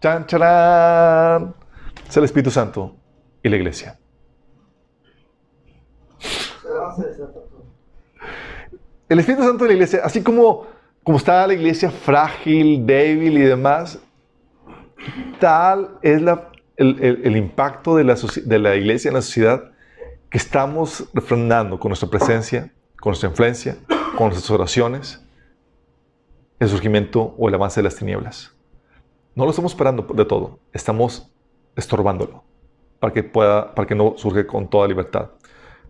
Chan, 0.00 0.26
charán, 0.26 1.54
es 2.08 2.16
el 2.16 2.24
Espíritu 2.24 2.50
Santo 2.50 2.96
y 3.42 3.48
la 3.48 3.56
iglesia. 3.56 3.98
El 9.08 9.18
Espíritu 9.18 9.44
Santo 9.44 9.64
de 9.64 9.68
la 9.68 9.74
iglesia, 9.74 10.00
así 10.02 10.22
como, 10.22 10.66
como 11.04 11.18
está 11.18 11.46
la 11.46 11.54
iglesia 11.54 11.90
frágil, 11.90 12.84
débil 12.84 13.38
y 13.38 13.42
demás, 13.42 14.00
tal 15.38 15.98
es 16.02 16.20
la, 16.20 16.51
el, 16.76 17.36
impacto 17.36 17.96
de 17.96 18.04
la, 18.04 18.16
de 18.44 18.58
la 18.58 18.74
iglesia 18.76 19.08
en 19.08 19.14
la 19.14 19.22
sociedad 19.22 19.72
que 20.30 20.38
estamos 20.38 21.08
refrendando 21.12 21.78
con 21.78 21.90
nuestra 21.90 22.08
presencia, 22.08 22.72
con 23.00 23.10
nuestra 23.10 23.28
influencia, 23.28 23.76
con 24.16 24.28
nuestras 24.28 24.50
oraciones, 24.50 25.22
el 26.58 26.68
surgimiento 26.68 27.34
o 27.36 27.48
el 27.48 27.54
avance 27.54 27.80
de 27.80 27.84
las 27.84 27.96
tinieblas. 27.96 28.54
No 29.34 29.44
lo 29.44 29.50
estamos 29.50 29.72
esperando 29.72 30.02
de 30.02 30.24
todo, 30.24 30.58
estamos 30.72 31.30
estorbándolo 31.76 32.44
para 33.00 33.12
que, 33.12 33.22
pueda, 33.24 33.74
para 33.74 33.86
que 33.88 33.94
no 33.94 34.14
surge 34.16 34.46
con 34.46 34.68
toda 34.68 34.86
libertad. 34.86 35.30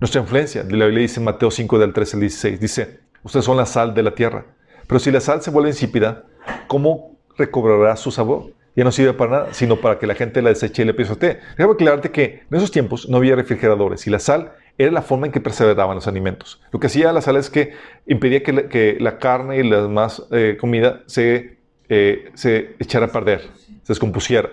Nuestra 0.01 0.21
influencia, 0.21 0.63
la 0.63 0.87
Biblia 0.87 1.03
dice 1.03 1.21
en 1.21 1.25
Mateo 1.25 1.51
5 1.51 1.79
del 1.79 1.93
13 1.93 2.17
al 2.17 2.21
16, 2.21 2.61
dice, 2.61 3.01
ustedes 3.23 3.45
son 3.45 3.57
la 3.57 3.67
sal 3.67 3.93
de 3.95 4.03
la 4.03 4.15
tierra, 4.15 4.47
pero 4.87 4.99
si 4.99 5.11
la 5.11 5.21
sal 5.21 5.43
se 5.43 5.51
vuelve 5.51 5.69
insípida, 5.69 6.25
¿cómo 6.67 7.19
recobrará 7.37 7.97
su 7.97 8.11
sabor? 8.11 8.53
Ya 8.75 8.85
no 8.85 8.93
sirve 8.93 9.13
para 9.13 9.31
nada, 9.31 9.49
sino 9.53 9.77
para 9.81 9.99
que 9.99 10.07
la 10.07 10.15
gente 10.15 10.41
la 10.41 10.49
deseche 10.49 10.83
y 10.83 10.85
le 10.87 10.95
pisotee. 10.95 11.41
Déjame 11.57 11.75
aclararte 11.75 12.11
que 12.11 12.43
en 12.51 12.57
esos 12.57 12.71
tiempos 12.71 13.09
no 13.09 13.19
había 13.19 13.37
refrigeradores 13.37 14.07
y 14.07 14.11
la 14.11 14.19
sal 14.19 14.53
era 14.79 14.91
la 14.91 15.03
forma 15.03 15.27
en 15.27 15.33
que 15.33 15.41
perseveraban 15.41 15.95
los 15.95 16.07
alimentos. 16.07 16.61
Lo 16.73 16.81
que 16.81 16.87
hacía 16.87 17.13
la 17.13 17.21
sal 17.21 17.37
es 17.37 17.51
que 17.51 17.75
impedía 18.07 18.43
que 18.43 18.97
la, 18.99 19.19
carne 19.19 19.59
y 19.59 19.63
la 19.63 19.83
demás 19.83 20.27
eh, 20.31 20.57
comida 20.59 21.03
se, 21.07 21.59
eh, 21.89 22.31
se 22.35 22.77
echara 22.79 23.07
a 23.07 23.09
perder, 23.13 23.43
se 23.67 23.89
descompusiera. 23.89 24.49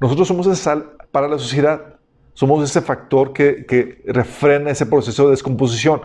Nosotros 0.00 0.28
somos 0.28 0.46
esa 0.46 0.56
sal 0.56 0.90
para 1.10 1.28
la 1.28 1.38
sociedad. 1.38 1.94
Somos 2.34 2.62
ese 2.62 2.82
factor 2.82 3.32
que, 3.32 3.64
que 3.64 4.02
refrena 4.06 4.70
ese 4.70 4.84
proceso 4.84 5.24
de 5.24 5.30
descomposición. 5.30 6.02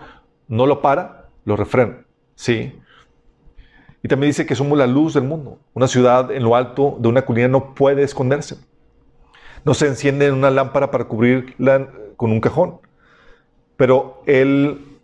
No 0.47 0.65
lo 0.65 0.81
para, 0.81 1.29
lo 1.43 1.57
refrena. 1.57 2.05
¿Sí? 2.35 2.73
Y 4.03 4.07
también 4.07 4.29
dice 4.29 4.45
que 4.45 4.55
somos 4.55 4.77
la 4.77 4.87
luz 4.87 5.13
del 5.13 5.23
mundo. 5.23 5.59
Una 5.73 5.87
ciudad 5.87 6.31
en 6.31 6.43
lo 6.43 6.55
alto 6.55 6.97
de 6.99 7.07
una 7.07 7.23
colina 7.23 7.47
no 7.47 7.75
puede 7.75 8.03
esconderse. 8.03 8.57
No 9.63 9.73
se 9.73 9.87
enciende 9.87 10.25
en 10.25 10.33
una 10.33 10.49
lámpara 10.49 10.89
para 10.89 11.05
cubrirla 11.05 11.89
con 12.17 12.31
un 12.31 12.41
cajón. 12.41 12.79
Pero 13.77 14.23
él, 14.25 14.99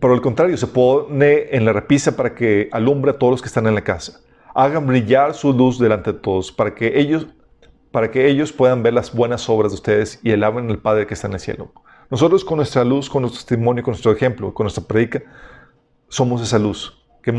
por 0.00 0.12
el 0.12 0.20
contrario, 0.20 0.56
se 0.56 0.66
pone 0.66 1.48
en 1.50 1.64
la 1.64 1.72
repisa 1.72 2.16
para 2.16 2.34
que 2.34 2.68
alumbre 2.72 3.12
a 3.12 3.18
todos 3.18 3.32
los 3.32 3.42
que 3.42 3.48
están 3.48 3.66
en 3.66 3.74
la 3.74 3.84
casa. 3.84 4.20
Hagan 4.54 4.86
brillar 4.86 5.34
su 5.34 5.52
luz 5.52 5.78
delante 5.78 6.12
de 6.12 6.18
todos 6.18 6.50
para 6.50 6.74
que 6.74 6.98
ellos, 6.98 7.26
para 7.92 8.10
que 8.10 8.26
ellos 8.26 8.52
puedan 8.52 8.82
ver 8.82 8.94
las 8.94 9.14
buenas 9.14 9.48
obras 9.48 9.72
de 9.72 9.76
ustedes 9.76 10.20
y 10.22 10.32
alaben 10.32 10.70
al 10.70 10.78
Padre 10.78 11.06
que 11.06 11.14
está 11.14 11.28
en 11.28 11.34
el 11.34 11.40
cielo. 11.40 11.72
Nosotros 12.10 12.44
con 12.44 12.56
nuestra 12.56 12.84
luz, 12.84 13.08
con 13.08 13.22
nuestro 13.22 13.40
testimonio, 13.40 13.82
con 13.82 13.92
nuestro 13.92 14.12
ejemplo, 14.12 14.52
con 14.52 14.64
nuestra 14.64 14.84
predica, 14.84 15.22
somos 16.08 16.42
esa 16.42 16.58
luz 16.58 17.04
que 17.22 17.32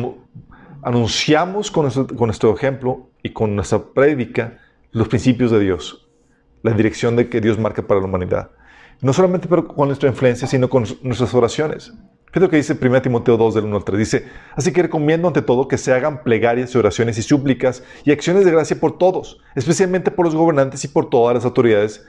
anunciamos 0.85 1.71
con 1.71 1.85
nuestro, 2.27 2.53
ejemplo 2.53 3.09
y 3.23 3.31
con 3.31 3.55
nuestra 3.55 3.79
prédica 3.79 4.59
los 4.91 5.07
principios 5.07 5.49
de 5.49 5.59
Dios, 5.59 6.07
la 6.61 6.73
dirección 6.73 7.15
de 7.15 7.27
que 7.27 7.41
Dios 7.41 7.57
marca 7.57 7.81
para 7.81 7.99
la 7.99 8.05
humanidad. 8.05 8.51
No 9.01 9.11
solamente 9.11 9.47
con 9.47 9.87
nuestra 9.87 10.09
influencia, 10.09 10.47
sino 10.47 10.69
con 10.69 10.85
nuestras 11.01 11.33
oraciones. 11.33 11.91
Fíjate 12.27 12.39
lo 12.39 12.49
que 12.49 12.57
dice 12.57 12.77
1 12.79 13.01
Timoteo 13.01 13.35
2 13.35 13.55
del 13.55 13.63
1 13.65 13.77
al 13.77 13.83
3. 13.83 13.97
Dice, 13.97 14.27
así 14.55 14.71
que 14.71 14.83
recomiendo 14.83 15.27
ante 15.27 15.41
todo 15.41 15.67
que 15.67 15.79
se 15.79 15.91
hagan 15.91 16.21
plegarias 16.21 16.75
y 16.75 16.77
oraciones 16.77 17.17
y 17.17 17.23
súplicas 17.23 17.83
y 18.03 18.11
acciones 18.11 18.45
de 18.45 18.51
gracia 18.51 18.79
por 18.79 18.99
todos, 18.99 19.41
especialmente 19.55 20.11
por 20.11 20.25
los 20.25 20.35
gobernantes 20.35 20.83
y 20.85 20.87
por 20.87 21.09
todas 21.09 21.33
las 21.33 21.45
autoridades. 21.45 22.05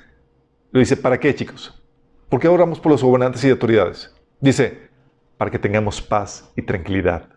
Lo 0.70 0.80
dice, 0.80 0.98
¿para 0.98 1.18
qué 1.18 1.34
chicos? 1.34 1.82
¿Por 2.28 2.40
qué 2.40 2.48
oramos 2.48 2.78
por 2.78 2.92
los 2.92 3.02
gobernantes 3.02 3.42
y 3.42 3.48
autoridades? 3.48 4.14
Dice, 4.38 4.90
para 5.38 5.50
que 5.50 5.58
tengamos 5.58 6.02
paz 6.02 6.52
y 6.56 6.62
tranquilidad 6.62 7.36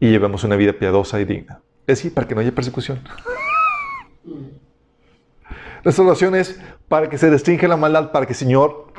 y 0.00 0.10
llevemos 0.10 0.44
una 0.44 0.56
vida 0.56 0.72
piadosa 0.72 1.20
y 1.20 1.24
digna. 1.24 1.60
Es 1.86 1.98
decir, 1.98 2.12
para 2.14 2.26
que 2.26 2.34
no 2.34 2.40
haya 2.40 2.52
persecución. 2.52 3.00
Nuestra 5.84 6.04
oración 6.04 6.34
es 6.34 6.60
para 6.88 7.08
que 7.08 7.16
se 7.16 7.30
restringe 7.30 7.68
la 7.68 7.76
maldad, 7.76 8.10
para 8.10 8.26
que 8.26 8.32
el 8.32 8.38
Señor 8.38 8.92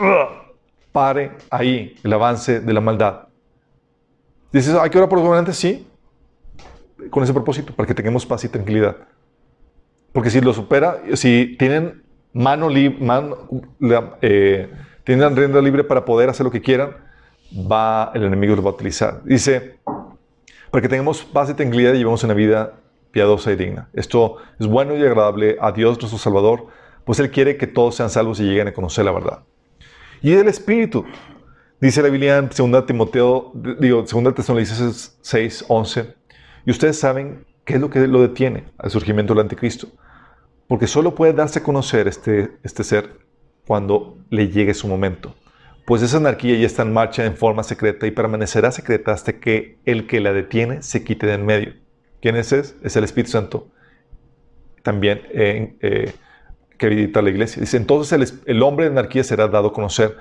pare 0.94 1.32
ahí 1.50 1.96
el 2.02 2.14
avance 2.14 2.62
de 2.62 2.74
la 2.74 2.80
maldad. 2.80 3.28
Dices, 4.52 4.74
¿hay 4.74 4.90
que 4.90 4.98
orar 4.98 5.10
por 5.10 5.18
los 5.18 5.26
gobernantes? 5.28 5.58
Sí, 5.58 5.86
con 7.10 7.24
ese 7.24 7.34
propósito, 7.34 7.74
para 7.74 7.86
que 7.86 7.94
tengamos 7.94 8.26
paz 8.26 8.46
y 8.46 8.50
tranquilidad. 8.50 8.96
Porque 10.14 10.30
si 10.30 10.40
lo 10.40 10.54
supera, 10.54 11.02
si 11.16 11.56
tienen 11.60 12.04
mano 12.34 12.70
libre, 12.70 12.98
eh, 14.22 14.72
tienen 15.04 15.36
rienda 15.36 15.62
libre 15.62 15.84
para 15.84 16.06
poder 16.06 16.30
hacer 16.30 16.46
lo 16.46 16.52
que 16.52 16.62
quieran, 16.62 16.92
va, 17.54 18.12
el 18.14 18.24
enemigo 18.24 18.56
lo 18.56 18.64
va 18.64 18.72
a 18.72 18.74
utilizar. 18.74 19.22
Dice, 19.24 19.78
para 20.78 20.84
que 20.84 20.90
tengamos 20.90 21.24
paz 21.24 21.50
y 21.50 21.56
tranquilidad 21.56 21.96
y 21.96 21.98
llevemos 21.98 22.24
una 22.24 22.36
vida 22.36 22.76
piadosa 23.10 23.52
y 23.52 23.56
digna. 23.56 23.90
Esto 23.94 24.38
es 24.60 24.68
bueno 24.68 24.96
y 24.96 25.02
agradable 25.02 25.58
a 25.60 25.72
Dios 25.72 25.98
nuestro 25.98 26.20
Salvador, 26.20 26.68
pues 27.04 27.20
Él 27.20 27.32
quiere 27.32 27.58
que 27.58 27.66
todos 27.66 27.96
sean 27.96 28.12
salvos 28.12 28.40
y 28.40 28.44
lleguen 28.44 28.68
a 28.68 28.74
conocer 28.74 29.04
la 29.04 29.12
verdad. 29.12 29.40
Y 30.22 30.34
el 30.34 30.48
Espíritu, 30.48 31.04
dice 31.82 32.04
la 32.04 32.10
Biblia 32.10 32.38
en 32.38 32.50
2 32.56 32.86
Timoteo, 32.86 33.54
digo, 33.80 34.04
2 34.04 34.36
Tesalonicenses 34.36 35.18
6, 35.20 35.66
11, 35.68 36.14
y 36.68 36.70
ustedes 36.70 37.00
saben 37.00 37.44
qué 37.66 37.74
es 37.74 37.82
lo 37.82 37.90
que 37.90 38.06
lo 38.06 38.22
detiene 38.22 38.66
al 38.78 38.92
surgimiento 38.92 39.34
del 39.34 39.42
anticristo, 39.42 39.88
porque 40.68 40.86
solo 40.86 41.16
puede 41.16 41.34
darse 41.34 41.58
a 41.58 41.64
conocer 41.64 42.08
este, 42.08 42.52
este 42.62 42.84
ser 42.84 43.18
cuando 43.66 44.20
le 44.30 44.50
llegue 44.50 44.76
su 44.76 44.88
momento 44.88 45.34
pues 45.88 46.02
esa 46.02 46.18
anarquía 46.18 46.58
ya 46.58 46.66
está 46.66 46.82
en 46.82 46.92
marcha 46.92 47.24
en 47.24 47.38
forma 47.38 47.64
secreta 47.64 48.06
y 48.06 48.12
permanecerá 48.12 48.72
secreta 48.72 49.14
hasta 49.14 49.40
que 49.40 49.78
el 49.86 50.06
que 50.06 50.20
la 50.20 50.34
detiene 50.34 50.82
se 50.82 51.06
quite 51.06 51.28
de 51.28 51.36
en 51.36 51.46
medio. 51.46 51.76
¿Quién 52.22 52.36
es 52.36 52.52
ese? 52.52 52.76
Es 52.84 52.98
el 52.98 53.06
Espíritu 53.06 53.32
Santo. 53.32 53.70
También 54.84 55.22
eh, 55.30 55.78
eh, 55.80 56.14
que 56.78 56.90
visita 56.90 57.22
la 57.22 57.30
iglesia. 57.30 57.62
Dice, 57.62 57.78
entonces 57.78 58.42
el, 58.46 58.64
hombre 58.64 58.88
de 58.88 58.92
anarquía 58.92 59.24
será 59.24 59.48
dado 59.48 59.70
a 59.70 59.74
conocer 59.74 60.18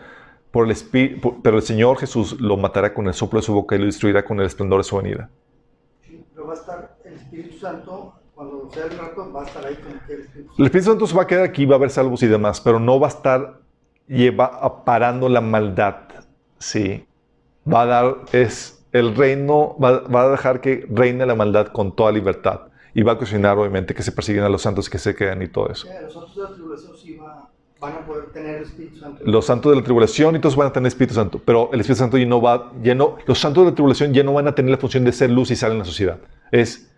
por 0.52 0.66
el 0.66 0.70
Espíritu, 0.70 1.42
pero 1.42 1.56
el 1.56 1.64
Señor 1.64 1.98
Jesús 1.98 2.40
lo 2.40 2.56
matará 2.56 2.94
con 2.94 3.08
el 3.08 3.14
soplo 3.14 3.40
de 3.40 3.46
su 3.46 3.52
boca 3.52 3.74
y 3.74 3.80
lo 3.80 3.86
destruirá 3.86 4.24
con 4.24 4.38
el 4.38 4.46
esplendor 4.46 4.78
de 4.78 4.84
su 4.84 4.96
venida. 4.96 5.28
Sí, 6.06 6.24
pero 6.32 6.46
va 6.46 6.52
a 6.52 6.56
estar 6.58 6.96
el 7.04 7.14
Espíritu 7.14 7.58
Santo, 7.58 8.14
cuando 8.36 8.70
sea 8.72 8.84
el 8.84 8.96
rato, 8.96 9.32
va 9.32 9.42
a 9.42 9.46
estar 9.46 9.66
ahí 9.66 9.74
con 9.74 9.90
el 9.90 9.96
Espíritu 9.96 10.32
Santo. 10.32 10.52
El 10.58 10.64
Espíritu 10.66 10.90
Santo 10.90 11.06
se 11.08 11.16
va 11.16 11.22
a 11.22 11.26
quedar 11.26 11.42
aquí, 11.42 11.66
va 11.66 11.74
a 11.74 11.78
haber 11.78 11.90
salvos 11.90 12.22
y 12.22 12.28
demás, 12.28 12.60
pero 12.60 12.78
no 12.78 13.00
va 13.00 13.08
a 13.08 13.10
estar 13.10 13.65
lleva 14.08 14.84
parando 14.84 15.28
la 15.28 15.40
maldad. 15.40 15.96
Sí. 16.58 17.06
Va 17.70 17.82
a 17.82 17.86
dar, 17.86 18.16
es 18.32 18.84
el 18.92 19.14
reino, 19.14 19.76
va, 19.82 20.00
va, 20.00 20.22
a 20.22 20.28
dejar 20.30 20.60
que 20.60 20.86
reine 20.88 21.26
la 21.26 21.34
maldad 21.34 21.68
con 21.68 21.94
toda 21.94 22.12
libertad. 22.12 22.60
Y 22.94 23.02
va 23.02 23.12
a 23.12 23.14
ocasionar, 23.16 23.58
obviamente, 23.58 23.94
que 23.94 24.02
se 24.02 24.12
persiguen 24.12 24.44
a 24.44 24.48
los 24.48 24.62
santos 24.62 24.88
que 24.88 24.98
se 24.98 25.14
quedan 25.14 25.42
y 25.42 25.48
todo 25.48 25.68
eso. 25.70 25.86
Los 26.02 26.14
santos 26.14 26.34
de 26.36 26.42
la 26.42 26.50
tribulación 26.54 26.96
sí 26.96 27.16
va, 27.16 27.50
van 27.78 27.92
a 27.92 28.06
poder 28.06 28.26
tener 28.32 28.56
el 28.56 28.62
Espíritu 28.62 28.98
Santo. 28.98 29.22
Los 29.24 29.44
santos 29.44 29.70
de 29.70 29.76
la 29.76 29.82
tribulación 29.82 30.36
y 30.36 30.38
todos 30.38 30.56
van 30.56 30.68
a 30.68 30.72
tener 30.72 30.88
Espíritu 30.88 31.14
Santo. 31.14 31.40
Pero 31.44 31.70
el 31.72 31.80
Espíritu 31.80 31.98
Santo 31.98 32.16
ya 32.16 32.26
no 32.26 32.40
va, 32.40 32.72
ya 32.82 32.94
no, 32.94 33.18
los 33.26 33.38
santos 33.38 33.64
de 33.64 33.70
la 33.70 33.74
tribulación 33.74 34.14
ya 34.14 34.22
no 34.22 34.32
van 34.32 34.48
a 34.48 34.54
tener 34.54 34.70
la 34.70 34.78
función 34.78 35.04
de 35.04 35.12
ser 35.12 35.30
luz 35.30 35.50
y 35.50 35.56
sal 35.56 35.72
en 35.72 35.78
la 35.78 35.84
sociedad. 35.84 36.18
Es, 36.50 36.90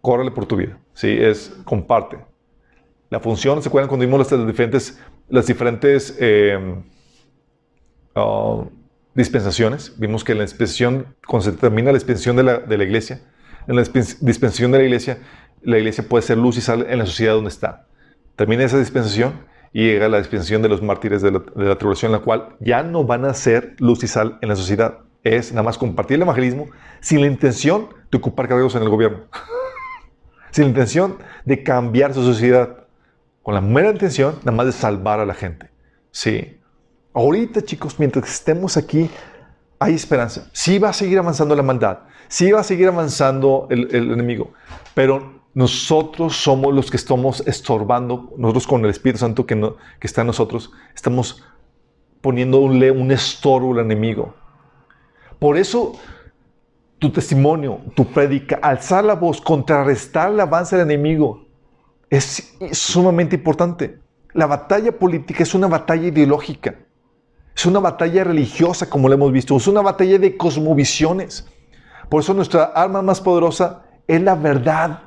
córrele 0.00 0.32
por 0.32 0.46
tu 0.46 0.56
vida. 0.56 0.78
Sí, 0.94 1.08
es, 1.08 1.56
comparte. 1.64 2.18
La 3.08 3.20
función, 3.20 3.62
¿se 3.62 3.68
acuerdan 3.68 3.88
cuando 3.88 4.06
vimos 4.06 4.18
las 4.32 4.46
diferentes 4.46 5.00
las 5.30 5.46
diferentes 5.46 6.16
eh, 6.20 6.58
uh, 8.16 8.64
dispensaciones. 9.14 9.94
Vimos 9.98 10.24
que 10.24 10.34
la 10.34 10.42
dispensación, 10.42 11.14
cuando 11.26 11.50
se 11.50 11.56
termina 11.56 11.92
la 11.92 11.98
dispensación 11.98 12.36
de 12.36 12.42
la, 12.42 12.58
de 12.58 12.76
la 12.76 12.84
iglesia, 12.84 13.20
en 13.66 13.76
la 13.76 13.82
dispensación 13.82 14.72
de 14.72 14.78
la 14.78 14.84
iglesia, 14.84 15.18
la 15.62 15.78
iglesia 15.78 16.04
puede 16.08 16.22
ser 16.22 16.38
luz 16.38 16.56
y 16.56 16.60
sal 16.60 16.86
en 16.88 16.98
la 16.98 17.06
sociedad 17.06 17.34
donde 17.34 17.50
está. 17.50 17.86
Termina 18.36 18.64
esa 18.64 18.78
dispensación 18.78 19.32
y 19.72 19.84
llega 19.84 20.08
la 20.08 20.18
dispensación 20.18 20.62
de 20.62 20.68
los 20.68 20.82
mártires 20.82 21.22
de 21.22 21.30
la, 21.30 21.38
de 21.38 21.64
la 21.64 21.76
tribulación, 21.76 22.10
la 22.10 22.20
cual 22.20 22.56
ya 22.58 22.82
no 22.82 23.04
van 23.04 23.24
a 23.24 23.34
ser 23.34 23.76
luz 23.78 24.02
y 24.02 24.08
sal 24.08 24.38
en 24.40 24.48
la 24.48 24.56
sociedad. 24.56 25.00
es 25.22 25.52
nada 25.52 25.62
más 25.62 25.76
compartir 25.76 26.16
el 26.16 26.22
evangelismo 26.22 26.68
sin 27.00 27.20
la 27.20 27.26
intención 27.26 27.88
de 28.10 28.18
ocupar 28.18 28.48
cargos 28.48 28.74
en 28.74 28.82
el 28.82 28.88
gobierno. 28.88 29.18
sin 30.50 30.64
la 30.64 30.70
intención 30.70 31.18
de 31.44 31.62
cambiar 31.62 32.14
su 32.14 32.24
sociedad. 32.24 32.79
Con 33.42 33.54
la 33.54 33.60
mera 33.60 33.90
intención 33.90 34.36
nada 34.40 34.52
más 34.52 34.66
de 34.66 34.72
salvar 34.72 35.20
a 35.20 35.26
la 35.26 35.34
gente. 35.34 35.70
Sí. 36.10 36.58
Ahorita, 37.12 37.62
chicos, 37.62 37.98
mientras 37.98 38.30
estemos 38.30 38.76
aquí, 38.76 39.10
hay 39.78 39.94
esperanza. 39.94 40.48
Sí 40.52 40.78
va 40.78 40.90
a 40.90 40.92
seguir 40.92 41.18
avanzando 41.18 41.56
la 41.56 41.62
maldad. 41.62 42.00
Sí 42.28 42.52
va 42.52 42.60
a 42.60 42.64
seguir 42.64 42.88
avanzando 42.88 43.66
el, 43.70 43.94
el 43.94 44.12
enemigo. 44.12 44.52
Pero 44.94 45.40
nosotros 45.54 46.36
somos 46.36 46.72
los 46.72 46.90
que 46.90 46.96
estamos 46.96 47.42
estorbando, 47.46 48.32
nosotros 48.36 48.66
con 48.66 48.84
el 48.84 48.90
Espíritu 48.90 49.18
Santo 49.18 49.46
que, 49.46 49.56
no, 49.56 49.76
que 49.98 50.06
está 50.06 50.20
en 50.20 50.28
nosotros, 50.28 50.70
estamos 50.94 51.42
poniendo 52.20 52.60
un, 52.60 52.82
un 52.82 53.10
estorbo 53.10 53.72
al 53.72 53.80
enemigo. 53.80 54.34
Por 55.38 55.56
eso 55.56 55.94
tu 56.98 57.10
testimonio, 57.10 57.80
tu 57.94 58.04
predica, 58.04 58.60
alzar 58.62 59.04
la 59.04 59.14
voz, 59.14 59.40
contrarrestar 59.40 60.30
el 60.30 60.40
avance 60.40 60.76
del 60.76 60.90
enemigo, 60.90 61.46
es 62.10 62.56
sumamente 62.72 63.36
importante. 63.36 63.98
La 64.34 64.46
batalla 64.46 64.92
política 64.92 65.44
es 65.44 65.54
una 65.54 65.68
batalla 65.68 66.08
ideológica, 66.08 66.74
es 67.54 67.66
una 67.66 67.78
batalla 67.78 68.24
religiosa, 68.24 68.90
como 68.90 69.08
lo 69.08 69.14
hemos 69.14 69.32
visto, 69.32 69.56
es 69.56 69.66
una 69.66 69.80
batalla 69.80 70.18
de 70.18 70.36
cosmovisiones. 70.36 71.46
Por 72.08 72.22
eso 72.22 72.34
nuestra 72.34 72.64
arma 72.64 73.02
más 73.02 73.20
poderosa 73.20 73.84
es 74.06 74.20
la 74.20 74.34
verdad, 74.34 75.04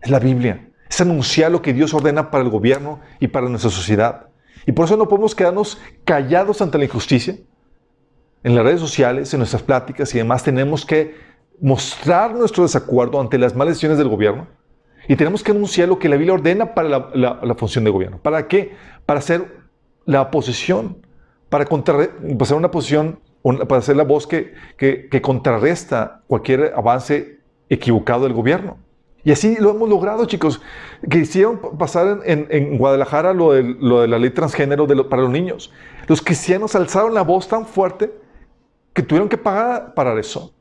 es 0.00 0.10
la 0.10 0.18
Biblia, 0.18 0.68
es 0.88 1.00
anunciar 1.00 1.52
lo 1.52 1.60
que 1.60 1.74
Dios 1.74 1.92
ordena 1.92 2.30
para 2.30 2.44
el 2.44 2.50
gobierno 2.50 3.00
y 3.20 3.28
para 3.28 3.48
nuestra 3.48 3.70
sociedad. 3.70 4.28
Y 4.66 4.72
por 4.72 4.86
eso 4.86 4.96
no 4.96 5.08
podemos 5.08 5.34
quedarnos 5.34 5.78
callados 6.04 6.60
ante 6.60 6.78
la 6.78 6.84
injusticia. 6.84 7.36
En 8.42 8.54
las 8.54 8.64
redes 8.64 8.80
sociales, 8.80 9.32
en 9.32 9.38
nuestras 9.38 9.62
pláticas 9.62 10.14
y 10.14 10.18
demás, 10.18 10.42
tenemos 10.42 10.86
que 10.86 11.14
mostrar 11.60 12.34
nuestro 12.34 12.62
desacuerdo 12.62 13.20
ante 13.20 13.38
las 13.38 13.54
malas 13.54 13.72
decisiones 13.72 13.98
del 13.98 14.08
gobierno 14.08 14.46
y 15.08 15.16
tenemos 15.16 15.42
que 15.42 15.52
anunciar 15.52 15.88
lo 15.88 15.98
que 15.98 16.08
la 16.08 16.16
Biblia 16.16 16.34
ordena 16.34 16.74
para 16.74 17.10
la, 17.14 17.54
función 17.56 17.84
de 17.84 17.90
gobierno. 17.90 18.18
¿Para 18.18 18.48
qué? 18.48 18.74
Para 19.04 19.18
hacer 19.18 19.56
la 20.04 20.22
oposición, 20.22 20.98
para, 21.48 21.64
para 21.64 22.08
hacer 22.40 22.56
una 22.56 22.70
posición, 22.70 23.20
para 23.68 23.78
hacer 23.78 23.96
la 23.96 24.04
voz 24.04 24.26
que, 24.26 24.54
que 24.76 25.22
contrarresta 25.22 26.22
cualquier 26.26 26.72
avance 26.76 27.40
equivocado 27.68 28.24
del 28.24 28.32
gobierno. 28.32 28.78
Y 29.26 29.32
así 29.32 29.56
lo 29.58 29.70
hemos 29.70 29.88
logrado, 29.88 30.24
chicos. 30.26 30.62
Que 31.10 31.18
hicieron 31.18 31.58
pasar 31.76 32.20
en, 32.26 32.78
Guadalajara 32.78 33.34
lo 33.34 33.54
de, 33.54 33.64
lo 33.64 34.00
de, 34.02 34.06
la 34.06 34.20
ley 34.20 34.30
transgénero 34.30 34.86
para 35.08 35.22
los 35.22 35.32
niños. 35.32 35.72
Los 36.06 36.22
cristianos 36.22 36.76
alzaron 36.76 37.12
la 37.12 37.22
voz 37.22 37.48
tan 37.48 37.66
fuerte 37.66 38.12
que 38.92 39.02
tuvieron 39.02 39.28
que 39.28 39.36
pagar 39.36 39.94
para 39.94 40.16
eso. 40.20 40.54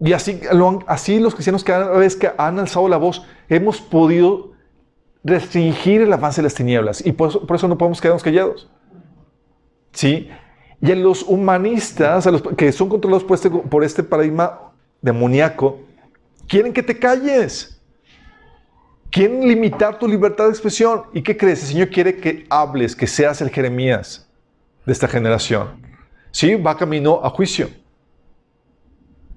Y 0.00 0.12
así, 0.12 0.40
así 0.86 1.18
los 1.18 1.34
cristianos 1.34 1.64
cada 1.64 1.90
vez 1.96 2.16
que 2.16 2.30
han 2.36 2.58
alzado 2.58 2.88
la 2.88 2.96
voz, 2.96 3.24
hemos 3.48 3.80
podido 3.80 4.52
restringir 5.22 6.02
el 6.02 6.12
avance 6.12 6.40
de 6.40 6.44
las 6.44 6.54
tinieblas. 6.54 7.04
Y 7.04 7.12
por 7.12 7.30
eso, 7.30 7.46
por 7.46 7.56
eso 7.56 7.68
no 7.68 7.78
podemos 7.78 8.00
quedarnos 8.00 8.22
callados. 8.22 8.70
¿Sí? 9.92 10.28
Y 10.80 10.92
a 10.92 10.96
los 10.96 11.22
humanistas, 11.22 12.26
a 12.26 12.30
los 12.30 12.42
que 12.42 12.72
son 12.72 12.88
controlados 12.88 13.24
por 13.24 13.36
este, 13.36 13.50
por 13.50 13.84
este 13.84 14.02
paradigma 14.02 14.72
demoníaco, 15.00 15.78
Quieren 16.46 16.72
que 16.72 16.82
te 16.82 16.98
calles. 16.98 17.80
Quieren 19.10 19.46
limitar 19.46 19.98
tu 19.98 20.08
libertad 20.08 20.44
de 20.44 20.50
expresión. 20.50 21.04
¿Y 21.12 21.22
qué 21.22 21.36
crees? 21.36 21.62
El 21.62 21.68
Señor 21.68 21.88
quiere 21.88 22.16
que 22.16 22.46
hables, 22.50 22.96
que 22.96 23.06
seas 23.06 23.40
el 23.40 23.50
Jeremías 23.50 24.28
de 24.84 24.92
esta 24.92 25.08
generación. 25.08 25.80
Sí, 26.30 26.56
va 26.56 26.76
camino 26.76 27.20
a 27.22 27.30
juicio. 27.30 27.68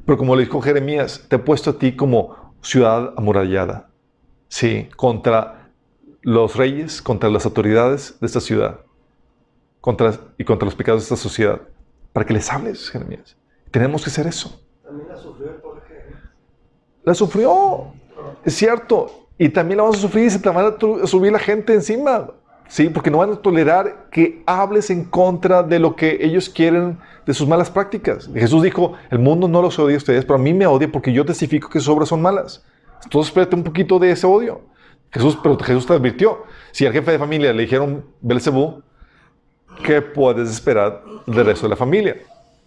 Pero 0.08 0.18
como 0.18 0.38
le 0.38 0.45
dijo 0.45 0.62
Jeremías, 0.62 1.26
te 1.28 1.36
he 1.36 1.39
puesto 1.39 1.72
a 1.72 1.78
ti 1.78 1.97
como 1.97 2.53
ciudad 2.62 3.14
amurallada. 3.18 3.89
Sí, 4.47 4.88
contra 4.95 5.70
los 6.22 6.55
reyes, 6.55 7.01
contra 7.01 7.30
las 7.30 7.45
autoridades 7.45 8.18
de 8.22 8.26
esta 8.26 8.39
ciudad. 8.39 8.80
Contra, 9.82 10.14
y 10.38 10.45
contra 10.45 10.66
los 10.66 10.76
pecados 10.76 11.01
de 11.01 11.03
esta 11.03 11.18
sociedad. 11.18 11.60
Para 12.14 12.26
que 12.26 12.34
les 12.34 12.49
hables, 12.49 12.89
Jeremías. 12.89 13.36
Tenemos 13.70 14.01
que 14.01 14.10
hacer 14.10 14.28
eso. 14.28 14.62
También 14.82 15.10
la 15.10 15.18
sufrió 15.18 15.51
el 15.51 15.62
la 17.03 17.14
sufrió, 17.14 17.93
es 18.45 18.53
cierto. 18.53 19.28
Y 19.38 19.49
también 19.49 19.78
la 19.78 19.84
vamos 19.84 19.97
a 19.97 20.01
sufrir 20.01 20.26
y 20.26 20.30
se 20.30 20.39
te 20.39 20.47
van 20.47 20.74
a 21.03 21.08
subir 21.08 21.34
la 21.34 21.39
gente 21.39 21.74
encima. 21.74 22.32
Sí, 22.68 22.89
porque 22.89 23.09
no 23.09 23.20
van 23.20 23.32
a 23.32 23.36
tolerar 23.38 24.07
que 24.11 24.43
hables 24.45 24.89
en 24.89 25.05
contra 25.05 25.63
de 25.63 25.80
lo 25.80 25.95
que 25.95 26.18
ellos 26.22 26.49
quieren, 26.49 26.99
de 27.26 27.34
sus 27.34 27.47
malas 27.47 27.70
prácticas. 27.70 28.30
Jesús 28.34 28.63
dijo, 28.63 28.93
el 29.09 29.20
mundo 29.20 29.47
no 29.47 29.61
los 29.61 29.78
odia 29.80 29.95
a 29.95 29.97
ustedes, 29.97 30.26
pero 30.26 30.36
a 30.36 30.41
mí 30.41 30.53
me 30.53 30.65
odia 30.65 30.91
porque 30.91 31.11
yo 31.11 31.26
testifico 31.26 31.70
que 31.70 31.80
sus 31.80 31.89
obras 31.89 32.09
son 32.09 32.22
malas. 32.22 32.63
Entonces 33.03 33.30
espérate 33.30 33.55
un 33.55 33.63
poquito 33.63 33.99
de 33.99 34.11
ese 34.11 34.26
odio. 34.26 34.61
Jesús, 35.11 35.38
Jesús 35.63 35.86
te 35.86 35.93
advirtió. 35.93 36.43
Si 36.72 36.86
al 36.86 36.93
jefe 36.93 37.11
de 37.11 37.20
familia 37.20 37.53
le 37.53 37.63
dijeron 37.63 38.05
Belcebú, 38.22 38.82
¿qué 39.84 40.01
puedes 40.01 40.49
esperar 40.49 41.03
del 41.26 41.45
resto 41.45 41.65
de 41.65 41.70
la 41.70 41.76
familia? 41.76 42.18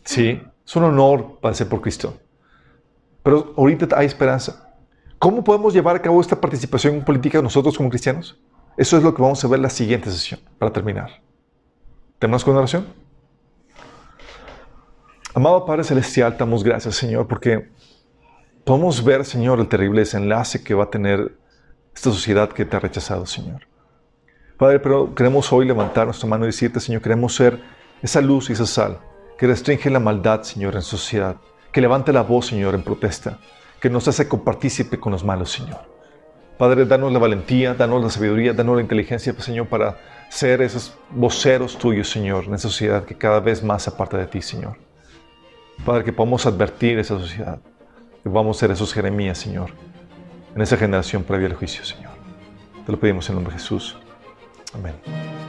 Sí, 0.05 0.41
es 0.67 0.77
un 0.77 0.85
honor 0.85 1.39
ser 1.53 1.69
por 1.69 1.81
Cristo. 1.81 2.15
Pero 3.23 3.53
ahorita 3.57 3.99
hay 3.99 4.07
esperanza. 4.07 4.75
¿Cómo 5.19 5.45
podemos 5.45 5.75
llevar 5.75 5.97
a 5.97 6.03
cabo 6.03 6.21
esta 6.21 6.41
participación 6.41 7.05
política 7.05 7.43
nosotros 7.43 7.77
como 7.77 7.91
cristianos? 7.91 8.39
Eso 8.77 8.97
es 8.97 9.03
lo 9.03 9.15
que 9.15 9.23
vamos 9.23 9.45
a 9.45 9.49
ver 9.49 9.59
en 9.59 9.63
la 9.63 9.71
siguiente 9.71 10.11
sesión, 10.11 10.41
para 10.59 10.73
terminar. 10.73 11.23
¿Tenemos 12.19 12.45
con 12.45 12.57
oración? 12.57 12.87
Amado 15.35 15.65
Padre 15.65 15.85
Celestial, 15.85 16.37
damos 16.39 16.65
gracias, 16.65 16.97
Señor, 16.97 17.27
porque 17.29 17.71
podemos 18.65 19.03
ver, 19.05 19.25
Señor, 19.25 19.61
el 19.61 19.69
terrible 19.69 20.01
desenlace 20.01 20.63
que 20.63 20.75
va 20.75 20.85
a 20.85 20.91
tener 20.91 21.39
esta 21.95 22.11
sociedad 22.11 22.49
que 22.51 22.65
te 22.65 22.77
ha 22.77 22.81
rechazado, 22.81 23.27
Señor. 23.27 23.67
Padre, 24.57 24.81
pero 24.81 25.15
queremos 25.15 25.53
hoy 25.53 25.67
levantar 25.67 26.07
nuestra 26.07 26.29
mano 26.29 26.45
y 26.45 26.49
decirte, 26.49 26.81
Señor, 26.81 27.01
queremos 27.01 27.35
ser 27.35 27.61
esa 28.03 28.21
luz 28.21 28.51
y 28.51 28.55
esa 28.55 28.67
sal 28.67 28.99
que 29.39 29.47
restringe 29.47 29.89
la 29.89 30.01
maldad, 30.01 30.43
Señor, 30.43 30.75
en 30.75 30.83
sociedad 30.83 31.37
que 31.73 31.81
levante 31.81 32.13
la 32.13 32.23
voz, 32.23 32.47
Señor, 32.47 32.75
en 32.75 32.83
protesta, 32.83 33.39
que 33.81 33.91
nos 33.91 34.07
hace 34.09 34.29
compartícipe 34.29 34.99
con 34.99 35.13
los 35.13 35.25
malos, 35.25 35.53
Señor. 35.53 35.79
Padre, 36.61 36.85
danos 36.85 37.11
la 37.11 37.19
valentía, 37.19 37.73
danos 37.73 38.03
la 38.03 38.11
sabiduría, 38.11 38.53
danos 38.53 38.77
la 38.77 38.83
inteligencia, 38.83 39.33
Señor, 39.39 39.67
para 39.69 39.97
ser 40.29 40.61
esos 40.61 40.95
voceros 41.09 41.79
tuyos, 41.79 42.11
Señor, 42.11 42.45
en 42.45 42.53
esa 42.53 42.69
sociedad 42.69 43.03
que 43.07 43.15
cada 43.15 43.41
vez 43.41 43.63
más 43.63 43.85
se 43.85 43.89
aparta 43.89 44.19
de 44.19 44.27
ti, 44.27 44.43
Señor. 44.43 44.77
Padre, 45.87 46.05
que 46.05 46.13
podamos 46.13 46.45
advertir 46.45 46.99
esa 46.99 47.19
sociedad, 47.19 47.61
que 48.23 48.29
a 48.29 48.53
ser 48.53 48.73
esos 48.73 48.93
Jeremías, 48.93 49.39
Señor, 49.39 49.71
en 50.55 50.61
esa 50.61 50.77
generación 50.77 51.23
previa 51.23 51.47
al 51.47 51.55
juicio, 51.55 51.83
Señor. 51.83 52.13
Te 52.85 52.93
lo 52.93 53.01
pedimos 53.01 53.27
en 53.31 53.33
el 53.33 53.37
nombre 53.37 53.55
de 53.55 53.59
Jesús. 53.59 53.97
Amén. 54.75 55.40